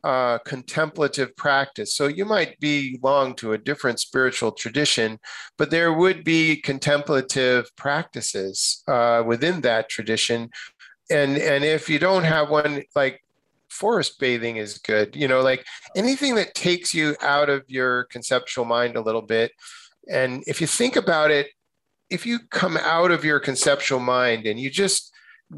uh, 0.04 0.38
contemplative 0.38 1.36
practice. 1.36 1.94
So 1.94 2.06
you 2.06 2.24
might 2.24 2.58
belong 2.60 3.34
to 3.34 3.52
a 3.52 3.58
different 3.58 4.00
spiritual 4.00 4.52
tradition, 4.52 5.18
but 5.58 5.70
there 5.70 5.92
would 5.92 6.24
be 6.24 6.56
contemplative 6.56 7.66
practices 7.76 8.82
uh, 8.88 9.22
within 9.26 9.60
that 9.60 9.90
tradition. 9.90 10.48
And 11.10 11.36
and 11.36 11.62
if 11.62 11.90
you 11.90 11.98
don't 11.98 12.24
have 12.24 12.48
one, 12.48 12.82
like 12.96 13.22
forest 13.68 14.18
bathing 14.18 14.56
is 14.56 14.78
good. 14.78 15.14
You 15.14 15.28
know, 15.28 15.42
like 15.42 15.66
anything 15.94 16.36
that 16.36 16.54
takes 16.54 16.94
you 16.94 17.16
out 17.20 17.50
of 17.50 17.64
your 17.68 18.04
conceptual 18.04 18.64
mind 18.64 18.96
a 18.96 19.02
little 19.02 19.26
bit. 19.36 19.52
And 20.10 20.42
if 20.46 20.62
you 20.62 20.66
think 20.66 20.96
about 20.96 21.30
it, 21.30 21.48
if 22.12 22.26
you 22.26 22.38
come 22.50 22.76
out 22.76 23.10
of 23.10 23.24
your 23.24 23.40
conceptual 23.40 23.98
mind 23.98 24.46
and 24.46 24.60
you 24.60 24.68
just 24.68 25.10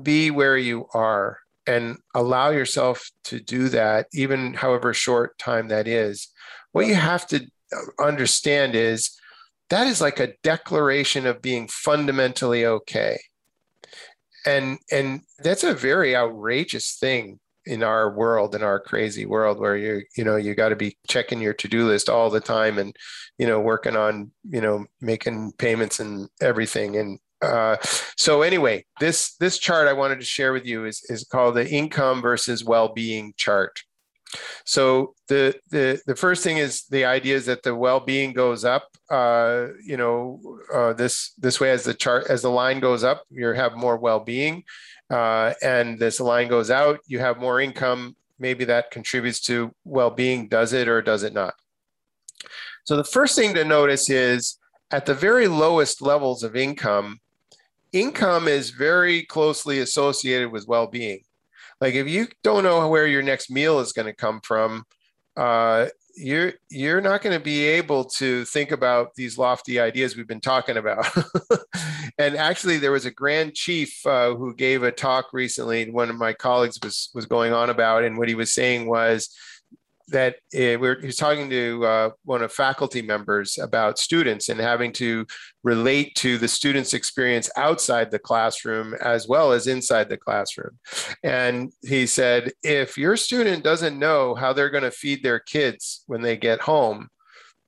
be 0.02 0.30
where 0.30 0.57
you 0.57 0.86
are 0.94 1.38
and 1.66 1.96
allow 2.14 2.50
yourself 2.50 3.11
to 3.24 3.40
do 3.40 3.68
that, 3.70 4.07
even 4.12 4.55
however 4.55 4.94
short 4.94 5.36
time 5.38 5.68
that 5.68 5.88
is, 5.88 6.28
what 6.70 6.86
you 6.86 6.94
have 6.94 7.26
to 7.26 7.44
understand 7.98 8.76
is 8.76 9.18
that 9.68 9.88
is 9.88 10.00
like 10.00 10.20
a 10.20 10.34
declaration 10.44 11.26
of 11.26 11.42
being 11.42 11.66
fundamentally 11.66 12.64
okay. 12.64 13.18
And, 14.46 14.78
and 14.92 15.22
that's 15.38 15.64
a 15.64 15.74
very 15.74 16.14
outrageous 16.14 16.96
thing 17.00 17.40
in 17.67 17.83
our 17.83 18.15
world 18.15 18.55
in 18.55 18.62
our 18.62 18.79
crazy 18.79 19.27
world 19.27 19.59
where 19.59 19.77
you 19.77 20.03
you 20.17 20.25
know 20.25 20.37
you 20.37 20.55
got 20.55 20.69
to 20.69 20.77
be 20.77 20.97
checking 21.09 21.41
your 21.41 21.55
to-do 21.55 21.87
list 21.87 22.09
all 22.09 22.31
the 22.31 22.41
time 22.41 22.79
and 22.79 22.95
you 23.39 23.47
know 23.47 23.61
working 23.61 23.97
on 23.97 24.31
you 24.45 24.61
know 24.61 24.85
making 25.01 25.53
payments 25.59 26.01
and 26.01 26.29
everything 26.41 26.97
and 26.97 27.19
uh, 27.43 27.77
so 28.17 28.43
anyway, 28.43 28.85
this 29.01 29.35
this 29.37 29.59
chart 29.59 29.87
I 29.87 29.93
wanted 29.93 30.19
to 30.19 30.25
share 30.25 30.53
with 30.53 30.65
you 30.65 30.87
is, 30.87 31.05
is 31.09 31.25
called 31.25 31.57
the 31.57 31.69
income 31.69 32.23
versus 32.23 32.65
well-being 32.65 33.35
chart. 33.37 33.83
So 34.64 35.14
the 35.28 35.55
the 35.70 36.01
the 36.07 36.16
first 36.16 36.43
thing 36.43 36.59
is 36.59 36.85
the 36.91 37.05
idea 37.05 37.37
is 37.37 37.47
that 37.47 37.62
the 37.62 37.74
well-being 37.74 38.32
goes 38.32 38.64
up. 38.64 38.89
Uh, 39.11 39.68
you 39.85 39.97
know, 39.97 40.41
uh, 40.72 40.93
this 40.95 41.35
this 41.39 41.61
way 41.61 41.70
as 41.70 41.85
the 41.85 41.95
chart 41.95 42.26
as 42.28 42.43
the 42.43 42.51
line 42.51 42.80
goes 42.80 43.05
up, 43.05 43.24
you 43.30 43.47
have 43.49 43.76
more 43.76 43.97
well-being, 43.97 44.64
uh, 45.11 45.53
and 45.62 45.99
this 45.99 46.20
line 46.20 46.49
goes 46.49 46.70
out, 46.70 46.99
you 47.07 47.18
have 47.18 47.39
more 47.39 47.61
income. 47.61 48.16
Maybe 48.39 48.64
that 48.64 48.91
contributes 48.91 49.41
to 49.43 49.72
well-being. 49.85 50.49
Does 50.49 50.72
it 50.72 50.89
or 50.89 51.03
does 51.03 51.22
it 51.22 51.32
not? 51.32 51.55
So 52.85 52.97
the 52.97 53.05
first 53.05 53.37
thing 53.37 53.55
to 53.55 53.64
notice 53.64 54.11
is 54.11 54.59
at 54.91 55.07
the 55.07 55.14
very 55.14 55.49
lowest 55.49 56.03
levels 56.03 56.43
of 56.43 56.57
income, 56.57 57.20
income 57.93 58.49
is 58.49 58.70
very 58.70 59.22
closely 59.22 59.80
associated 59.80 60.51
with 60.51 60.66
well-being 60.66 61.20
like 61.81 61.95
if 61.95 62.09
you 62.09 62.29
don't 62.43 62.64
know 62.64 62.89
where 62.89 63.07
your 63.07 63.22
next 63.22 63.51
meal 63.51 63.81
is 63.81 63.93
going 63.93 64.07
to 64.07 64.14
come 64.14 64.41
from 64.43 64.85
uh, 65.37 65.87
you're 66.16 66.53
you're 66.70 67.01
not 67.01 67.22
going 67.22 67.37
to 67.37 67.43
be 67.43 67.64
able 67.64 68.05
to 68.05 68.45
think 68.45 68.70
about 68.70 69.14
these 69.16 69.37
lofty 69.37 69.81
ideas 69.81 70.16
we've 70.16 70.29
been 70.29 70.41
talking 70.41 70.77
about. 70.77 71.07
And 72.18 72.37
actually 72.37 72.79
there 72.79 72.93
was 72.93 73.07
a 73.07 73.11
grand 73.11 73.55
chief 73.55 74.07
uh, 74.07 74.35
who 74.35 74.55
gave 74.55 74.83
a 74.83 74.93
talk 74.93 75.33
recently 75.33 75.91
one 75.91 76.11
of 76.11 76.16
my 76.16 76.33
colleagues 76.33 76.79
was 76.83 77.11
was 77.14 77.27
going 77.27 77.53
on 77.53 77.70
about 77.70 78.05
and 78.05 78.16
what 78.16 78.29
he 78.29 78.35
was 78.35 78.55
saying 78.55 78.87
was 78.89 79.35
that 80.09 80.34
uh, 80.55 80.78
we're, 80.78 81.00
he 81.00 81.07
was 81.07 81.16
talking 81.16 81.48
to 81.50 81.84
uh, 81.84 82.11
one 82.24 82.42
of 82.42 82.52
faculty 82.52 83.02
members 83.02 83.59
about 83.59 83.98
students 83.98 84.48
and 84.48 84.61
having 84.61 84.92
to 84.92 85.26
relate 85.62 86.14
to 86.16 86.38
the 86.38 86.48
student's 86.48 86.92
experience 86.92 87.50
outside 87.57 88.11
the 88.11 88.18
classroom 88.18 88.94
as 89.00 89.26
well 89.26 89.52
as 89.52 89.66
inside 89.66 90.09
the 90.09 90.16
classroom. 90.16 90.78
And 91.22 91.72
he 91.82 92.07
said, 92.07 92.52
if 92.62 92.98
your 92.98 93.16
student 93.16 93.64
doesn't 93.64 93.98
know 93.98 94.34
how 94.34 94.52
they're 94.52 94.70
going 94.70 94.84
to 94.84 94.90
feed 94.90 95.22
their 95.22 95.40
kids 95.40 96.05
when 96.07 96.22
they 96.22 96.36
get 96.36 96.61
home, 96.61 97.09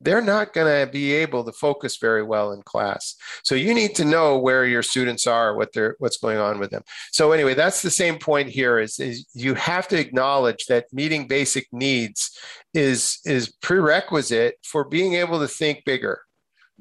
they're 0.01 0.21
not 0.21 0.53
going 0.53 0.87
to 0.87 0.91
be 0.91 1.13
able 1.13 1.45
to 1.45 1.53
focus 1.53 1.97
very 1.97 2.23
well 2.23 2.53
in 2.53 2.63
class. 2.63 3.15
So 3.43 3.55
you 3.55 3.75
need 3.75 3.95
to 3.97 4.05
know 4.05 4.39
where 4.39 4.65
your 4.67 4.83
students 4.83 5.27
are, 5.27 5.57
what 5.57 5.73
they're, 5.73 5.97
what's 5.99 6.19
going 6.19 6.39
on 6.39 6.59
with 6.59 6.71
them. 6.71 6.83
So 7.13 7.33
anyway, 7.33 7.55
that's 7.55 7.83
the 7.83 7.91
same 7.91 8.19
point 8.19 8.49
here 8.49 8.79
is, 8.79 9.01
is 9.01 9.27
you 9.33 9.55
have 9.55 9.89
to 9.89 9.99
acknowledge 9.99 10.67
that 10.67 10.93
meeting 10.93 11.27
basic 11.27 11.67
needs 11.73 12.39
is, 12.75 13.19
is 13.25 13.49
prerequisite 13.49 14.57
for 14.63 14.85
being 14.85 15.15
able 15.15 15.41
to 15.41 15.49
think 15.49 15.85
bigger. 15.85 16.21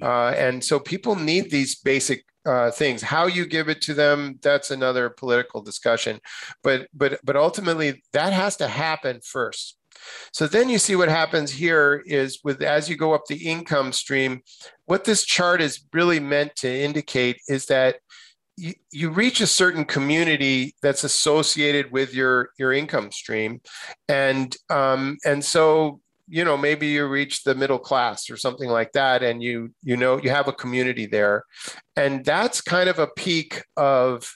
Uh, 0.01 0.30
and 0.30 0.63
so 0.63 0.78
people 0.80 1.16
need 1.16 1.49
these 1.49 1.76
basic 1.76 2.26
uh, 2.45 2.70
things. 2.70 3.01
How 3.01 3.26
you 3.28 3.45
give 3.45 3.70
it 3.70 3.82
to 3.82 3.93
them, 3.93 4.39
that's 4.41 4.72
another 4.72 5.09
political 5.09 5.61
discussion. 5.61 6.20
But 6.63 6.88
but 6.93 7.20
but 7.24 7.36
ultimately, 7.36 8.03
that 8.13 8.34
has 8.34 8.57
to 8.57 8.68
happen 8.68 9.22
first. 9.24 9.78
So 10.33 10.47
then 10.47 10.69
you 10.69 10.77
see 10.77 10.95
what 10.95 11.09
happens 11.09 11.51
here 11.51 12.03
is 12.05 12.39
with 12.43 12.61
as 12.61 12.89
you 12.89 12.97
go 12.97 13.13
up 13.13 13.25
the 13.27 13.47
income 13.47 13.91
stream, 13.91 14.41
what 14.85 15.03
this 15.05 15.23
chart 15.23 15.61
is 15.61 15.85
really 15.93 16.19
meant 16.19 16.55
to 16.57 16.69
indicate 16.69 17.37
is 17.47 17.65
that 17.67 17.97
you, 18.57 18.73
you 18.91 19.09
reach 19.09 19.41
a 19.41 19.47
certain 19.47 19.85
community 19.85 20.75
that's 20.81 21.03
associated 21.03 21.91
with 21.91 22.13
your 22.13 22.49
your 22.57 22.71
income 22.71 23.11
stream, 23.11 23.61
and 24.07 24.55
um, 24.69 25.17
and 25.25 25.43
so 25.43 25.99
you 26.27 26.43
know 26.43 26.57
maybe 26.57 26.87
you 26.87 27.05
reach 27.05 27.43
the 27.43 27.55
middle 27.55 27.79
class 27.79 28.29
or 28.29 28.37
something 28.37 28.69
like 28.69 28.91
that 28.93 29.21
and 29.21 29.43
you 29.43 29.71
you 29.83 29.95
know 29.95 30.19
you 30.21 30.29
have 30.29 30.47
a 30.47 30.53
community 30.53 31.05
there. 31.05 31.43
And 31.95 32.23
that's 32.25 32.61
kind 32.61 32.89
of 32.89 32.99
a 32.99 33.07
peak 33.07 33.63
of 33.77 34.33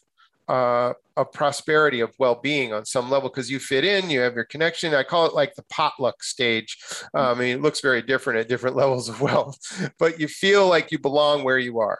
uh, 0.50 0.94
of 1.16 1.32
prosperity 1.32 2.00
of 2.00 2.14
well-being 2.18 2.74
on 2.74 2.84
some 2.84 3.10
level 3.10 3.30
because 3.30 3.52
you 3.52 3.60
fit 3.60 3.86
in 3.86 4.10
you 4.10 4.20
have 4.20 4.34
your 4.34 4.46
connection. 4.46 4.96
I 4.96 5.04
call 5.04 5.26
it 5.28 5.34
like 5.34 5.54
the 5.54 5.64
potluck 5.70 6.24
stage. 6.24 6.78
Um, 7.14 7.38
i 7.38 7.40
mean 7.40 7.58
it 7.58 7.62
looks 7.62 7.82
very 7.82 8.02
different 8.02 8.40
at 8.40 8.50
different 8.50 8.76
levels 8.84 9.08
of 9.10 9.22
wealth 9.22 9.92
but 10.00 10.20
you 10.20 10.28
feel 10.28 10.68
like 10.68 10.92
you 10.92 11.00
belong 11.00 11.44
where 11.44 11.60
you 11.60 11.80
are. 11.80 12.00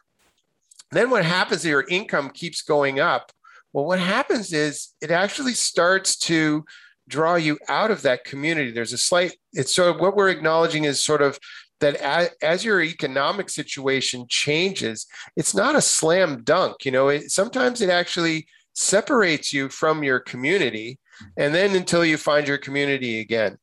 Then 0.92 1.12
what 1.12 1.24
happens 1.24 1.62
is 1.62 1.68
your 1.68 1.86
income 1.88 2.32
keeps 2.32 2.64
going 2.64 3.00
up. 3.00 3.32
Well 3.72 3.86
what 3.86 4.00
happens 4.00 4.52
is 4.52 4.96
it 5.00 5.12
actually 5.12 5.54
starts 5.54 6.18
to 6.20 6.66
draw 7.08 7.36
you 7.36 7.60
out 7.68 7.92
of 7.92 8.02
that 8.02 8.24
community. 8.24 8.72
There's 8.72 8.94
a 8.94 8.98
slight 8.98 9.36
it's 9.54 9.76
sort 9.76 9.94
of 9.94 10.02
what 10.02 10.16
we're 10.16 10.30
acknowledging 10.30 10.86
is 10.86 11.04
sort 11.04 11.22
of 11.22 11.38
that 11.80 11.96
as, 11.96 12.30
as, 12.42 12.66
your 12.66 12.82
economic 12.82 13.50
situation 13.50 14.26
changes, 14.30 15.08
it's 15.36 15.56
not 15.56 15.76
a 15.76 15.82
slam 15.82 16.44
dunk. 16.44 16.86
You 16.86 16.92
know, 16.92 17.10
it, 17.10 17.32
sometimes 17.32 17.82
it 17.82 17.90
actually 17.90 18.48
separates 18.74 19.52
you 19.52 19.70
from 19.70 20.04
your 20.04 20.20
community 20.20 21.00
and 21.38 21.54
then 21.54 21.76
until 21.76 22.06
you 22.06 22.18
find 22.18 22.48
your 22.48 22.58
community 22.58 23.20
again 23.20 23.58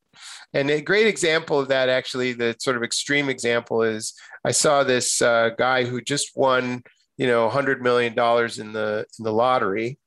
and 0.53 0.69
a 0.69 0.81
great 0.81 1.07
example 1.07 1.59
of 1.59 1.67
that 1.67 1.89
actually 1.89 2.33
the 2.33 2.55
sort 2.59 2.77
of 2.77 2.83
extreme 2.83 3.29
example 3.29 3.81
is 3.81 4.13
i 4.45 4.51
saw 4.51 4.83
this 4.83 5.21
uh, 5.21 5.49
guy 5.57 5.83
who 5.83 6.01
just 6.01 6.31
won 6.35 6.83
you 7.17 7.27
know 7.27 7.45
100 7.45 7.81
million 7.81 8.13
dollars 8.13 8.59
in 8.59 8.73
the 8.73 9.05
in 9.17 9.23
the 9.23 9.33
lottery 9.33 9.97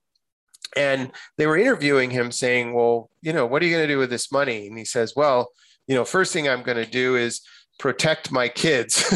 and 0.76 1.10
they 1.36 1.46
were 1.46 1.58
interviewing 1.58 2.10
him 2.10 2.30
saying 2.30 2.72
well 2.72 3.10
you 3.22 3.32
know 3.32 3.46
what 3.46 3.62
are 3.62 3.66
you 3.66 3.74
going 3.74 3.86
to 3.86 3.92
do 3.92 3.98
with 3.98 4.10
this 4.10 4.30
money 4.30 4.68
and 4.68 4.78
he 4.78 4.84
says 4.84 5.14
well 5.16 5.50
you 5.86 5.94
know 5.94 6.04
first 6.04 6.32
thing 6.32 6.48
i'm 6.48 6.62
going 6.62 6.76
to 6.76 6.90
do 6.90 7.16
is 7.16 7.40
protect 7.80 8.30
my 8.30 8.48
kids 8.48 9.02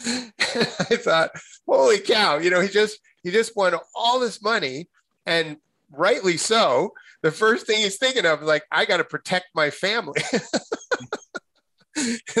i 0.00 0.96
thought 0.96 1.30
holy 1.66 1.98
cow 1.98 2.38
you 2.38 2.50
know 2.50 2.60
he 2.60 2.68
just 2.68 2.98
he 3.22 3.30
just 3.30 3.56
won 3.56 3.74
all 3.94 4.20
this 4.20 4.42
money, 4.42 4.88
and 5.26 5.56
rightly 5.90 6.36
so. 6.36 6.92
The 7.22 7.30
first 7.30 7.66
thing 7.66 7.80
he's 7.80 7.98
thinking 7.98 8.26
of 8.26 8.42
is 8.42 8.48
like, 8.48 8.64
I 8.72 8.84
got 8.84 8.96
to 8.96 9.04
protect 9.04 9.46
my 9.54 9.70
family. 9.70 10.20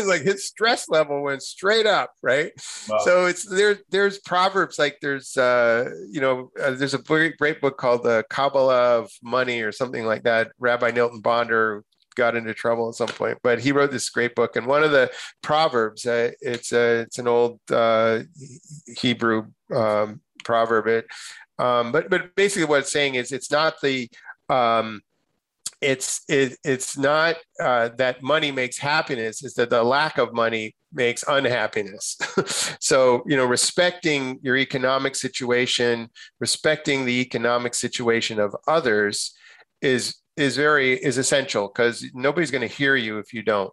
like 0.04 0.22
his 0.22 0.48
stress 0.48 0.88
level 0.88 1.22
went 1.22 1.42
straight 1.42 1.86
up, 1.86 2.10
right? 2.20 2.50
Wow. 2.88 2.98
So 3.04 3.26
it's 3.26 3.48
there. 3.48 3.78
There's 3.90 4.18
proverbs 4.18 4.78
like 4.78 4.98
there's 5.00 5.36
uh, 5.36 5.90
you 6.10 6.20
know 6.20 6.50
uh, 6.60 6.72
there's 6.72 6.94
a 6.94 6.98
great, 6.98 7.36
great 7.36 7.60
book 7.60 7.78
called 7.78 8.02
the 8.02 8.24
Kabbalah 8.28 8.98
of 8.98 9.12
Money 9.22 9.62
or 9.62 9.70
something 9.70 10.04
like 10.04 10.24
that. 10.24 10.50
Rabbi 10.58 10.90
Nilton 10.90 11.22
Bonder 11.22 11.84
got 12.14 12.36
into 12.36 12.54
trouble 12.54 12.88
at 12.88 12.94
some 12.94 13.08
point, 13.08 13.38
but 13.42 13.60
he 13.60 13.72
wrote 13.72 13.90
this 13.90 14.10
great 14.10 14.34
book. 14.34 14.56
And 14.56 14.66
one 14.66 14.82
of 14.82 14.90
the 14.90 15.10
proverbs, 15.42 16.06
uh, 16.06 16.32
it's 16.40 16.72
a 16.72 17.00
it's 17.00 17.18
an 17.18 17.28
old 17.28 17.60
uh, 17.70 18.20
Hebrew 18.98 19.46
um, 19.74 20.20
proverb. 20.44 20.86
It, 20.86 21.06
um, 21.58 21.92
but 21.92 22.10
but 22.10 22.34
basically 22.34 22.66
what 22.66 22.80
it's 22.80 22.92
saying 22.92 23.14
is 23.14 23.32
it's 23.32 23.50
not 23.50 23.80
the 23.82 24.08
um, 24.48 25.02
it's 25.82 26.22
it, 26.28 26.56
it's 26.64 26.96
not 26.96 27.36
uh, 27.60 27.90
that 27.96 28.22
money 28.22 28.52
makes 28.52 28.78
happiness; 28.78 29.42
it's 29.44 29.54
that 29.54 29.70
the 29.70 29.82
lack 29.82 30.16
of 30.16 30.32
money 30.32 30.74
makes 30.92 31.24
unhappiness. 31.26 32.16
so 32.80 33.22
you 33.26 33.36
know, 33.36 33.44
respecting 33.44 34.38
your 34.42 34.56
economic 34.56 35.16
situation, 35.16 36.08
respecting 36.38 37.04
the 37.04 37.20
economic 37.20 37.74
situation 37.74 38.38
of 38.38 38.56
others, 38.68 39.34
is 39.82 40.21
is 40.36 40.56
very 40.56 40.94
is 40.94 41.18
essential 41.18 41.68
because 41.68 42.04
nobody's 42.14 42.50
going 42.50 42.66
to 42.66 42.74
hear 42.74 42.96
you 42.96 43.18
if 43.18 43.32
you 43.32 43.42
don't 43.42 43.72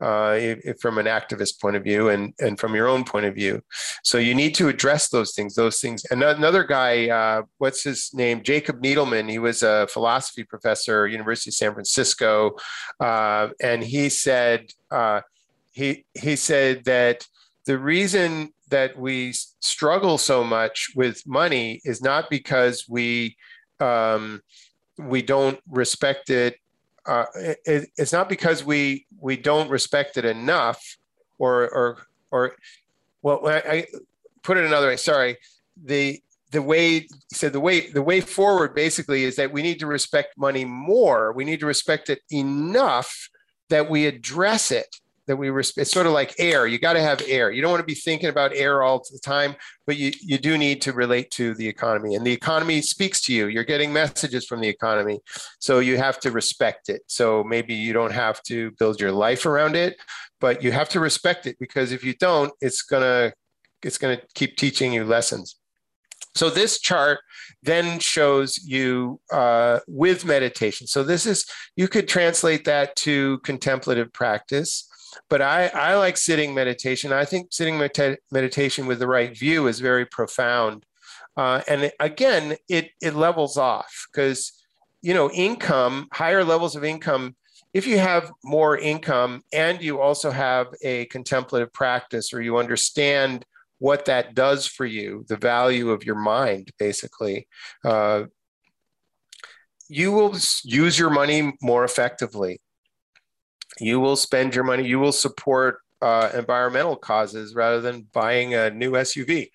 uh, 0.00 0.36
if, 0.38 0.78
from 0.80 0.98
an 0.98 1.06
activist 1.06 1.60
point 1.60 1.76
of 1.76 1.82
view 1.82 2.08
and 2.08 2.32
and 2.38 2.58
from 2.58 2.74
your 2.74 2.88
own 2.88 3.04
point 3.04 3.26
of 3.26 3.34
view. 3.34 3.62
So 4.04 4.18
you 4.18 4.34
need 4.34 4.54
to 4.56 4.68
address 4.68 5.08
those 5.08 5.34
things 5.34 5.54
those 5.54 5.80
things. 5.80 6.04
And 6.10 6.22
another 6.22 6.64
guy 6.64 7.08
uh, 7.08 7.42
what's 7.58 7.82
his 7.82 8.10
name? 8.14 8.42
Jacob 8.42 8.82
needleman. 8.82 9.30
He 9.30 9.38
was 9.38 9.62
a 9.62 9.88
philosophy 9.88 10.44
professor 10.44 11.06
university 11.06 11.50
of 11.50 11.54
san 11.54 11.72
francisco 11.72 12.56
uh, 13.00 13.48
and 13.60 13.82
he 13.82 14.08
said 14.08 14.66
uh, 14.90 15.20
he 15.72 16.04
he 16.14 16.36
said 16.36 16.84
that 16.84 17.26
the 17.66 17.78
reason 17.78 18.52
that 18.68 18.96
we 18.98 19.32
struggle 19.60 20.18
so 20.18 20.42
much 20.42 20.88
with 20.94 21.22
money 21.26 21.80
is 21.84 22.02
not 22.02 22.30
because 22.30 22.84
we 22.88 23.36
um, 23.80 24.40
we 24.98 25.22
don't 25.22 25.58
respect 25.70 26.30
it. 26.30 26.58
Uh, 27.04 27.26
it. 27.34 27.88
It's 27.96 28.12
not 28.12 28.28
because 28.28 28.64
we 28.64 29.06
we 29.18 29.36
don't 29.36 29.70
respect 29.70 30.16
it 30.16 30.24
enough, 30.24 30.96
or 31.38 31.68
or 31.68 31.98
or 32.30 32.56
well, 33.22 33.46
I, 33.46 33.56
I 33.56 33.86
put 34.42 34.56
it 34.56 34.64
another 34.64 34.88
way. 34.88 34.96
Sorry, 34.96 35.36
the 35.82 36.20
the 36.52 36.62
way 36.62 37.06
so 37.32 37.48
the 37.48 37.60
way 37.60 37.90
the 37.90 38.02
way 38.02 38.20
forward 38.20 38.74
basically 38.74 39.24
is 39.24 39.36
that 39.36 39.52
we 39.52 39.62
need 39.62 39.78
to 39.80 39.86
respect 39.86 40.38
money 40.38 40.64
more. 40.64 41.32
We 41.32 41.44
need 41.44 41.60
to 41.60 41.66
respect 41.66 42.10
it 42.10 42.20
enough 42.30 43.28
that 43.68 43.90
we 43.90 44.06
address 44.06 44.70
it 44.70 45.00
that 45.26 45.36
we 45.36 45.50
respect. 45.50 45.82
It's 45.82 45.90
sort 45.90 46.06
of 46.06 46.12
like 46.12 46.34
air. 46.38 46.66
You 46.66 46.78
got 46.78 46.94
to 46.94 47.00
have 47.00 47.22
air. 47.26 47.50
You 47.50 47.62
don't 47.62 47.70
want 47.70 47.80
to 47.80 47.86
be 47.86 47.94
thinking 47.94 48.28
about 48.28 48.54
air 48.54 48.82
all 48.82 48.98
the 48.98 49.18
time, 49.18 49.56
but 49.86 49.96
you, 49.96 50.12
you 50.20 50.38
do 50.38 50.56
need 50.56 50.80
to 50.82 50.92
relate 50.92 51.30
to 51.32 51.54
the 51.54 51.66
economy. 51.66 52.14
And 52.14 52.26
the 52.26 52.32
economy 52.32 52.80
speaks 52.82 53.20
to 53.22 53.34
you. 53.34 53.48
You're 53.48 53.64
getting 53.64 53.92
messages 53.92 54.46
from 54.46 54.60
the 54.60 54.68
economy. 54.68 55.20
So 55.58 55.80
you 55.80 55.96
have 55.96 56.20
to 56.20 56.30
respect 56.30 56.88
it. 56.88 57.02
So 57.06 57.44
maybe 57.44 57.74
you 57.74 57.92
don't 57.92 58.12
have 58.12 58.42
to 58.44 58.70
build 58.78 59.00
your 59.00 59.12
life 59.12 59.46
around 59.46 59.76
it, 59.76 59.96
but 60.40 60.62
you 60.62 60.72
have 60.72 60.88
to 60.90 61.00
respect 61.00 61.46
it 61.46 61.56
because 61.58 61.92
if 61.92 62.04
you 62.04 62.14
don't, 62.14 62.52
it's 62.60 62.82
gonna 62.82 63.32
it's 63.82 63.98
gonna 63.98 64.20
keep 64.34 64.56
teaching 64.56 64.92
you 64.92 65.04
lessons. 65.04 65.56
So 66.36 66.50
this 66.50 66.80
chart 66.80 67.20
then 67.62 67.98
shows 67.98 68.58
you 68.58 69.20
uh, 69.32 69.80
with 69.88 70.26
meditation. 70.26 70.86
So 70.86 71.02
this 71.02 71.24
is, 71.24 71.46
you 71.76 71.88
could 71.88 72.08
translate 72.08 72.66
that 72.66 72.94
to 72.96 73.38
contemplative 73.38 74.12
practice. 74.12 74.85
But 75.28 75.42
I, 75.42 75.66
I 75.68 75.96
like 75.96 76.16
sitting 76.16 76.54
meditation. 76.54 77.12
I 77.12 77.24
think 77.24 77.52
sitting 77.52 77.78
med- 77.78 78.18
meditation 78.30 78.86
with 78.86 78.98
the 78.98 79.06
right 79.06 79.36
view 79.36 79.66
is 79.66 79.80
very 79.80 80.06
profound. 80.06 80.84
Uh, 81.36 81.60
and 81.68 81.92
again, 82.00 82.56
it, 82.68 82.90
it 83.02 83.14
levels 83.14 83.56
off 83.56 84.06
because, 84.12 84.52
you 85.02 85.12
know, 85.12 85.30
income, 85.30 86.08
higher 86.12 86.44
levels 86.44 86.76
of 86.76 86.84
income, 86.84 87.36
if 87.74 87.86
you 87.86 87.98
have 87.98 88.32
more 88.42 88.78
income 88.78 89.42
and 89.52 89.82
you 89.82 90.00
also 90.00 90.30
have 90.30 90.68
a 90.82 91.04
contemplative 91.06 91.72
practice 91.74 92.32
or 92.32 92.40
you 92.40 92.56
understand 92.56 93.44
what 93.78 94.06
that 94.06 94.34
does 94.34 94.66
for 94.66 94.86
you, 94.86 95.26
the 95.28 95.36
value 95.36 95.90
of 95.90 96.04
your 96.04 96.14
mind, 96.14 96.70
basically, 96.78 97.46
uh, 97.84 98.22
you 99.88 100.10
will 100.10 100.34
use 100.64 100.98
your 100.98 101.10
money 101.10 101.52
more 101.60 101.84
effectively 101.84 102.60
you 103.80 104.00
will 104.00 104.16
spend 104.16 104.54
your 104.54 104.64
money, 104.64 104.86
you 104.86 104.98
will 104.98 105.12
support 105.12 105.78
uh, 106.02 106.30
environmental 106.34 106.96
causes 106.96 107.54
rather 107.54 107.80
than 107.80 108.06
buying 108.12 108.54
a 108.54 108.70
new 108.70 108.92
SUV. 108.92 109.50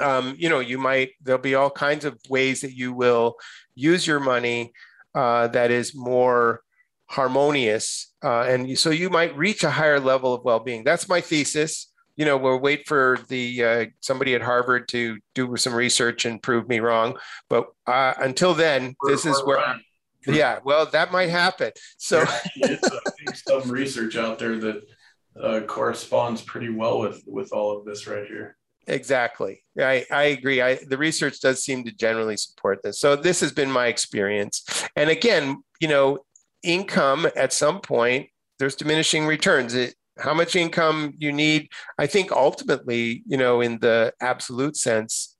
Um, 0.00 0.36
you 0.38 0.48
know, 0.48 0.60
you 0.60 0.78
might, 0.78 1.10
there'll 1.22 1.40
be 1.40 1.54
all 1.54 1.70
kinds 1.70 2.04
of 2.04 2.18
ways 2.28 2.60
that 2.60 2.72
you 2.72 2.92
will 2.92 3.36
use 3.74 4.06
your 4.06 4.20
money 4.20 4.72
uh, 5.14 5.48
that 5.48 5.70
is 5.70 5.94
more 5.94 6.62
harmonious. 7.06 8.12
Uh, 8.22 8.42
and 8.42 8.78
so 8.78 8.90
you 8.90 9.10
might 9.10 9.36
reach 9.36 9.64
a 9.64 9.70
higher 9.70 9.98
level 9.98 10.34
of 10.34 10.44
well 10.44 10.60
being. 10.60 10.84
That's 10.84 11.08
my 11.08 11.20
thesis. 11.20 11.90
You 12.16 12.24
know, 12.24 12.36
we'll 12.36 12.58
wait 12.58 12.86
for 12.86 13.18
the 13.28 13.64
uh, 13.64 13.86
somebody 14.00 14.34
at 14.34 14.42
Harvard 14.42 14.88
to 14.88 15.18
do 15.34 15.56
some 15.56 15.72
research 15.72 16.24
and 16.24 16.42
prove 16.42 16.68
me 16.68 16.80
wrong. 16.80 17.16
But 17.48 17.68
uh, 17.86 18.14
until 18.18 18.54
then, 18.54 18.96
this 19.06 19.24
is 19.24 19.40
where 19.44 19.80
yeah, 20.26 20.58
well, 20.64 20.86
that 20.86 21.12
might 21.12 21.30
happen. 21.30 21.72
So 21.96 22.24
some 23.46 23.70
research 23.70 24.16
out 24.16 24.38
there 24.38 24.58
that 24.58 24.82
uh, 25.40 25.60
corresponds 25.60 26.42
pretty 26.42 26.68
well 26.68 26.98
with 27.00 27.22
with 27.26 27.52
all 27.52 27.76
of 27.76 27.84
this 27.84 28.06
right 28.06 28.26
here. 28.26 28.56
Exactly. 28.86 29.62
I, 29.78 30.06
I 30.10 30.22
agree. 30.24 30.62
I, 30.62 30.76
the 30.88 30.96
research 30.96 31.40
does 31.40 31.62
seem 31.62 31.84
to 31.84 31.92
generally 31.92 32.38
support 32.38 32.82
this. 32.82 32.98
So 32.98 33.16
this 33.16 33.40
has 33.40 33.52
been 33.52 33.70
my 33.70 33.88
experience. 33.88 34.64
And 34.96 35.10
again, 35.10 35.62
you 35.78 35.88
know, 35.88 36.20
income 36.62 37.28
at 37.36 37.52
some 37.52 37.80
point, 37.80 38.30
there's 38.58 38.74
diminishing 38.74 39.26
returns. 39.26 39.74
It, 39.74 39.94
how 40.18 40.32
much 40.32 40.56
income 40.56 41.12
you 41.18 41.32
need, 41.32 41.68
I 41.98 42.06
think 42.06 42.32
ultimately, 42.32 43.22
you 43.26 43.36
know, 43.36 43.60
in 43.60 43.78
the 43.78 44.14
absolute 44.22 44.76
sense, 44.76 45.36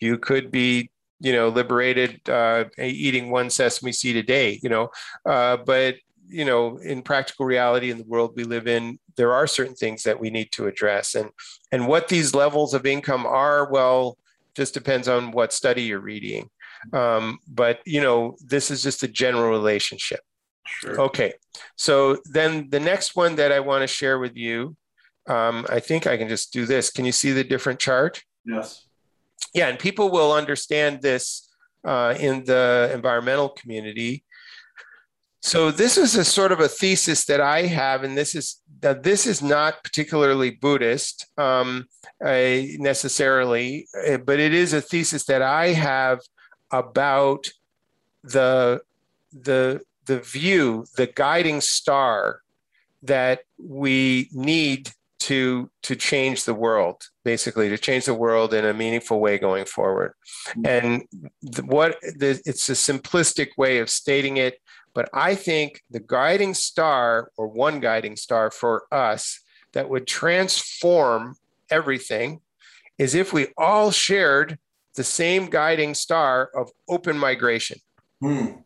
you 0.00 0.18
could 0.18 0.50
be 0.50 0.90
you 1.20 1.32
know, 1.32 1.48
liberated 1.50 2.26
uh, 2.28 2.64
eating 2.78 3.30
one 3.30 3.50
sesame 3.50 3.92
seed 3.92 4.16
a 4.16 4.22
day, 4.22 4.58
you 4.62 4.70
know. 4.70 4.88
Uh, 5.24 5.58
but, 5.58 5.96
you 6.30 6.44
know, 6.44 6.78
in 6.78 7.02
practical 7.02 7.46
reality 7.46 7.90
in 7.90 7.98
the 7.98 8.04
world 8.04 8.32
we 8.36 8.44
live 8.44 8.66
in, 8.66 8.98
there 9.16 9.32
are 9.32 9.46
certain 9.46 9.74
things 9.74 10.02
that 10.04 10.18
we 10.18 10.30
need 10.30 10.50
to 10.52 10.66
address. 10.66 11.14
And, 11.14 11.30
and 11.72 11.86
what 11.86 12.08
these 12.08 12.34
levels 12.34 12.74
of 12.74 12.86
income 12.86 13.26
are, 13.26 13.70
well, 13.70 14.16
just 14.54 14.74
depends 14.74 15.08
on 15.08 15.32
what 15.32 15.52
study 15.52 15.82
you're 15.82 16.00
reading. 16.00 16.48
Um, 16.92 17.38
but, 17.46 17.80
you 17.84 18.00
know, 18.00 18.36
this 18.44 18.70
is 18.70 18.82
just 18.82 19.02
a 19.02 19.08
general 19.08 19.50
relationship. 19.50 20.20
Sure. 20.66 21.00
Okay. 21.02 21.34
So 21.76 22.18
then 22.24 22.70
the 22.70 22.80
next 22.80 23.16
one 23.16 23.36
that 23.36 23.52
I 23.52 23.60
want 23.60 23.82
to 23.82 23.86
share 23.86 24.18
with 24.18 24.36
you, 24.36 24.76
um, 25.28 25.66
I 25.68 25.80
think 25.80 26.06
I 26.06 26.16
can 26.16 26.28
just 26.28 26.52
do 26.52 26.64
this. 26.64 26.90
Can 26.90 27.04
you 27.04 27.12
see 27.12 27.32
the 27.32 27.44
different 27.44 27.80
chart? 27.80 28.22
Yes 28.44 28.86
yeah, 29.54 29.68
and 29.68 29.78
people 29.78 30.10
will 30.10 30.32
understand 30.32 31.02
this 31.02 31.48
uh, 31.84 32.14
in 32.18 32.44
the 32.44 32.90
environmental 32.92 33.48
community. 33.48 34.24
So 35.42 35.70
this 35.70 35.96
is 35.96 36.16
a 36.16 36.24
sort 36.24 36.52
of 36.52 36.60
a 36.60 36.68
thesis 36.68 37.24
that 37.24 37.40
I 37.40 37.62
have, 37.62 38.04
and 38.04 38.16
this 38.16 38.34
is 38.34 38.60
that 38.80 39.02
this 39.02 39.26
is 39.26 39.42
not 39.42 39.82
particularly 39.82 40.50
Buddhist 40.50 41.26
um, 41.38 41.86
uh, 42.24 42.62
necessarily, 42.78 43.86
uh, 44.06 44.18
but 44.18 44.38
it 44.38 44.52
is 44.52 44.72
a 44.72 44.80
thesis 44.80 45.24
that 45.24 45.42
I 45.42 45.68
have 45.68 46.20
about 46.70 47.48
the 48.22 48.82
the 49.32 49.80
the 50.06 50.20
view, 50.20 50.84
the 50.96 51.06
guiding 51.06 51.60
star 51.60 52.40
that 53.02 53.40
we 53.58 54.28
need 54.32 54.90
to 55.20 55.70
to 55.82 55.94
change 55.94 56.44
the 56.44 56.54
world 56.54 57.08
basically 57.24 57.68
to 57.68 57.76
change 57.78 58.06
the 58.06 58.14
world 58.14 58.54
in 58.54 58.64
a 58.64 58.72
meaningful 58.72 59.20
way 59.20 59.38
going 59.38 59.66
forward 59.66 60.14
mm-hmm. 60.48 60.66
and 60.66 61.02
the, 61.42 61.62
what 61.62 62.00
the, 62.00 62.40
it's 62.46 62.68
a 62.70 62.72
simplistic 62.72 63.48
way 63.58 63.78
of 63.78 63.90
stating 63.90 64.38
it 64.38 64.60
but 64.94 65.08
i 65.12 65.34
think 65.34 65.82
the 65.90 66.00
guiding 66.00 66.54
star 66.54 67.30
or 67.36 67.46
one 67.46 67.80
guiding 67.80 68.16
star 68.16 68.50
for 68.50 68.84
us 68.92 69.40
that 69.72 69.88
would 69.88 70.06
transform 70.06 71.36
everything 71.70 72.40
is 72.98 73.14
if 73.14 73.32
we 73.32 73.48
all 73.56 73.90
shared 73.90 74.58
the 74.96 75.04
same 75.04 75.46
guiding 75.46 75.94
star 75.94 76.50
of 76.54 76.70
open 76.88 77.16
migration 77.16 77.78
mm. 78.22 78.62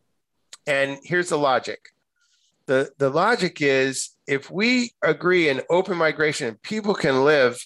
and 0.66 0.98
here's 1.02 1.28
the 1.28 1.38
logic 1.38 1.78
the 2.66 2.90
the 2.98 3.10
logic 3.10 3.60
is 3.60 4.10
if 4.26 4.50
we 4.50 4.92
agree 5.02 5.48
in 5.48 5.60
open 5.70 5.96
migration 5.96 6.58
people 6.62 6.94
can 6.94 7.24
live 7.24 7.64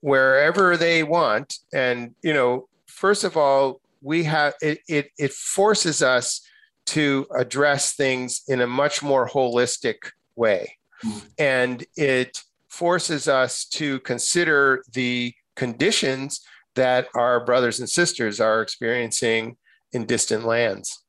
wherever 0.00 0.76
they 0.76 1.02
want 1.02 1.58
and 1.72 2.14
you 2.22 2.34
know 2.34 2.68
first 2.86 3.24
of 3.24 3.36
all 3.36 3.80
we 4.02 4.22
have 4.24 4.52
it 4.60 4.78
it, 4.86 5.10
it 5.18 5.32
forces 5.32 6.02
us 6.02 6.46
to 6.86 7.26
address 7.36 7.94
things 7.94 8.42
in 8.48 8.60
a 8.60 8.66
much 8.66 9.02
more 9.02 9.28
holistic 9.28 9.96
way 10.36 10.76
mm. 11.04 11.22
and 11.38 11.84
it 11.96 12.42
forces 12.68 13.28
us 13.28 13.64
to 13.64 14.00
consider 14.00 14.82
the 14.92 15.32
conditions 15.56 16.40
that 16.74 17.06
our 17.14 17.44
brothers 17.44 17.78
and 17.78 17.88
sisters 17.88 18.40
are 18.40 18.60
experiencing 18.60 19.56
in 19.92 20.04
distant 20.04 20.44
lands 20.44 21.04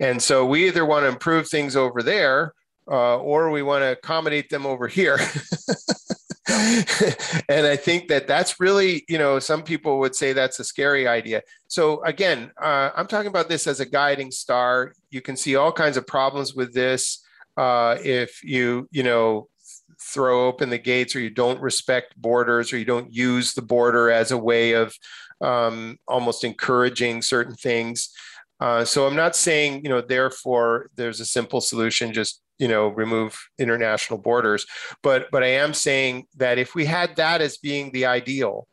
and 0.00 0.22
so 0.22 0.44
we 0.44 0.66
either 0.66 0.84
want 0.84 1.04
to 1.04 1.08
improve 1.08 1.48
things 1.48 1.76
over 1.76 2.02
there 2.02 2.52
uh, 2.90 3.18
or 3.18 3.50
we 3.50 3.62
want 3.62 3.82
to 3.82 3.92
accommodate 3.92 4.50
them 4.50 4.66
over 4.66 4.88
here. 4.88 5.18
and 7.48 7.66
I 7.66 7.76
think 7.76 8.08
that 8.08 8.26
that's 8.26 8.60
really, 8.60 9.04
you 9.08 9.18
know, 9.18 9.38
some 9.38 9.62
people 9.62 9.98
would 10.00 10.14
say 10.14 10.32
that's 10.32 10.60
a 10.60 10.64
scary 10.64 11.08
idea. 11.08 11.42
So 11.68 12.02
again, 12.04 12.50
uh, 12.60 12.90
I'm 12.96 13.06
talking 13.06 13.28
about 13.28 13.48
this 13.48 13.66
as 13.66 13.80
a 13.80 13.86
guiding 13.86 14.30
star. 14.30 14.92
You 15.10 15.20
can 15.20 15.36
see 15.36 15.56
all 15.56 15.72
kinds 15.72 15.96
of 15.96 16.06
problems 16.06 16.54
with 16.54 16.72
this 16.72 17.24
uh, 17.56 17.96
if 18.02 18.42
you, 18.44 18.88
you 18.90 19.02
know, 19.02 19.48
throw 20.00 20.46
open 20.46 20.70
the 20.70 20.78
gates 20.78 21.16
or 21.16 21.20
you 21.20 21.30
don't 21.30 21.60
respect 21.60 22.16
borders 22.16 22.72
or 22.72 22.78
you 22.78 22.84
don't 22.84 23.12
use 23.12 23.54
the 23.54 23.62
border 23.62 24.10
as 24.10 24.30
a 24.30 24.38
way 24.38 24.72
of 24.72 24.94
um, 25.40 25.98
almost 26.06 26.44
encouraging 26.44 27.22
certain 27.22 27.54
things. 27.54 28.10
Uh, 28.60 28.84
so 28.84 29.06
I'm 29.06 29.16
not 29.16 29.34
saying, 29.34 29.82
you 29.82 29.90
know, 29.90 30.00
therefore 30.00 30.90
there's 30.94 31.20
a 31.20 31.26
simple 31.26 31.60
solution, 31.60 32.12
just 32.12 32.40
you 32.58 32.68
know 32.68 32.88
remove 32.88 33.48
international 33.58 34.18
borders. 34.18 34.66
But 35.02 35.30
but 35.30 35.42
i 35.42 35.48
am 35.48 35.74
saying 35.74 36.26
that 36.36 36.58
if 36.58 36.74
we 36.74 36.84
had 36.84 37.16
that 37.16 37.40
as 37.40 37.56
being 37.56 37.92
the 37.92 38.06
ideal 38.06 38.66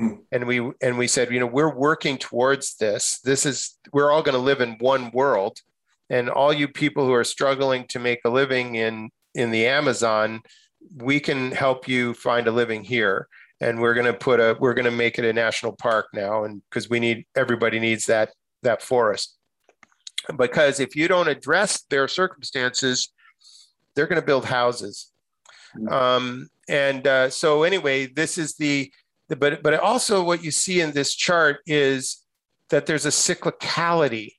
mm. 0.00 0.18
and 0.32 0.46
we 0.46 0.72
and 0.80 0.98
we 0.98 1.06
said 1.06 1.30
you 1.30 1.40
know 1.40 1.46
we're 1.46 1.74
working 1.74 2.18
towards 2.18 2.76
this 2.76 3.20
this 3.24 3.46
is 3.46 3.78
we're 3.92 4.10
all 4.10 4.22
going 4.22 4.36
to 4.36 4.40
live 4.40 4.60
in 4.60 4.76
one 4.78 5.10
world. 5.12 5.60
And 6.08 6.30
all 6.30 6.52
you 6.52 6.68
people 6.68 7.04
who 7.04 7.12
are 7.12 7.24
struggling 7.24 7.84
to 7.88 7.98
make 7.98 8.20
a 8.24 8.30
living 8.30 8.76
in 8.76 9.10
in 9.34 9.50
the 9.50 9.66
amazon 9.66 10.40
we 10.94 11.20
can 11.20 11.52
help 11.52 11.88
you 11.88 12.14
find 12.14 12.46
a 12.46 12.52
living 12.52 12.84
here. 12.84 13.28
And 13.60 13.80
we're 13.80 13.94
going 13.94 14.06
to 14.06 14.14
put 14.14 14.38
a 14.38 14.56
we're 14.60 14.74
going 14.74 14.84
to 14.84 14.90
make 14.90 15.18
it 15.18 15.24
a 15.24 15.32
national 15.32 15.72
park 15.72 16.08
now 16.12 16.44
and 16.44 16.62
because 16.68 16.90
we 16.90 17.00
need 17.00 17.26
everybody 17.34 17.80
needs 17.80 18.06
that 18.06 18.30
that 18.62 18.82
forest. 18.82 19.36
Because 20.36 20.80
if 20.80 20.94
you 20.94 21.08
don't 21.08 21.28
address 21.28 21.82
their 21.88 22.08
circumstances 22.08 23.12
they're 23.96 24.06
going 24.06 24.20
to 24.20 24.26
build 24.26 24.44
houses. 24.44 25.10
Mm. 25.76 25.90
Um, 25.90 26.48
and 26.68 27.06
uh, 27.06 27.30
so 27.30 27.64
anyway, 27.64 28.06
this 28.06 28.38
is 28.38 28.54
the, 28.54 28.92
the, 29.28 29.34
but 29.34 29.62
but 29.62 29.74
also 29.74 30.22
what 30.22 30.44
you 30.44 30.52
see 30.52 30.80
in 30.80 30.92
this 30.92 31.14
chart 31.14 31.58
is 31.66 32.24
that 32.70 32.86
there's 32.86 33.06
a 33.06 33.10
cyclicality. 33.10 34.32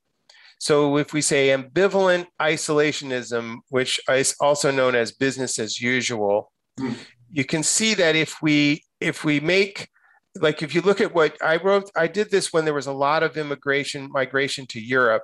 So 0.60 0.98
if 0.98 1.14
we 1.14 1.22
say 1.22 1.50
ambivalent 1.50 2.28
isolationism, 2.42 3.58
which 3.70 4.00
is 4.10 4.36
also 4.40 4.72
known 4.72 4.96
as 4.96 5.12
business 5.12 5.60
as 5.60 5.82
usual, 5.82 6.52
mm. 6.80 6.96
you 7.32 7.44
can 7.44 7.64
see 7.64 7.94
that 7.96 8.16
if 8.16 8.42
we 8.42 8.84
if 9.00 9.24
we 9.24 9.40
make 9.40 9.90
like 10.40 10.62
if 10.62 10.74
you 10.76 10.82
look 10.82 11.02
at 11.02 11.14
what 11.14 11.38
I 11.42 11.58
wrote, 11.58 11.90
I 11.96 12.08
did 12.08 12.32
this 12.32 12.54
when 12.54 12.66
there 12.66 12.74
was 12.74 12.88
a 12.88 12.94
lot 12.94 13.24
of 13.24 13.38
immigration 13.38 14.10
migration 14.12 14.66
to 14.68 14.80
Europe, 14.80 15.24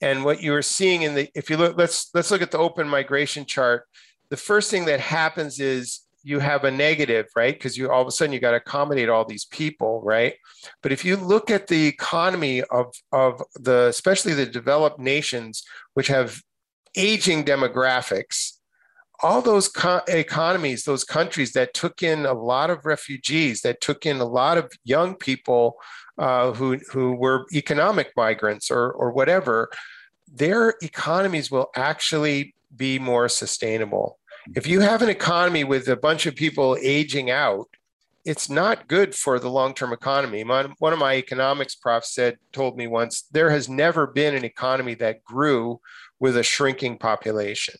and 0.00 0.24
what 0.24 0.42
you 0.42 0.54
are 0.54 0.62
seeing 0.62 1.02
in 1.02 1.14
the, 1.14 1.28
if 1.34 1.50
you 1.50 1.56
look, 1.56 1.76
let's 1.76 2.10
let's 2.14 2.30
look 2.30 2.42
at 2.42 2.50
the 2.50 2.58
open 2.58 2.88
migration 2.88 3.44
chart. 3.44 3.86
The 4.30 4.36
first 4.36 4.70
thing 4.70 4.84
that 4.86 5.00
happens 5.00 5.60
is 5.60 6.00
you 6.22 6.38
have 6.38 6.64
a 6.64 6.70
negative, 6.70 7.26
right? 7.34 7.54
Because 7.54 7.76
you 7.76 7.90
all 7.90 8.02
of 8.02 8.08
a 8.08 8.10
sudden 8.10 8.32
you 8.32 8.40
got 8.40 8.50
to 8.52 8.58
accommodate 8.58 9.08
all 9.08 9.24
these 9.24 9.46
people, 9.46 10.00
right? 10.02 10.34
But 10.82 10.92
if 10.92 11.04
you 11.04 11.16
look 11.16 11.50
at 11.50 11.66
the 11.66 11.86
economy 11.86 12.62
of 12.62 12.94
of 13.12 13.42
the, 13.54 13.86
especially 13.88 14.34
the 14.34 14.46
developed 14.46 14.98
nations, 14.98 15.64
which 15.94 16.08
have 16.08 16.40
aging 16.96 17.44
demographics, 17.44 18.59
all 19.22 19.42
those 19.42 19.68
co- 19.68 20.02
economies, 20.08 20.84
those 20.84 21.04
countries 21.04 21.52
that 21.52 21.74
took 21.74 22.02
in 22.02 22.26
a 22.26 22.32
lot 22.32 22.70
of 22.70 22.84
refugees, 22.84 23.60
that 23.62 23.80
took 23.80 24.06
in 24.06 24.20
a 24.20 24.24
lot 24.24 24.58
of 24.58 24.70
young 24.84 25.14
people 25.14 25.76
uh, 26.18 26.52
who 26.52 26.78
who 26.92 27.12
were 27.12 27.46
economic 27.52 28.12
migrants 28.16 28.70
or 28.70 28.92
or 28.92 29.12
whatever, 29.12 29.70
their 30.32 30.74
economies 30.82 31.50
will 31.50 31.70
actually 31.76 32.54
be 32.76 32.98
more 32.98 33.28
sustainable. 33.28 34.18
If 34.54 34.66
you 34.66 34.80
have 34.80 35.02
an 35.02 35.08
economy 35.08 35.64
with 35.64 35.88
a 35.88 35.96
bunch 35.96 36.26
of 36.26 36.34
people 36.34 36.76
aging 36.80 37.30
out, 37.30 37.66
it's 38.24 38.48
not 38.48 38.88
good 38.88 39.14
for 39.14 39.38
the 39.38 39.50
long-term 39.50 39.92
economy. 39.92 40.44
My, 40.44 40.68
one 40.78 40.92
of 40.92 40.98
my 40.98 41.14
economics 41.16 41.74
profs 41.74 42.14
said, 42.14 42.36
told 42.52 42.76
me 42.76 42.86
once, 42.86 43.22
there 43.30 43.50
has 43.50 43.68
never 43.68 44.06
been 44.06 44.34
an 44.34 44.44
economy 44.44 44.94
that 44.94 45.24
grew 45.24 45.80
with 46.18 46.36
a 46.36 46.42
shrinking 46.42 46.98
population. 46.98 47.74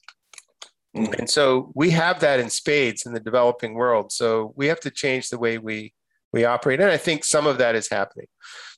Mm-hmm. 0.97 1.12
And 1.18 1.30
so 1.30 1.70
we 1.74 1.91
have 1.91 2.20
that 2.20 2.41
in 2.41 2.51
spades 2.51 3.07
in 3.07 3.12
the 3.12 3.20
developing 3.20 3.74
world. 3.74 4.12
So 4.12 4.53
we 4.57 4.66
have 4.66 4.80
to 4.80 4.91
change 4.91 5.28
the 5.28 5.38
way 5.38 5.59
we 5.59 5.93
we 6.32 6.45
operate. 6.45 6.80
And 6.80 6.91
I 6.91 6.97
think 6.97 7.24
some 7.24 7.47
of 7.47 7.59
that 7.59 7.74
is 7.74 7.88
happening. 7.91 8.26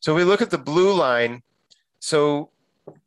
So 0.00 0.14
we 0.14 0.24
look 0.24 0.40
at 0.40 0.50
the 0.50 0.58
blue 0.58 0.94
line. 0.94 1.42
So 1.98 2.50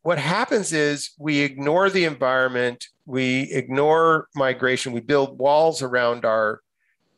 what 0.04 0.20
happens 0.20 0.72
is 0.72 1.12
we 1.18 1.40
ignore 1.40 1.90
the 1.90 2.06
environment, 2.06 2.86
we 3.06 3.52
ignore 3.52 4.28
migration, 4.36 4.94
we 4.94 5.02
build 5.02 5.40
walls 5.40 5.82
around 5.82 6.26
our, 6.26 6.62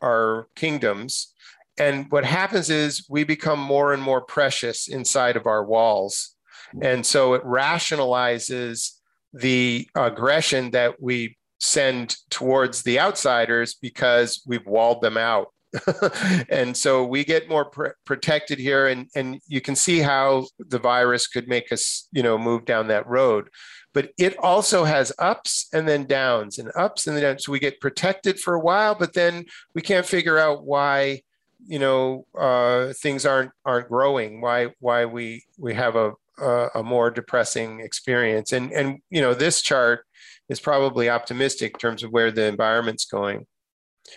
our 0.01 0.47
kingdoms. 0.55 1.33
And 1.77 2.09
what 2.09 2.25
happens 2.25 2.69
is 2.69 3.05
we 3.09 3.23
become 3.23 3.59
more 3.59 3.93
and 3.93 4.01
more 4.01 4.21
precious 4.21 4.87
inside 4.87 5.35
of 5.35 5.45
our 5.45 5.63
walls. 5.63 6.35
And 6.81 7.05
so 7.05 7.33
it 7.33 7.43
rationalizes 7.43 8.93
the 9.33 9.87
aggression 9.95 10.71
that 10.71 11.01
we 11.01 11.36
send 11.59 12.15
towards 12.29 12.83
the 12.83 12.99
outsiders 12.99 13.75
because 13.75 14.41
we've 14.45 14.65
walled 14.65 15.01
them 15.01 15.17
out. 15.17 15.47
and 16.49 16.75
so 16.75 17.03
we 17.03 17.25
get 17.25 17.49
more 17.49 17.65
pr- 17.65 17.87
protected 18.05 18.57
here 18.57 18.87
and, 18.87 19.07
and 19.15 19.41
you 19.47 19.59
can 19.59 19.75
see 19.75 19.99
how 19.99 20.47
the 20.57 20.79
virus 20.79 21.27
could 21.27 21.47
make 21.47 21.71
us 21.73 22.07
you 22.13 22.23
know 22.23 22.37
move 22.37 22.65
down 22.65 22.87
that 22.87 23.07
road. 23.07 23.49
But 23.93 24.11
it 24.17 24.37
also 24.37 24.83
has 24.83 25.11
ups 25.19 25.67
and 25.73 25.87
then 25.87 26.05
downs 26.05 26.57
and 26.59 26.71
ups 26.75 27.07
and 27.07 27.15
then 27.15 27.23
downs. 27.23 27.45
So 27.45 27.51
we 27.51 27.59
get 27.59 27.81
protected 27.81 28.39
for 28.39 28.53
a 28.53 28.59
while 28.59 28.95
but 28.95 29.13
then 29.13 29.45
we 29.73 29.81
can't 29.81 30.05
figure 30.05 30.37
out 30.37 30.63
why 30.63 31.21
you 31.65 31.79
know 31.79 32.25
uh, 32.39 32.93
things 32.93 33.25
aren't 33.25 33.51
aren't 33.65 33.89
growing 33.89 34.39
why 34.39 34.69
why 34.79 35.05
we 35.05 35.43
we 35.57 35.73
have 35.73 35.95
a 35.95 36.13
a, 36.39 36.69
a 36.75 36.83
more 36.83 37.09
depressing 37.09 37.79
experience. 37.79 38.53
And 38.53 38.71
and 38.71 38.99
you 39.09 39.21
know 39.21 39.33
this 39.33 39.61
chart 39.61 40.05
is 40.49 40.59
probably 40.59 41.09
optimistic 41.09 41.73
in 41.73 41.79
terms 41.79 42.03
of 42.03 42.11
where 42.11 42.31
the 42.31 42.45
environment's 42.45 43.05
going 43.05 43.45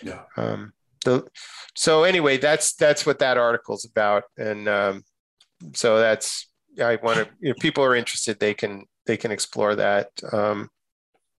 yeah 0.03 0.21
um, 0.37 0.73
the, 1.05 1.25
so 1.75 2.03
anyway, 2.03 2.37
that's 2.37 2.73
that's 2.73 3.05
what 3.05 3.19
that 3.19 3.37
article's 3.37 3.85
about, 3.85 4.23
and 4.37 4.67
um, 4.67 5.03
so 5.73 5.99
that's 5.99 6.47
I 6.81 6.97
want 6.97 7.19
to. 7.19 7.27
If 7.41 7.57
people 7.57 7.83
are 7.83 7.95
interested, 7.95 8.39
they 8.39 8.53
can 8.53 8.85
they 9.05 9.17
can 9.17 9.31
explore 9.31 9.75
that. 9.75 10.09
Um, 10.31 10.69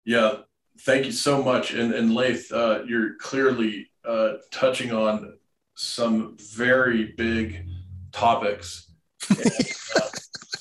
yeah, 0.05 0.39
thank 0.81 1.07
you 1.07 1.13
so 1.13 1.43
much, 1.43 1.73
and 1.73 1.93
and 1.93 2.15
Layth, 2.15 2.51
uh, 2.53 2.83
you're 2.87 3.15
clearly 3.17 3.91
uh, 4.05 4.35
touching 4.51 4.93
on 4.93 5.39
some 5.75 6.37
very 6.39 7.13
big 7.17 7.67
topics. 8.11 8.91
And, 9.29 9.39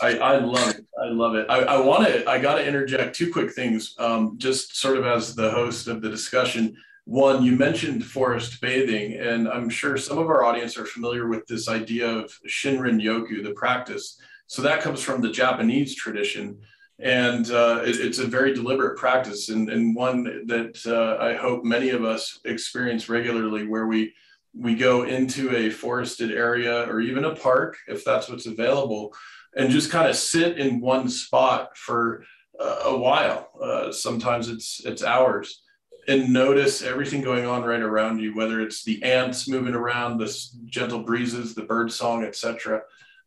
I, 0.01 0.17
I 0.17 0.37
love 0.39 0.69
it. 0.69 0.85
I 0.99 1.07
love 1.09 1.35
it. 1.35 1.45
I, 1.49 1.59
I 1.59 1.79
want 1.79 2.07
to. 2.07 2.29
I 2.29 2.39
got 2.39 2.55
to 2.55 2.67
interject 2.67 3.15
two 3.15 3.31
quick 3.31 3.51
things, 3.51 3.95
um, 3.99 4.35
just 4.37 4.77
sort 4.77 4.97
of 4.97 5.05
as 5.05 5.35
the 5.35 5.51
host 5.51 5.87
of 5.87 6.01
the 6.01 6.09
discussion. 6.09 6.75
One, 7.05 7.43
you 7.43 7.55
mentioned 7.55 8.05
forest 8.05 8.61
bathing, 8.61 9.13
and 9.13 9.47
I'm 9.47 9.69
sure 9.69 9.97
some 9.97 10.17
of 10.17 10.27
our 10.27 10.43
audience 10.43 10.77
are 10.77 10.85
familiar 10.85 11.27
with 11.27 11.45
this 11.47 11.67
idea 11.67 12.07
of 12.09 12.31
Shinrin 12.47 13.01
Yoku, 13.01 13.43
the 13.43 13.51
practice. 13.51 14.19
So 14.47 14.61
that 14.61 14.81
comes 14.81 15.01
from 15.01 15.21
the 15.21 15.31
Japanese 15.31 15.95
tradition, 15.95 16.59
and 16.99 17.49
uh, 17.51 17.81
it, 17.83 17.99
it's 17.99 18.19
a 18.19 18.27
very 18.27 18.53
deliberate 18.53 18.97
practice, 18.97 19.49
and, 19.49 19.69
and 19.69 19.95
one 19.95 20.45
that 20.47 20.81
uh, 20.85 21.23
I 21.23 21.35
hope 21.35 21.63
many 21.63 21.89
of 21.89 22.03
us 22.03 22.39
experience 22.45 23.09
regularly, 23.09 23.65
where 23.67 23.87
we 23.87 24.13
we 24.53 24.75
go 24.75 25.03
into 25.03 25.55
a 25.55 25.69
forested 25.69 26.31
area 26.31 26.83
or 26.89 26.99
even 26.99 27.23
a 27.23 27.35
park, 27.35 27.77
if 27.87 28.03
that's 28.03 28.29
what's 28.29 28.47
available, 28.47 29.13
and 29.55 29.69
just 29.69 29.91
kind 29.91 30.09
of 30.09 30.15
sit 30.15 30.57
in 30.57 30.81
one 30.81 31.09
spot 31.09 31.75
for 31.77 32.23
uh, 32.59 32.81
a 32.85 32.97
while. 32.97 33.49
Uh, 33.61 33.91
sometimes 33.91 34.49
it's 34.49 34.81
it's 34.85 35.03
hours 35.03 35.63
and 36.07 36.33
notice 36.33 36.81
everything 36.81 37.21
going 37.21 37.45
on 37.45 37.63
right 37.63 37.81
around 37.81 38.19
you, 38.19 38.35
whether 38.35 38.59
it's 38.61 38.83
the 38.83 39.01
ants 39.03 39.47
moving 39.47 39.73
around, 39.73 40.17
the 40.17 40.35
gentle 40.65 41.03
breezes, 41.03 41.53
the 41.53 41.63
bird 41.63 41.91
song, 41.91 42.23
etc. 42.23 42.81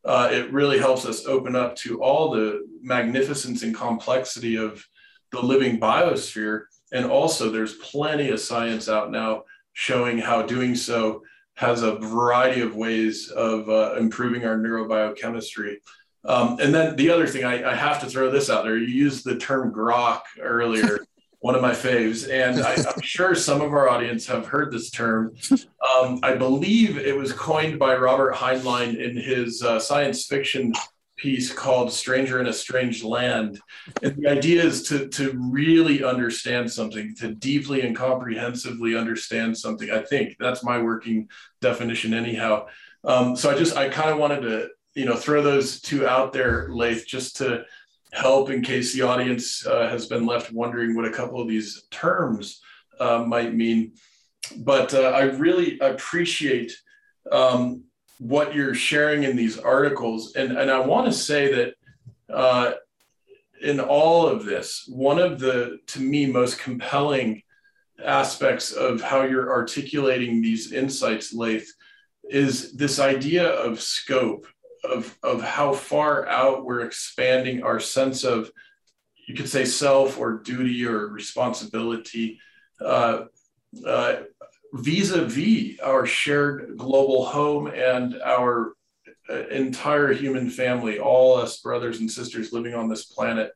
Uh, 0.04 0.28
it 0.30 0.52
really 0.52 0.78
helps 0.78 1.06
us 1.06 1.26
open 1.26 1.56
up 1.56 1.76
to 1.76 2.02
all 2.02 2.30
the 2.30 2.66
magnificence 2.82 3.62
and 3.62 3.74
complexity 3.74 4.56
of 4.56 4.84
the 5.32 5.40
living 5.40 5.78
biosphere. 5.78 6.64
And 6.92 7.06
also, 7.06 7.50
there's 7.50 7.74
plenty 7.74 8.30
of 8.30 8.40
science 8.40 8.88
out 8.88 9.10
now 9.10 9.44
showing 9.72 10.18
how 10.18 10.42
doing 10.42 10.74
so 10.74 11.22
has 11.54 11.82
a 11.82 11.96
variety 11.96 12.60
of 12.60 12.74
ways 12.74 13.30
of 13.30 13.68
uh, 13.68 13.94
improving 13.94 14.44
our 14.44 14.56
neurobiochemistry. 14.56 15.76
Um, 16.24 16.58
and 16.60 16.74
then 16.74 16.96
the 16.96 17.10
other 17.10 17.26
thing, 17.26 17.44
I, 17.44 17.72
I, 17.72 17.74
have 17.74 18.00
to 18.00 18.06
throw 18.06 18.30
this 18.30 18.48
out 18.48 18.64
there. 18.64 18.78
You 18.78 18.86
used 18.86 19.24
the 19.24 19.36
term 19.36 19.72
grok 19.72 20.22
earlier. 20.40 21.00
one 21.44 21.54
of 21.54 21.60
my 21.60 21.72
faves. 21.72 22.26
And 22.32 22.62
I, 22.62 22.72
am 22.72 23.02
sure 23.02 23.34
some 23.34 23.60
of 23.60 23.74
our 23.74 23.86
audience 23.86 24.26
have 24.28 24.46
heard 24.46 24.72
this 24.72 24.88
term. 24.88 25.34
Um, 25.52 26.18
I 26.22 26.36
believe 26.36 26.96
it 26.96 27.14
was 27.14 27.34
coined 27.34 27.78
by 27.78 27.96
Robert 27.96 28.34
Heinlein 28.34 28.96
in 28.96 29.14
his 29.14 29.62
uh, 29.62 29.78
science 29.78 30.24
fiction 30.24 30.72
piece 31.18 31.52
called 31.52 31.92
Stranger 31.92 32.40
in 32.40 32.46
a 32.46 32.52
Strange 32.52 33.04
Land. 33.04 33.60
And 34.02 34.16
the 34.16 34.26
idea 34.26 34.64
is 34.64 34.88
to, 34.88 35.06
to 35.08 35.38
really 35.38 36.02
understand 36.02 36.72
something, 36.72 37.14
to 37.16 37.34
deeply 37.34 37.82
and 37.82 37.94
comprehensively 37.94 38.96
understand 38.96 39.58
something. 39.58 39.90
I 39.90 40.00
think 40.00 40.36
that's 40.40 40.64
my 40.64 40.80
working 40.80 41.28
definition, 41.60 42.14
anyhow. 42.14 42.68
Um, 43.04 43.36
so 43.36 43.50
I 43.50 43.54
just, 43.54 43.76
I 43.76 43.90
kind 43.90 44.08
of 44.08 44.16
wanted 44.16 44.40
to, 44.40 44.68
you 44.95 45.05
know, 45.05 45.16
throw 45.16 45.42
those 45.42 45.80
two 45.80 46.07
out 46.07 46.32
there, 46.32 46.68
Layth, 46.70 47.07
just 47.07 47.36
to 47.36 47.64
help 48.12 48.51
in 48.51 48.62
case 48.62 48.92
the 48.92 49.03
audience 49.03 49.66
uh, 49.66 49.88
has 49.88 50.07
been 50.07 50.24
left 50.24 50.53
wondering 50.53 50.95
what 50.95 51.05
a 51.05 51.11
couple 51.11 51.40
of 51.40 51.49
these 51.49 51.84
terms 51.90 52.61
uh, 53.01 53.24
might 53.26 53.55
mean. 53.55 53.92
But 54.59 54.95
uh, 54.95 55.11
I 55.11 55.22
really 55.22 55.78
appreciate 55.80 56.72
um, 57.32 57.84
what 58.18 58.55
you're 58.55 58.74
sharing 58.74 59.24
in 59.24 59.36
these 59.36 59.59
articles. 59.59 60.34
And, 60.36 60.57
and 60.57 60.70
I 60.70 60.80
want 60.80 61.07
to 61.07 61.12
say 61.12 61.53
that 61.55 61.74
uh, 62.32 62.72
in 63.61 63.80
all 63.80 64.28
of 64.28 64.45
this, 64.45 64.84
one 64.88 65.18
of 65.18 65.40
the, 65.40 65.78
to 65.88 66.01
me, 66.01 66.26
most 66.26 66.59
compelling 66.59 67.42
aspects 68.05 68.72
of 68.72 69.01
how 69.01 69.22
you're 69.22 69.51
articulating 69.51 70.40
these 70.40 70.72
insights, 70.72 71.32
Layth, 71.32 71.72
is 72.30 72.72
this 72.72 72.99
idea 72.99 73.49
of 73.49 73.80
scope, 73.80 74.47
of, 74.85 75.16
of 75.22 75.43
how 75.43 75.72
far 75.72 76.26
out 76.28 76.64
we're 76.64 76.82
expanding 76.82 77.62
our 77.62 77.80
sense 77.80 78.24
of, 78.24 78.51
you 79.26 79.35
could 79.35 79.49
say, 79.49 79.64
self 79.64 80.18
or 80.18 80.39
duty 80.39 80.85
or 80.87 81.09
responsibility. 81.09 82.39
Uh, 82.80 83.24
uh, 83.87 84.16
vis-a-vis 84.74 85.78
our 85.80 86.05
shared 86.05 86.76
global 86.76 87.24
home 87.24 87.68
and 87.68 88.20
our 88.24 88.74
uh, 89.30 89.47
entire 89.49 90.12
human 90.12 90.51
family, 90.51 90.99
all 90.99 91.39
us 91.39 91.61
brothers 91.61 92.01
and 92.01 92.11
sisters 92.11 92.53
living 92.53 92.74
on 92.74 92.89
this 92.89 93.05
planet. 93.05 93.53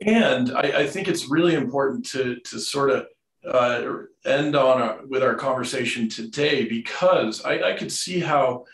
And 0.00 0.50
I, 0.56 0.80
I 0.80 0.86
think 0.86 1.08
it's 1.08 1.28
really 1.28 1.54
important 1.54 2.06
to, 2.06 2.36
to 2.36 2.58
sort 2.58 2.90
of 2.90 3.06
uh, 3.48 3.92
end 4.24 4.56
on 4.56 4.82
a, 4.82 5.06
with 5.06 5.22
our 5.22 5.34
conversation 5.34 6.08
today 6.08 6.64
because 6.68 7.44
I, 7.44 7.72
I 7.72 7.72
could 7.74 7.92
see 7.92 8.18
how, 8.18 8.64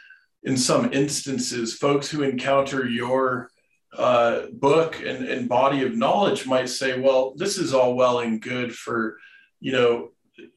in 0.42 0.56
some 0.56 0.92
instances, 0.92 1.74
folks 1.74 2.10
who 2.10 2.22
encounter 2.22 2.86
your 2.86 3.50
uh, 3.96 4.46
book 4.52 5.00
and, 5.00 5.26
and 5.26 5.48
body 5.48 5.84
of 5.84 5.96
knowledge 5.96 6.46
might 6.46 6.68
say, 6.68 6.98
well, 6.98 7.34
this 7.36 7.58
is 7.58 7.74
all 7.74 7.94
well 7.94 8.20
and 8.20 8.40
good 8.40 8.74
for, 8.74 9.18
you 9.60 9.72
know, 9.72 10.10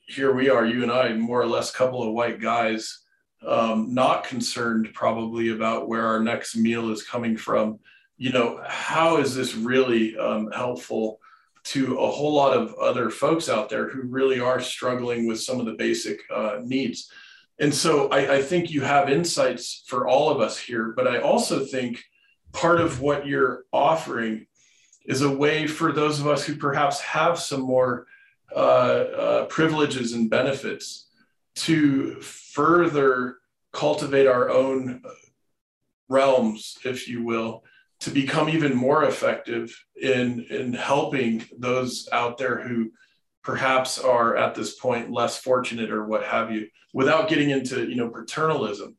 here 0.07 0.33
we 0.33 0.49
are, 0.49 0.65
you 0.65 0.83
and 0.83 0.91
I, 0.91 1.13
more 1.13 1.41
or 1.41 1.47
less, 1.47 1.71
couple 1.71 2.01
of 2.01 2.13
white 2.13 2.39
guys, 2.39 2.99
um, 3.45 3.93
not 3.93 4.23
concerned 4.23 4.89
probably 4.93 5.49
about 5.49 5.88
where 5.88 6.05
our 6.05 6.19
next 6.19 6.55
meal 6.55 6.89
is 6.91 7.03
coming 7.03 7.38
from. 7.38 7.79
You 8.17 8.31
know, 8.31 8.61
how 8.65 9.17
is 9.17 9.36
this 9.36 9.55
really 9.55 10.17
um, 10.17 10.49
helpful 10.51 11.19
to 11.65 11.97
a 11.97 12.09
whole 12.09 12.33
lot 12.33 12.55
of 12.55 12.73
other 12.75 13.09
folks 13.09 13.49
out 13.49 13.69
there 13.69 13.89
who 13.89 14.03
really 14.03 14.39
are 14.39 14.61
struggling 14.61 15.27
with 15.27 15.41
some 15.41 15.59
of 15.59 15.65
the 15.65 15.73
basic 15.73 16.21
uh, 16.33 16.59
needs? 16.63 17.11
And 17.60 17.74
so 17.74 18.10
I, 18.10 18.36
I 18.36 18.41
think 18.41 18.70
you 18.70 18.82
have 18.82 19.10
insights 19.10 19.84
for 19.88 20.08
all 20.08 20.30
of 20.30 20.41
us 20.41 20.58
here, 20.58 20.93
but 20.95 21.08
I 21.08 21.20
also 21.20 21.64
think 21.64 22.03
part 22.51 22.82
of 22.82 23.01
what 23.01 23.26
you're 23.26 23.64
offering 23.72 24.47
is 25.06 25.22
a 25.22 25.30
way 25.30 25.68
for 25.68 25.91
those 25.91 26.20
of 26.20 26.28
us 26.28 26.45
who 26.45 26.56
perhaps 26.56 26.99
have 27.01 27.39
some 27.39 27.62
more 27.62 28.08
uh, 28.53 28.60
uh, 28.60 29.45
privileges 29.45 30.14
and 30.14 30.30
benefits 30.30 31.08
to 31.56 32.20
further 32.22 33.38
cultivate 33.72 34.28
our 34.28 34.49
own 34.49 35.01
realms, 36.10 36.78
if 36.84 37.08
you 37.08 37.24
will, 37.24 37.64
to 37.99 38.10
become 38.10 38.49
even 38.49 38.76
more 38.76 39.06
effective 39.06 39.76
in, 40.01 40.45
in 40.49 40.74
helping 40.74 41.43
those 41.58 42.10
out 42.12 42.38
there 42.38 42.60
who 42.62 42.91
perhaps 43.45 43.99
are 43.99 44.35
at 44.35 44.55
this 44.55 44.75
point 44.75 45.11
less 45.11 45.37
fortunate 45.37 45.91
or 45.91 46.03
what 46.05 46.23
have 46.23 46.51
you, 46.51 46.67
without 46.93 47.29
getting 47.29 47.51
into 47.51 47.87
you 47.87 47.95
know 47.95 48.09
paternalism. 48.09 48.95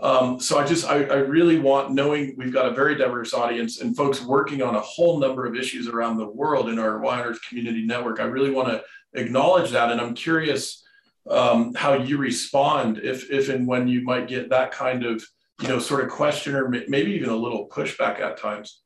Um, 0.00 0.38
so 0.38 0.58
I 0.58 0.64
just 0.64 0.86
I, 0.86 1.02
I, 1.04 1.16
really 1.16 1.58
want 1.58 1.92
knowing 1.92 2.36
we've 2.38 2.52
got 2.52 2.66
a 2.66 2.72
very 2.72 2.94
diverse 2.94 3.34
audience 3.34 3.80
and 3.80 3.96
folks 3.96 4.22
working 4.22 4.62
on 4.62 4.76
a 4.76 4.80
whole 4.80 5.18
number 5.18 5.44
of 5.44 5.56
issues 5.56 5.88
around 5.88 6.18
the 6.18 6.28
world 6.28 6.68
in 6.68 6.78
our 6.78 7.00
Y 7.00 7.20
Earth 7.20 7.40
community 7.48 7.84
network. 7.84 8.20
I 8.20 8.24
really 8.24 8.50
want 8.50 8.68
to 8.68 8.84
acknowledge 9.14 9.72
that, 9.72 9.90
and 9.90 10.00
I'm 10.00 10.14
curious 10.14 10.84
um, 11.28 11.74
how 11.74 11.94
you 11.94 12.16
respond 12.16 12.98
if 12.98 13.28
if 13.28 13.48
and 13.48 13.66
when 13.66 13.88
you 13.88 14.02
might 14.02 14.28
get 14.28 14.50
that 14.50 14.70
kind 14.70 15.04
of 15.04 15.24
you 15.60 15.66
know 15.66 15.80
sort 15.80 16.04
of 16.04 16.10
question 16.10 16.54
or 16.54 16.68
maybe 16.68 17.12
even 17.12 17.30
a 17.30 17.36
little 17.36 17.68
pushback 17.68 18.20
at 18.20 18.36
times. 18.36 18.80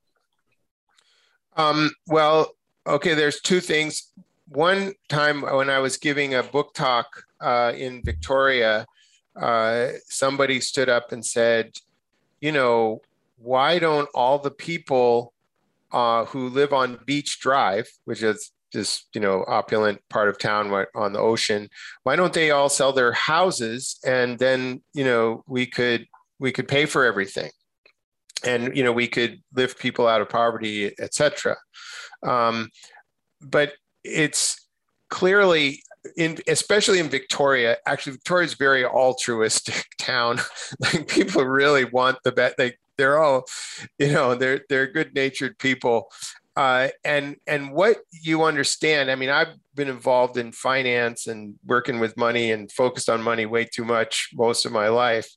Um, 1.57 1.91
well, 2.07 2.55
okay. 2.87 3.13
There's 3.13 3.43
two 3.43 3.61
things. 3.61 4.11
One 4.55 4.93
time 5.09 5.43
when 5.43 5.71
I 5.71 5.79
was 5.79 5.97
giving 5.97 6.35
a 6.35 6.43
book 6.43 6.75
talk 6.75 7.25
uh, 7.41 7.73
in 7.75 8.03
Victoria 8.05 8.87
uh, 9.41 9.89
somebody 10.09 10.61
stood 10.61 10.89
up 10.89 11.13
and 11.13 11.25
said, 11.25 11.73
you 12.41 12.53
know, 12.53 13.01
why 13.39 13.79
don't 13.79 14.09
all 14.15 14.39
the 14.39 14.51
people 14.51 15.33
uh, 15.93 16.25
who 16.27 16.49
live 16.49 16.73
on 16.73 16.99
Beach 17.07 17.41
Drive, 17.41 17.89
which 18.05 18.23
is 18.23 18.53
this, 18.73 19.07
you 19.15 19.21
know, 19.21 19.45
opulent 19.49 20.01
part 20.09 20.29
of 20.29 20.39
town 20.39 20.71
on 20.95 21.13
the 21.13 21.19
ocean, 21.19 21.69
why 22.03 22.17
don't 22.17 22.33
they 22.33 22.51
all 22.51 22.69
sell 22.69 22.93
their 22.93 23.13
houses 23.13 23.99
and 24.05 24.39
then, 24.39 24.83
you 24.93 25.05
know, 25.05 25.43
we 25.47 25.67
could 25.67 26.07
we 26.39 26.51
could 26.51 26.67
pay 26.67 26.87
for 26.87 27.05
everything, 27.05 27.51
and 28.45 28.77
you 28.77 28.83
know, 28.83 28.93
we 28.93 29.07
could 29.07 29.41
lift 29.55 29.79
people 29.79 30.09
out 30.09 30.21
of 30.21 30.29
poverty, 30.29 30.93
etc. 30.99 31.57
Um, 32.25 32.69
but 33.41 33.75
it's 34.05 34.69
clearly 35.11 35.83
in 36.17 36.39
especially 36.49 36.99
in 36.99 37.09
Victoria, 37.09 37.77
actually 37.87 38.13
Victoria 38.13 38.47
is 38.47 38.55
very 38.55 38.85
altruistic 38.85 39.87
town. 39.99 40.41
like 40.81 41.09
people 41.09 41.45
really 41.45 41.85
want 41.85 42.19
the 42.25 42.33
bet. 42.33 42.57
They 42.57 42.75
they're 42.99 43.19
all, 43.19 43.45
you 43.99 44.13
know, 44.13 44.35
they're 44.35 44.63
they're 44.69 44.91
good 44.91 45.15
natured 45.15 45.59
people. 45.59 46.11
Uh, 46.55 46.89
and 47.05 47.37
and 47.47 47.73
what 47.73 47.99
you 48.11 48.43
understand, 48.43 49.11
I 49.11 49.15
mean, 49.15 49.31
I've 49.31 49.55
been 49.75 49.89
involved 49.89 50.37
in 50.37 50.53
finance 50.53 51.27
and 51.27 51.55
working 51.65 51.99
with 51.99 52.17
money 52.19 52.53
and 52.53 52.71
focused 52.71 53.09
on 53.09 53.23
money 53.23 53.47
way 53.47 53.65
too 53.65 53.85
much 53.85 54.29
most 54.35 54.67
of 54.67 54.73
my 54.73 54.89
life, 54.89 55.31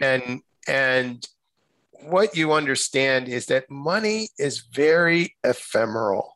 and 0.00 0.40
and 0.66 1.26
what 2.00 2.36
you 2.36 2.52
understand 2.52 3.28
is 3.28 3.46
that 3.46 3.70
money 3.70 4.28
is 4.38 4.66
very 4.72 5.36
ephemeral 5.44 6.33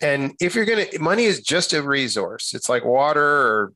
and 0.00 0.34
if 0.40 0.54
you're 0.54 0.64
going 0.64 0.86
to, 0.86 0.98
money 0.98 1.24
is 1.24 1.40
just 1.40 1.72
a 1.72 1.82
resource. 1.82 2.54
It's 2.54 2.68
like 2.68 2.84
water 2.84 3.24
or, 3.24 3.72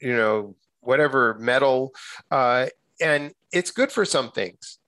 you 0.00 0.16
know, 0.16 0.54
whatever 0.80 1.36
metal. 1.38 1.92
Uh, 2.30 2.66
and 3.00 3.32
it's 3.52 3.70
good 3.70 3.92
for 3.92 4.04
some 4.04 4.30
things. 4.30 4.78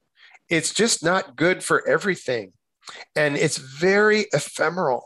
It's 0.49 0.75
just 0.75 1.05
not 1.05 1.37
good 1.37 1.63
for 1.65 1.87
everything. 1.89 2.53
And 3.17 3.37
it's 3.37 3.59
very 3.59 4.27
ephemeral. 4.33 5.05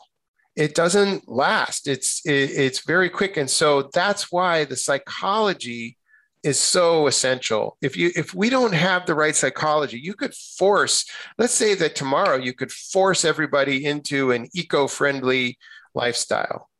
It 0.56 0.74
doesn't 0.74 1.28
last. 1.28 1.86
It's 1.86 2.24
it, 2.24 2.50
it's 2.50 2.86
very 2.86 3.10
quick, 3.10 3.36
and 3.36 3.48
so 3.48 3.90
that's 3.92 4.32
why 4.32 4.64
the 4.64 4.76
psychology 4.76 5.98
is 6.46 6.60
so 6.60 7.08
essential. 7.08 7.76
If 7.82 7.96
you 7.96 8.12
if 8.14 8.32
we 8.32 8.48
don't 8.48 8.72
have 8.72 9.04
the 9.04 9.16
right 9.16 9.34
psychology, 9.34 9.98
you 9.98 10.14
could 10.14 10.32
force, 10.32 11.04
let's 11.38 11.52
say 11.52 11.74
that 11.74 11.96
tomorrow 11.96 12.36
you 12.36 12.52
could 12.52 12.70
force 12.70 13.24
everybody 13.24 13.84
into 13.84 14.30
an 14.30 14.48
eco-friendly 14.54 15.58
lifestyle. 15.94 16.70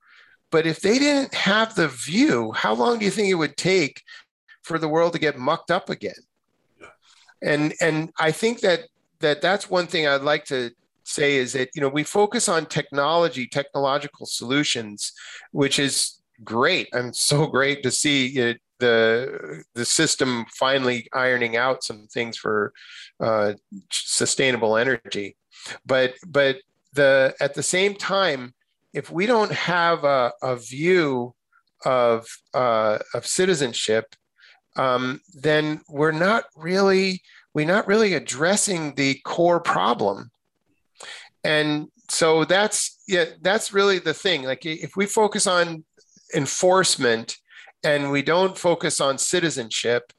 But 0.53 0.67
if 0.67 0.81
they 0.81 1.01
didn't 1.01 1.35
have 1.35 1.75
the 1.75 1.89
view, 1.89 2.53
how 2.53 2.75
long 2.75 3.01
do 3.01 3.05
you 3.05 3.11
think 3.11 3.29
it 3.29 3.35
would 3.35 3.57
take 3.57 4.03
for 4.63 4.79
the 4.79 4.89
world 4.89 5.15
to 5.15 5.19
get 5.19 5.37
mucked 5.37 5.73
up 5.73 5.91
again? 5.91 6.23
And 7.43 7.75
and 7.81 8.13
I 8.21 8.31
think 8.31 8.61
that 8.61 8.83
that 9.19 9.43
that's 9.43 9.69
one 9.69 9.89
thing 9.89 10.07
I'd 10.07 10.23
like 10.23 10.45
to 10.47 10.71
say 11.03 11.37
is 11.37 11.55
that 11.55 11.71
you 11.75 11.81
know 11.81 11.89
we 11.89 12.05
focus 12.05 12.49
on 12.49 12.67
technology, 12.67 13.49
technological 13.49 14.27
solutions, 14.27 15.13
which 15.51 15.81
is 15.81 16.21
great. 16.45 16.89
I'm 16.93 17.13
so 17.13 17.47
great 17.57 17.83
to 17.83 17.91
see 17.91 18.29
it 18.39 18.61
the 18.79 19.63
the 19.75 19.85
system 19.85 20.47
finally 20.59 21.09
ironing 21.13 21.57
out 21.57 21.85
some 21.85 22.07
things 22.07 22.37
for 22.37 22.73
uh, 23.21 23.55
sustainable 23.91 24.77
energy. 24.77 25.37
But 25.85 26.15
but 26.27 26.59
the 26.93 27.35
at 27.41 27.55
the 27.55 27.63
same 27.63 27.95
time 27.95 28.55
if 28.95 29.11
we 29.11 29.27
don't 29.27 29.53
have 29.53 30.05
a, 30.05 30.33
a 30.43 30.57
view 30.57 31.35
of 31.85 32.27
uh, 32.55 32.99
of 33.15 33.27
citizenship 33.27 34.15
um, 34.77 35.21
then 35.35 35.81
we're 35.89 36.13
not 36.13 36.45
really 36.55 37.23
we're 37.55 37.67
not 37.67 37.87
really 37.87 38.15
addressing 38.15 38.95
the 38.95 39.19
core 39.25 39.61
problem. 39.61 40.31
And 41.43 41.89
so 42.09 42.45
that's 42.45 43.03
yeah 43.09 43.25
that's 43.41 43.73
really 43.73 43.99
the 43.99 44.15
thing. 44.15 44.43
Like 44.43 44.67
if 44.67 44.97
we 44.97 45.07
focus 45.07 45.47
on 45.47 45.85
enforcement 46.35 47.37
and 47.83 48.11
we 48.11 48.23
don't 48.23 48.59
focus 48.59 49.01
on 49.01 49.19
citizenship, 49.19 50.13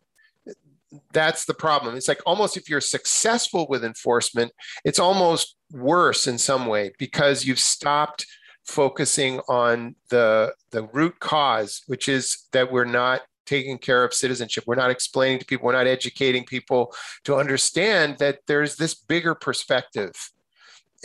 that's 1.11 1.45
the 1.45 1.53
problem. 1.53 1.95
It's 1.95 2.07
like 2.07 2.21
almost 2.25 2.57
if 2.57 2.69
you're 2.69 2.81
successful 2.81 3.67
with 3.69 3.83
enforcement, 3.83 4.51
it's 4.85 4.99
almost 4.99 5.55
worse 5.71 6.27
in 6.27 6.37
some 6.37 6.65
way 6.65 6.91
because 6.97 7.45
you've 7.45 7.59
stopped 7.59 8.25
focusing 8.63 9.39
on 9.47 9.95
the 10.09 10.53
the 10.71 10.83
root 10.87 11.19
cause, 11.19 11.83
which 11.87 12.07
is 12.07 12.47
that 12.51 12.71
we're 12.71 12.85
not 12.85 13.21
taking 13.45 13.77
care 13.77 14.03
of 14.03 14.13
citizenship. 14.13 14.65
We're 14.67 14.75
not 14.75 14.91
explaining 14.91 15.39
to 15.39 15.45
people, 15.45 15.65
we're 15.65 15.73
not 15.73 15.87
educating 15.87 16.45
people 16.45 16.93
to 17.23 17.35
understand 17.35 18.17
that 18.19 18.39
there's 18.47 18.75
this 18.75 18.93
bigger 18.93 19.35
perspective 19.35 20.13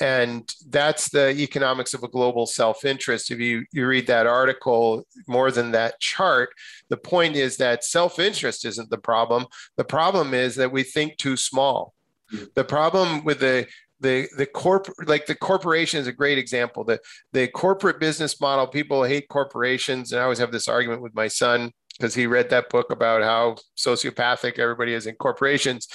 and 0.00 0.50
that's 0.70 1.10
the 1.10 1.30
economics 1.30 1.92
of 1.92 2.02
a 2.02 2.08
global 2.08 2.46
self-interest. 2.46 3.30
If 3.30 3.38
you, 3.38 3.64
you 3.72 3.86
read 3.86 4.06
that 4.06 4.26
article 4.26 5.06
more 5.26 5.50
than 5.50 5.72
that 5.72 6.00
chart 6.00 6.50
the 6.92 6.96
point 6.98 7.36
is 7.36 7.56
that 7.56 7.84
self-interest 7.84 8.66
isn't 8.66 8.90
the 8.90 8.98
problem. 8.98 9.46
The 9.78 9.84
problem 9.84 10.34
is 10.34 10.56
that 10.56 10.72
we 10.72 10.82
think 10.82 11.16
too 11.16 11.38
small. 11.38 11.94
Hmm. 12.30 12.44
the 12.54 12.64
problem 12.64 13.24
with 13.24 13.40
the 13.40 13.66
the 14.00 14.28
the 14.36 14.46
corp 14.46 14.88
like 15.06 15.24
the 15.26 15.34
corporation 15.34 16.00
is 16.00 16.06
a 16.06 16.12
great 16.12 16.36
example. 16.36 16.84
The 16.84 17.00
the 17.32 17.48
corporate 17.48 17.98
business 17.98 18.38
model 18.40 18.66
people 18.66 19.04
hate 19.04 19.28
corporations. 19.28 20.12
And 20.12 20.20
i 20.20 20.24
always 20.24 20.38
have 20.38 20.52
this 20.52 20.68
argument 20.68 21.00
with 21.00 21.14
my 21.14 21.28
son 21.28 21.72
because 21.96 22.14
he 22.14 22.26
read 22.26 22.50
that 22.50 22.68
book 22.68 22.90
about 22.90 23.22
how 23.22 23.56
sociopathic 23.76 24.58
everybody 24.58 24.92
is 24.92 25.06
in 25.06 25.14
corporations. 25.14 25.88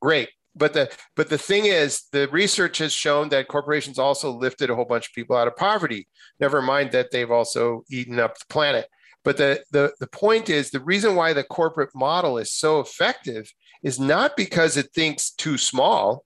Great 0.00 0.30
but 0.56 0.72
the 0.72 0.90
but 1.14 1.28
the 1.28 1.38
thing 1.38 1.66
is 1.66 2.04
the 2.12 2.28
research 2.28 2.78
has 2.78 2.92
shown 2.92 3.28
that 3.28 3.48
corporations 3.48 3.98
also 3.98 4.30
lifted 4.32 4.70
a 4.70 4.74
whole 4.74 4.84
bunch 4.84 5.06
of 5.08 5.12
people 5.12 5.36
out 5.36 5.46
of 5.46 5.56
poverty 5.56 6.08
never 6.40 6.60
mind 6.62 6.90
that 6.92 7.10
they've 7.10 7.30
also 7.30 7.84
eaten 7.90 8.18
up 8.18 8.38
the 8.38 8.46
planet. 8.48 8.88
But 9.22 9.36
the 9.36 9.62
the, 9.70 9.92
the 10.00 10.06
point 10.06 10.48
is 10.48 10.70
the 10.70 10.80
reason 10.80 11.14
why 11.14 11.32
the 11.32 11.44
corporate 11.44 11.94
model 11.94 12.38
is 12.38 12.52
so 12.52 12.80
effective 12.80 13.52
is 13.82 14.00
not 14.00 14.36
because 14.36 14.76
it 14.76 14.92
thinks 14.94 15.30
too 15.30 15.58
small. 15.58 16.24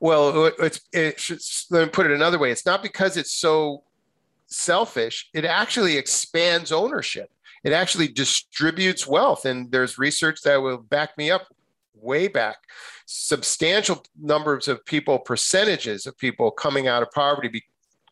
Well 0.00 0.44
uh, 0.44 0.50
it's 0.60 0.80
it 0.92 1.20
should, 1.20 1.40
let 1.70 1.84
me 1.84 1.90
put 1.90 2.06
it 2.06 2.12
another 2.12 2.38
way 2.38 2.50
it's 2.50 2.66
not 2.66 2.82
because 2.82 3.16
it's 3.16 3.32
so 3.32 3.84
selfish 4.46 5.28
it 5.34 5.44
actually 5.44 5.96
expands 5.96 6.72
ownership. 6.72 7.30
It 7.64 7.72
actually 7.72 8.08
distributes 8.08 9.06
wealth 9.06 9.44
and 9.44 9.70
there's 9.72 9.98
research 9.98 10.42
that 10.42 10.62
will 10.62 10.78
back 10.78 11.18
me 11.18 11.30
up 11.30 11.48
way 12.04 12.28
back 12.28 12.58
substantial 13.06 14.04
numbers 14.20 14.68
of 14.68 14.84
people, 14.84 15.18
percentages 15.18 16.06
of 16.06 16.16
people 16.18 16.50
coming 16.50 16.88
out 16.88 17.02
of 17.02 17.10
poverty, 17.10 17.48
be, 17.48 17.62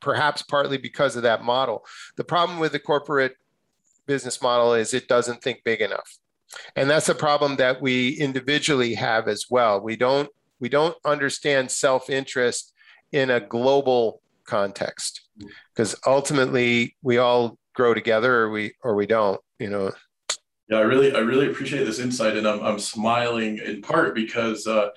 perhaps 0.00 0.42
partly 0.42 0.78
because 0.78 1.16
of 1.16 1.22
that 1.22 1.44
model. 1.44 1.84
The 2.16 2.24
problem 2.24 2.58
with 2.58 2.72
the 2.72 2.78
corporate 2.78 3.36
business 4.06 4.42
model 4.42 4.74
is 4.74 4.94
it 4.94 5.08
doesn't 5.08 5.42
think 5.42 5.62
big 5.64 5.80
enough. 5.80 6.18
And 6.76 6.90
that's 6.90 7.08
a 7.08 7.14
problem 7.14 7.56
that 7.56 7.80
we 7.80 8.10
individually 8.10 8.94
have 8.94 9.28
as 9.28 9.46
well. 9.48 9.80
We 9.80 9.96
don't 9.96 10.28
we 10.60 10.68
don't 10.68 10.96
understand 11.04 11.70
self-interest 11.70 12.72
in 13.10 13.30
a 13.30 13.40
global 13.40 14.20
context 14.44 15.28
because 15.74 15.96
ultimately 16.06 16.96
we 17.02 17.18
all 17.18 17.58
grow 17.74 17.94
together 17.94 18.42
or 18.42 18.50
we 18.50 18.74
or 18.82 18.94
we 18.94 19.06
don't, 19.06 19.40
you 19.58 19.70
know. 19.70 19.92
Yeah, 20.72 20.78
I 20.78 20.82
really, 20.84 21.14
I 21.14 21.18
really 21.18 21.48
appreciate 21.48 21.84
this 21.84 21.98
insight, 21.98 22.34
and 22.34 22.48
I'm, 22.48 22.62
I'm 22.62 22.78
smiling 22.78 23.58
in 23.58 23.82
part 23.82 24.14
because 24.14 24.66
uh, 24.66 24.88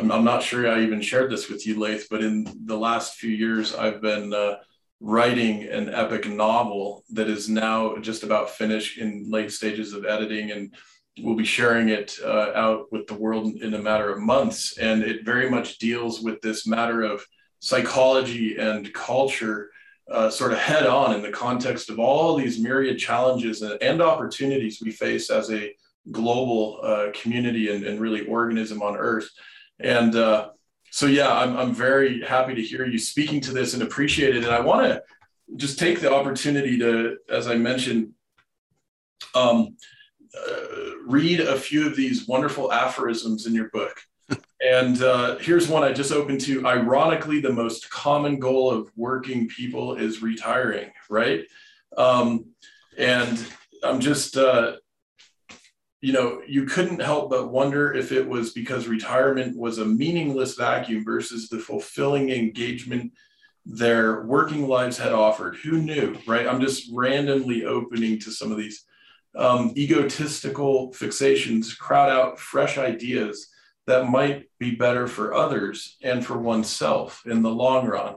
I'm, 0.00 0.10
I'm 0.10 0.24
not 0.24 0.42
sure 0.42 0.66
I 0.66 0.82
even 0.82 1.02
shared 1.02 1.30
this 1.30 1.50
with 1.50 1.66
you, 1.66 1.78
Layth, 1.78 2.06
but 2.10 2.24
in 2.24 2.46
the 2.64 2.78
last 2.78 3.16
few 3.16 3.28
years, 3.28 3.74
I've 3.74 4.00
been 4.00 4.32
uh, 4.32 4.60
writing 5.00 5.64
an 5.64 5.90
epic 5.90 6.26
novel 6.26 7.04
that 7.10 7.28
is 7.28 7.50
now 7.50 7.98
just 7.98 8.22
about 8.22 8.48
finished 8.48 8.96
in 8.96 9.30
late 9.30 9.52
stages 9.52 9.92
of 9.92 10.06
editing, 10.06 10.52
and 10.52 10.74
we'll 11.20 11.36
be 11.36 11.44
sharing 11.44 11.90
it 11.90 12.16
uh, 12.24 12.52
out 12.54 12.90
with 12.90 13.06
the 13.06 13.12
world 13.12 13.56
in 13.56 13.74
a 13.74 13.82
matter 13.82 14.10
of 14.10 14.22
months. 14.22 14.78
And 14.78 15.02
it 15.02 15.22
very 15.22 15.50
much 15.50 15.76
deals 15.76 16.22
with 16.22 16.40
this 16.40 16.66
matter 16.66 17.02
of 17.02 17.26
psychology 17.58 18.56
and 18.56 18.90
culture 18.94 19.68
uh, 20.10 20.28
sort 20.30 20.52
of 20.52 20.58
head 20.58 20.86
on 20.86 21.14
in 21.14 21.22
the 21.22 21.30
context 21.30 21.88
of 21.88 21.98
all 21.98 22.36
these 22.36 22.58
myriad 22.58 22.98
challenges 22.98 23.62
and, 23.62 24.02
opportunities 24.02 24.80
we 24.84 24.90
face 24.90 25.30
as 25.30 25.50
a 25.50 25.74
global 26.10 26.80
uh, 26.82 27.06
community 27.14 27.74
and, 27.74 27.84
and, 27.84 27.98
really 27.98 28.26
organism 28.26 28.82
on 28.82 28.96
Earth. 28.96 29.28
And 29.80 30.14
uh, 30.14 30.50
so, 30.90 31.06
yeah, 31.06 31.32
I'm, 31.32 31.56
I'm 31.56 31.74
very 31.74 32.20
happy 32.20 32.54
to 32.54 32.62
hear 32.62 32.86
you 32.86 32.98
speaking 32.98 33.40
to 33.42 33.52
this 33.52 33.72
and 33.72 33.82
appreciate 33.82 34.36
it. 34.36 34.44
And 34.44 34.52
I 34.52 34.60
want 34.60 34.86
to 34.86 35.02
just 35.56 35.78
take 35.78 36.00
the 36.00 36.12
opportunity 36.12 36.78
to, 36.78 37.16
as 37.30 37.48
I 37.48 37.56
mentioned, 37.56 38.10
um, 39.34 39.76
uh, 40.36 40.96
read 41.06 41.40
a 41.40 41.56
few 41.56 41.86
of 41.86 41.96
these 41.96 42.28
wonderful 42.28 42.72
aphorisms 42.72 43.46
in 43.46 43.54
your 43.54 43.70
book. 43.70 43.96
And 44.60 45.02
uh, 45.02 45.36
here's 45.38 45.68
one 45.68 45.82
I 45.82 45.92
just 45.92 46.12
opened 46.12 46.40
to. 46.42 46.66
Ironically, 46.66 47.40
the 47.40 47.52
most 47.52 47.90
common 47.90 48.38
goal 48.38 48.70
of 48.70 48.90
working 48.96 49.46
people 49.46 49.96
is 49.96 50.22
retiring, 50.22 50.90
right? 51.10 51.44
Um, 51.96 52.46
and 52.96 53.44
I'm 53.82 54.00
just, 54.00 54.38
uh, 54.38 54.76
you 56.00 56.12
know, 56.12 56.40
you 56.46 56.64
couldn't 56.64 57.02
help 57.02 57.30
but 57.30 57.50
wonder 57.50 57.92
if 57.92 58.10
it 58.10 58.26
was 58.26 58.52
because 58.52 58.88
retirement 58.88 59.56
was 59.56 59.78
a 59.78 59.84
meaningless 59.84 60.54
vacuum 60.54 61.04
versus 61.04 61.48
the 61.48 61.58
fulfilling 61.58 62.30
engagement 62.30 63.12
their 63.66 64.22
working 64.22 64.68
lives 64.68 64.98
had 64.98 65.12
offered. 65.12 65.56
Who 65.56 65.78
knew, 65.78 66.16
right? 66.26 66.46
I'm 66.46 66.60
just 66.60 66.90
randomly 66.92 67.64
opening 67.64 68.18
to 68.20 68.30
some 68.30 68.52
of 68.52 68.58
these 68.58 68.84
um, 69.36 69.72
egotistical 69.76 70.92
fixations, 70.92 71.76
crowd 71.76 72.10
out 72.10 72.38
fresh 72.38 72.78
ideas 72.78 73.48
that 73.86 74.08
might 74.08 74.48
be 74.58 74.74
better 74.74 75.06
for 75.06 75.34
others 75.34 75.96
and 76.02 76.24
for 76.24 76.38
oneself 76.38 77.22
in 77.26 77.42
the 77.42 77.50
long 77.50 77.86
run. 77.86 78.16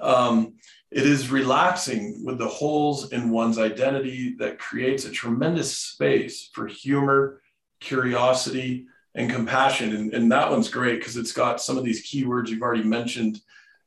Um, 0.00 0.54
it 0.90 1.04
is 1.06 1.30
relaxing 1.30 2.24
with 2.24 2.38
the 2.38 2.48
holes 2.48 3.12
in 3.12 3.30
one's 3.30 3.58
identity 3.58 4.34
that 4.38 4.58
creates 4.58 5.04
a 5.04 5.10
tremendous 5.10 5.76
space 5.76 6.50
for 6.52 6.66
humor, 6.66 7.42
curiosity, 7.80 8.86
and 9.14 9.30
compassion. 9.30 9.94
And, 9.94 10.14
and 10.14 10.32
that 10.32 10.50
one's 10.50 10.68
great 10.68 10.98
because 10.98 11.16
it's 11.16 11.32
got 11.32 11.60
some 11.60 11.78
of 11.78 11.84
these 11.84 12.06
keywords 12.06 12.48
you've 12.48 12.62
already 12.62 12.84
mentioned 12.84 13.40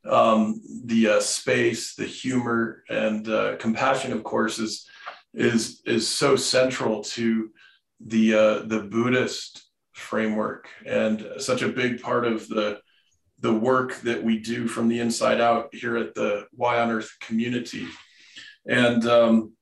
um, 0.06 0.62
the 0.86 1.10
uh, 1.10 1.20
space, 1.20 1.96
the 1.96 2.06
humor, 2.06 2.84
and 2.90 3.28
uh, 3.28 3.58
compassion, 3.58 4.12
of 4.12 4.24
course, 4.24 4.58
is, 4.58 4.88
is, 5.34 5.82
is 5.86 6.08
so 6.08 6.36
central 6.36 7.04
to 7.04 7.52
the, 8.00 8.34
uh, 8.34 8.60
the 8.66 8.82
Buddhist 8.90 9.69
framework 10.00 10.68
and 10.86 11.28
such 11.38 11.62
a 11.62 11.70
big 11.70 12.02
part 12.02 12.26
of 12.26 12.48
the 12.48 12.80
the 13.42 13.54
work 13.54 13.96
that 14.02 14.22
we 14.22 14.38
do 14.38 14.68
from 14.68 14.90
the 14.90 15.00
inside 15.00 15.40
out 15.40 15.74
here 15.74 15.96
at 15.96 16.14
the 16.14 16.46
Y 16.58 16.80
on 16.80 16.92
Earth 16.92 17.10
community. 17.22 17.88
And 18.68 19.06
um, 19.06 19.54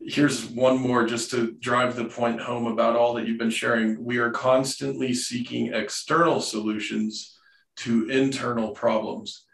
here's 0.00 0.46
one 0.46 0.78
more 0.78 1.06
just 1.06 1.30
to 1.30 1.52
drive 1.60 1.94
the 1.94 2.06
point 2.06 2.40
home 2.40 2.66
about 2.66 2.96
all 2.96 3.14
that 3.14 3.28
you've 3.28 3.38
been 3.38 3.50
sharing. 3.50 4.02
We 4.04 4.18
are 4.18 4.30
constantly 4.30 5.14
seeking 5.14 5.72
external 5.72 6.40
solutions 6.40 7.38
to 7.76 8.08
internal 8.10 8.70
problems, 8.70 9.44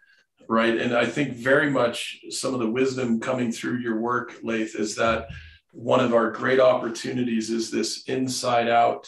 right? 0.49 0.79
And 0.79 0.95
I 0.95 1.05
think 1.05 1.35
very 1.35 1.71
much 1.71 2.19
some 2.31 2.55
of 2.55 2.61
the 2.61 2.71
wisdom 2.71 3.21
coming 3.21 3.53
through 3.53 3.79
your 3.79 4.01
work, 4.01 4.39
Layth, 4.43 4.75
is 4.75 4.97
that 4.97 5.29
one 5.73 6.01
of 6.01 6.15
our 6.15 6.31
great 6.31 6.61
opportunities 6.61 7.51
is 7.51 7.71
this 7.71 8.05
inside 8.05 8.69
out 8.69 9.07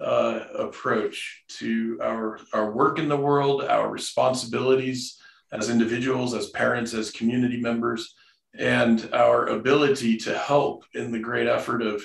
uh, 0.00 0.40
approach 0.58 1.44
to 1.58 1.98
our, 2.02 2.40
our 2.52 2.72
work 2.72 2.98
in 2.98 3.08
the 3.08 3.16
world, 3.16 3.64
our 3.64 3.90
responsibilities 3.90 5.18
as 5.52 5.68
individuals, 5.68 6.34
as 6.34 6.50
parents, 6.50 6.94
as 6.94 7.10
community 7.10 7.60
members, 7.60 8.14
and 8.58 9.10
our 9.12 9.48
ability 9.48 10.16
to 10.16 10.36
help 10.36 10.84
in 10.94 11.12
the 11.12 11.18
great 11.18 11.46
effort 11.46 11.82
of 11.82 12.02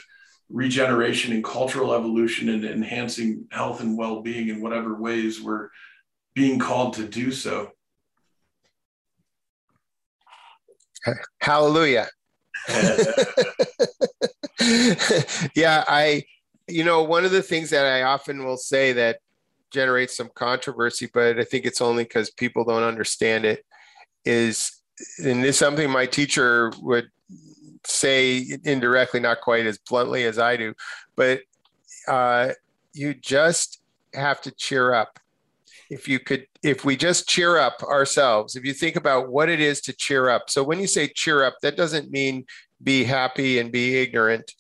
regeneration 0.50 1.34
and 1.34 1.44
cultural 1.44 1.94
evolution 1.94 2.50
and 2.50 2.66
enhancing 2.66 3.46
health 3.52 3.82
and 3.82 3.98
well 3.98 4.22
being 4.22 4.50
in 4.50 4.62
whatever 4.62 5.00
ways 5.00 5.42
we're 5.42 5.70
being 6.36 6.60
called 6.60 6.94
to 6.94 7.08
do 7.08 7.32
so. 7.32 7.72
Hallelujah. 11.40 12.08
yeah, 15.56 15.84
I 15.88 16.24
you 16.68 16.84
know, 16.84 17.04
one 17.04 17.26
of 17.26 17.32
the 17.32 17.42
things 17.42 17.70
that 17.70 17.86
I 17.86 18.04
often 18.04 18.44
will 18.46 18.58
say 18.58 18.94
that 18.94 19.20
generates 19.72 20.16
some 20.16 20.30
controversy, 20.34 21.10
but 21.14 21.40
I 21.40 21.44
think 21.44 21.66
it's 21.66 21.82
only 21.82 22.04
because 22.04 22.30
people 22.30 22.64
don't 22.64 22.84
understand 22.84 23.46
it, 23.46 23.66
is, 24.26 24.82
and 25.24 25.44
this 25.44 25.52
is 25.52 25.58
something 25.58 25.90
my 25.90 26.06
teacher 26.06 26.72
would 26.82 27.10
say 27.86 28.46
indirectly, 28.64 29.20
not 29.20 29.42
quite 29.42 29.66
as 29.66 29.78
bluntly 29.78 30.26
as 30.26 30.40
I 30.40 30.58
do, 30.58 30.74
but 31.16 31.42
uh, 32.08 32.52
you 32.94 33.14
just 33.14 33.82
have 34.14 34.42
to 34.42 34.52
cheer 34.52 34.94
up. 34.94 35.20
If 35.90 36.08
you 36.08 36.20
could, 36.20 36.48
if 36.64 36.84
we 36.84 36.98
just 36.98 37.30
cheer 37.30 37.58
up 37.58 37.82
ourselves, 37.84 38.58
if 38.58 38.66
you 38.66 38.74
think 38.74 38.98
about 38.98 39.30
what 39.30 39.48
it 39.48 39.62
is 39.62 39.80
to 39.82 39.94
cheer 39.94 40.30
up. 40.30 40.50
So 40.50 40.62
when 40.64 40.80
you 40.80 40.88
say 40.88 41.08
cheer 41.08 41.46
up, 41.46 41.56
that 41.62 41.78
doesn't 41.78 42.12
mean 42.12 42.46
be 42.84 43.06
happy 43.06 43.60
and 43.60 43.72
be 43.72 43.98
ignorant. 43.98 44.52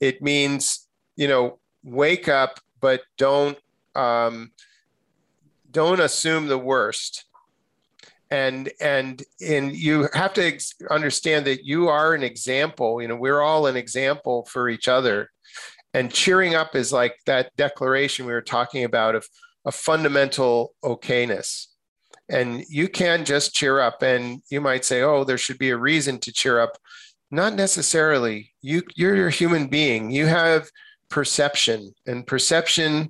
It 0.00 0.20
means 0.20 0.83
you 1.16 1.28
know, 1.28 1.58
wake 1.82 2.28
up 2.28 2.60
but 2.84 3.00
don't 3.16 3.56
um, 3.94 4.50
don't 5.70 6.00
assume 6.00 6.48
the 6.48 6.58
worst. 6.58 7.24
And 8.30 8.70
and 8.78 9.22
and 9.40 9.74
you 9.74 10.08
have 10.12 10.34
to 10.34 10.44
ex- 10.44 10.74
understand 10.90 11.46
that 11.46 11.64
you 11.64 11.88
are 11.88 12.12
an 12.12 12.22
example. 12.22 13.00
You 13.00 13.08
know, 13.08 13.16
we're 13.16 13.40
all 13.40 13.66
an 13.66 13.76
example 13.76 14.44
for 14.50 14.68
each 14.68 14.86
other. 14.86 15.30
And 15.94 16.12
cheering 16.12 16.54
up 16.54 16.74
is 16.74 16.92
like 16.92 17.16
that 17.24 17.56
declaration 17.56 18.26
we 18.26 18.32
were 18.32 18.42
talking 18.42 18.84
about 18.84 19.14
of 19.14 19.26
a 19.64 19.72
fundamental 19.72 20.74
okayness. 20.84 21.68
And 22.28 22.64
you 22.68 22.88
can 22.88 23.24
just 23.24 23.54
cheer 23.54 23.80
up. 23.80 24.02
And 24.02 24.42
you 24.50 24.60
might 24.60 24.84
say, 24.84 25.00
oh, 25.00 25.24
there 25.24 25.38
should 25.38 25.58
be 25.58 25.70
a 25.70 25.76
reason 25.78 26.18
to 26.18 26.32
cheer 26.32 26.60
up. 26.60 26.76
Not 27.30 27.54
necessarily. 27.54 28.52
You, 28.60 28.82
you're 28.94 29.28
a 29.28 29.30
human 29.30 29.68
being. 29.68 30.10
You 30.10 30.26
have 30.26 30.68
perception, 31.14 31.94
and 32.08 32.26
perception 32.26 33.08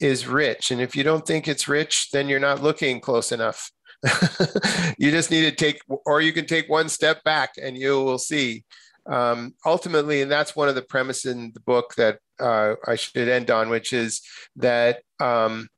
is 0.00 0.26
rich. 0.26 0.72
And 0.72 0.80
if 0.80 0.96
you 0.96 1.04
don't 1.04 1.24
think 1.24 1.46
it's 1.46 1.68
rich, 1.68 2.10
then 2.12 2.28
you're 2.28 2.40
not 2.40 2.64
looking 2.64 3.00
close 3.00 3.30
enough. 3.30 3.70
you 4.98 5.12
just 5.12 5.30
need 5.30 5.42
to 5.42 5.52
take, 5.52 5.80
or 6.04 6.20
you 6.20 6.32
can 6.32 6.46
take 6.46 6.68
one 6.68 6.88
step 6.88 7.22
back 7.22 7.52
and 7.62 7.78
you 7.78 8.02
will 8.02 8.18
see. 8.18 8.64
Um, 9.06 9.54
ultimately, 9.64 10.20
and 10.20 10.32
that's 10.32 10.56
one 10.56 10.68
of 10.68 10.74
the 10.74 10.82
premises 10.82 11.32
in 11.32 11.52
the 11.54 11.60
book 11.60 11.94
that 11.96 12.18
uh, 12.40 12.74
I 12.88 12.96
should 12.96 13.28
end 13.28 13.52
on, 13.52 13.68
which 13.68 13.92
is 13.92 14.20
that 14.56 15.02
um, 15.20 15.68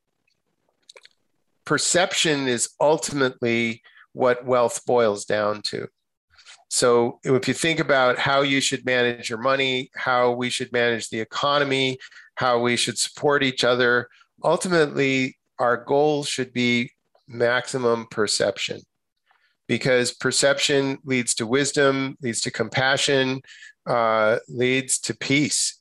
perception 1.67 2.49
is 2.49 2.71
ultimately 2.81 3.83
what 4.15 4.47
wealth 4.47 4.81
boils 4.87 5.27
down 5.27 5.61
to. 5.67 5.89
So, 6.77 7.21
if 7.25 7.49
you 7.49 7.55
think 7.55 7.81
about 7.81 8.19
how 8.19 8.43
you 8.43 8.61
should 8.61 8.85
manage 8.85 9.31
your 9.31 9.39
money, 9.39 9.91
how 9.95 10.33
we 10.33 10.51
should 10.51 10.71
manage 10.73 11.09
the 11.09 11.19
economy, 11.19 11.97
how 12.35 12.61
we 12.61 12.77
should 12.77 12.99
support 12.99 13.43
each 13.43 13.65
other, 13.65 14.11
ultimately, 14.45 15.39
our 15.59 15.79
goal 15.79 16.23
should 16.23 16.53
be 16.53 16.91
maximum 17.27 18.07
perception 18.11 18.83
because 19.67 20.13
perception 20.13 20.99
leads 21.03 21.35
to 21.37 21.47
wisdom, 21.47 22.19
leads 22.21 22.43
to 22.43 22.51
compassion, 22.51 23.41
uh, 23.87 24.37
leads 24.47 24.99
to 24.99 25.17
peace. 25.17 25.81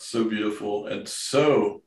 So 0.00 0.24
beautiful 0.24 0.86
and 0.88 1.08
so 1.08 1.80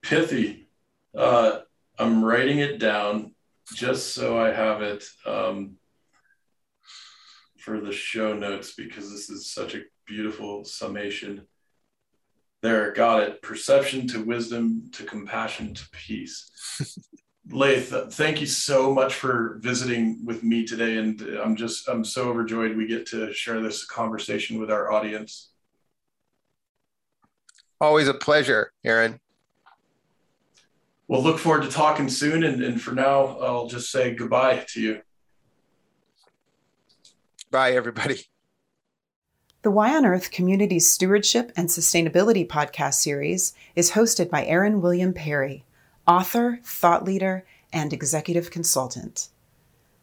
pithy. 0.00 0.70
Uh, 1.14 1.58
I'm 1.98 2.24
writing 2.24 2.60
it 2.60 2.78
down 2.78 3.34
just 3.74 4.14
so 4.14 4.38
I 4.38 4.52
have 4.52 4.80
it 4.80 5.04
um, 5.26 5.76
for 7.68 7.80
the 7.80 7.92
show 7.92 8.32
notes 8.32 8.74
because 8.74 9.10
this 9.10 9.28
is 9.28 9.52
such 9.52 9.74
a 9.74 9.82
beautiful 10.06 10.64
summation. 10.64 11.42
There, 12.62 12.92
got 12.92 13.22
it. 13.22 13.42
Perception 13.42 14.08
to 14.08 14.24
wisdom 14.24 14.90
to 14.94 15.04
compassion 15.04 15.74
to 15.74 15.88
peace. 15.92 16.50
Layth, 17.50 17.94
thank 18.12 18.40
you 18.40 18.46
so 18.46 18.92
much 18.92 19.14
for 19.14 19.58
visiting 19.60 20.24
with 20.24 20.42
me 20.42 20.66
today. 20.66 20.96
And 20.96 21.20
I'm 21.42 21.54
just, 21.54 21.88
I'm 21.88 22.04
so 22.04 22.30
overjoyed 22.30 22.76
we 22.76 22.86
get 22.86 23.06
to 23.08 23.32
share 23.32 23.60
this 23.60 23.84
conversation 23.84 24.58
with 24.58 24.70
our 24.70 24.90
audience. 24.90 25.50
Always 27.80 28.08
a 28.08 28.14
pleasure, 28.14 28.72
Aaron 28.84 29.20
we'll 31.08 31.22
look 31.22 31.38
forward 31.38 31.62
to 31.62 31.70
talking 31.70 32.08
soon. 32.08 32.44
And, 32.44 32.62
and 32.62 32.80
for 32.80 32.92
now, 32.92 33.38
I'll 33.38 33.66
just 33.66 33.90
say 33.90 34.14
goodbye 34.14 34.64
to 34.68 34.80
you. 34.80 35.00
Bye, 37.50 37.72
everybody. 37.72 38.26
The 39.62 39.70
Y 39.70 39.96
on 39.96 40.04
Earth 40.04 40.30
Community 40.30 40.78
Stewardship 40.78 41.50
and 41.56 41.68
Sustainability 41.68 42.46
podcast 42.46 42.94
series 42.94 43.54
is 43.74 43.92
hosted 43.92 44.28
by 44.28 44.44
Aaron 44.44 44.82
William 44.82 45.14
Perry, 45.14 45.64
author, 46.06 46.60
thought 46.62 47.04
leader, 47.04 47.46
and 47.72 47.92
executive 47.92 48.50
consultant. 48.50 49.28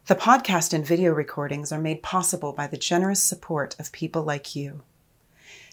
The 0.07 0.15
podcast 0.15 0.73
and 0.73 0.83
video 0.83 1.13
recordings 1.13 1.71
are 1.71 1.79
made 1.79 2.01
possible 2.01 2.51
by 2.51 2.65
the 2.65 2.77
generous 2.77 3.21
support 3.21 3.75
of 3.79 3.91
people 3.91 4.23
like 4.23 4.55
you. 4.55 4.81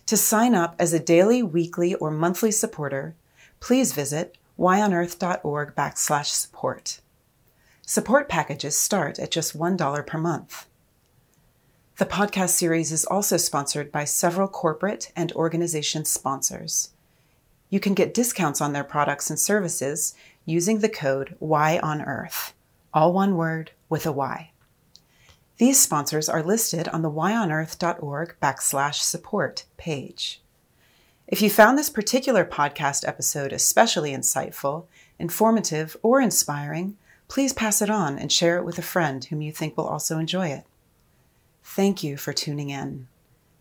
To 0.06 0.16
sign 0.18 0.54
up 0.54 0.76
as 0.78 0.92
a 0.92 1.00
daily, 1.00 1.42
weekly, 1.42 1.94
or 1.94 2.10
monthly 2.10 2.50
supporter, 2.50 3.14
please 3.60 3.94
visit 3.94 4.36
yonearth.org 4.58 5.74
backslash 5.74 6.26
support. 6.26 7.00
Support 7.86 8.28
packages 8.28 8.78
start 8.78 9.18
at 9.18 9.30
just 9.30 9.56
$1 9.58 10.06
per 10.06 10.18
month. 10.18 10.66
The 11.98 12.06
podcast 12.06 12.50
series 12.50 12.90
is 12.90 13.04
also 13.04 13.36
sponsored 13.36 13.92
by 13.92 14.04
several 14.04 14.48
corporate 14.48 15.12
and 15.14 15.30
organization 15.32 16.06
sponsors. 16.06 16.88
You 17.68 17.80
can 17.80 17.92
get 17.92 18.14
discounts 18.14 18.62
on 18.62 18.72
their 18.72 18.82
products 18.82 19.28
and 19.28 19.38
services 19.38 20.14
using 20.46 20.78
the 20.78 20.88
code 20.88 21.36
YONEARTH, 21.38 22.54
all 22.94 23.12
one 23.12 23.36
word 23.36 23.72
with 23.90 24.06
a 24.06 24.12
Y. 24.12 24.50
These 25.58 25.80
sponsors 25.80 26.30
are 26.30 26.42
listed 26.42 26.88
on 26.88 27.02
the 27.02 27.10
yonearth.org 27.10 28.36
backslash 28.42 28.94
support 28.94 29.64
page. 29.76 30.40
If 31.28 31.42
you 31.42 31.50
found 31.50 31.76
this 31.76 31.90
particular 31.90 32.46
podcast 32.46 33.06
episode 33.06 33.52
especially 33.52 34.12
insightful, 34.12 34.86
informative, 35.18 35.96
or 36.02 36.22
inspiring, 36.22 36.96
please 37.28 37.52
pass 37.52 37.82
it 37.82 37.90
on 37.90 38.18
and 38.18 38.32
share 38.32 38.56
it 38.56 38.64
with 38.64 38.78
a 38.78 38.82
friend 38.82 39.22
whom 39.26 39.42
you 39.42 39.52
think 39.52 39.76
will 39.76 39.86
also 39.86 40.18
enjoy 40.18 40.48
it. 40.48 40.64
Thank 41.62 42.02
you 42.02 42.16
for 42.16 42.32
tuning 42.32 42.70
in. 42.70 43.08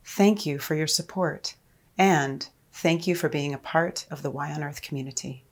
Thank 0.04 0.46
you 0.46 0.60
for 0.60 0.76
your 0.76 0.88
support. 0.88 1.56
And 1.98 2.48
thank 2.72 3.08
you 3.08 3.16
for 3.16 3.30
being 3.30 3.54
a 3.54 3.60
part 3.60 4.06
of 4.10 4.22
the 4.22 4.32
Y 4.32 4.52
on 4.52 4.64
Earth 4.64 4.82
community. 4.82 5.46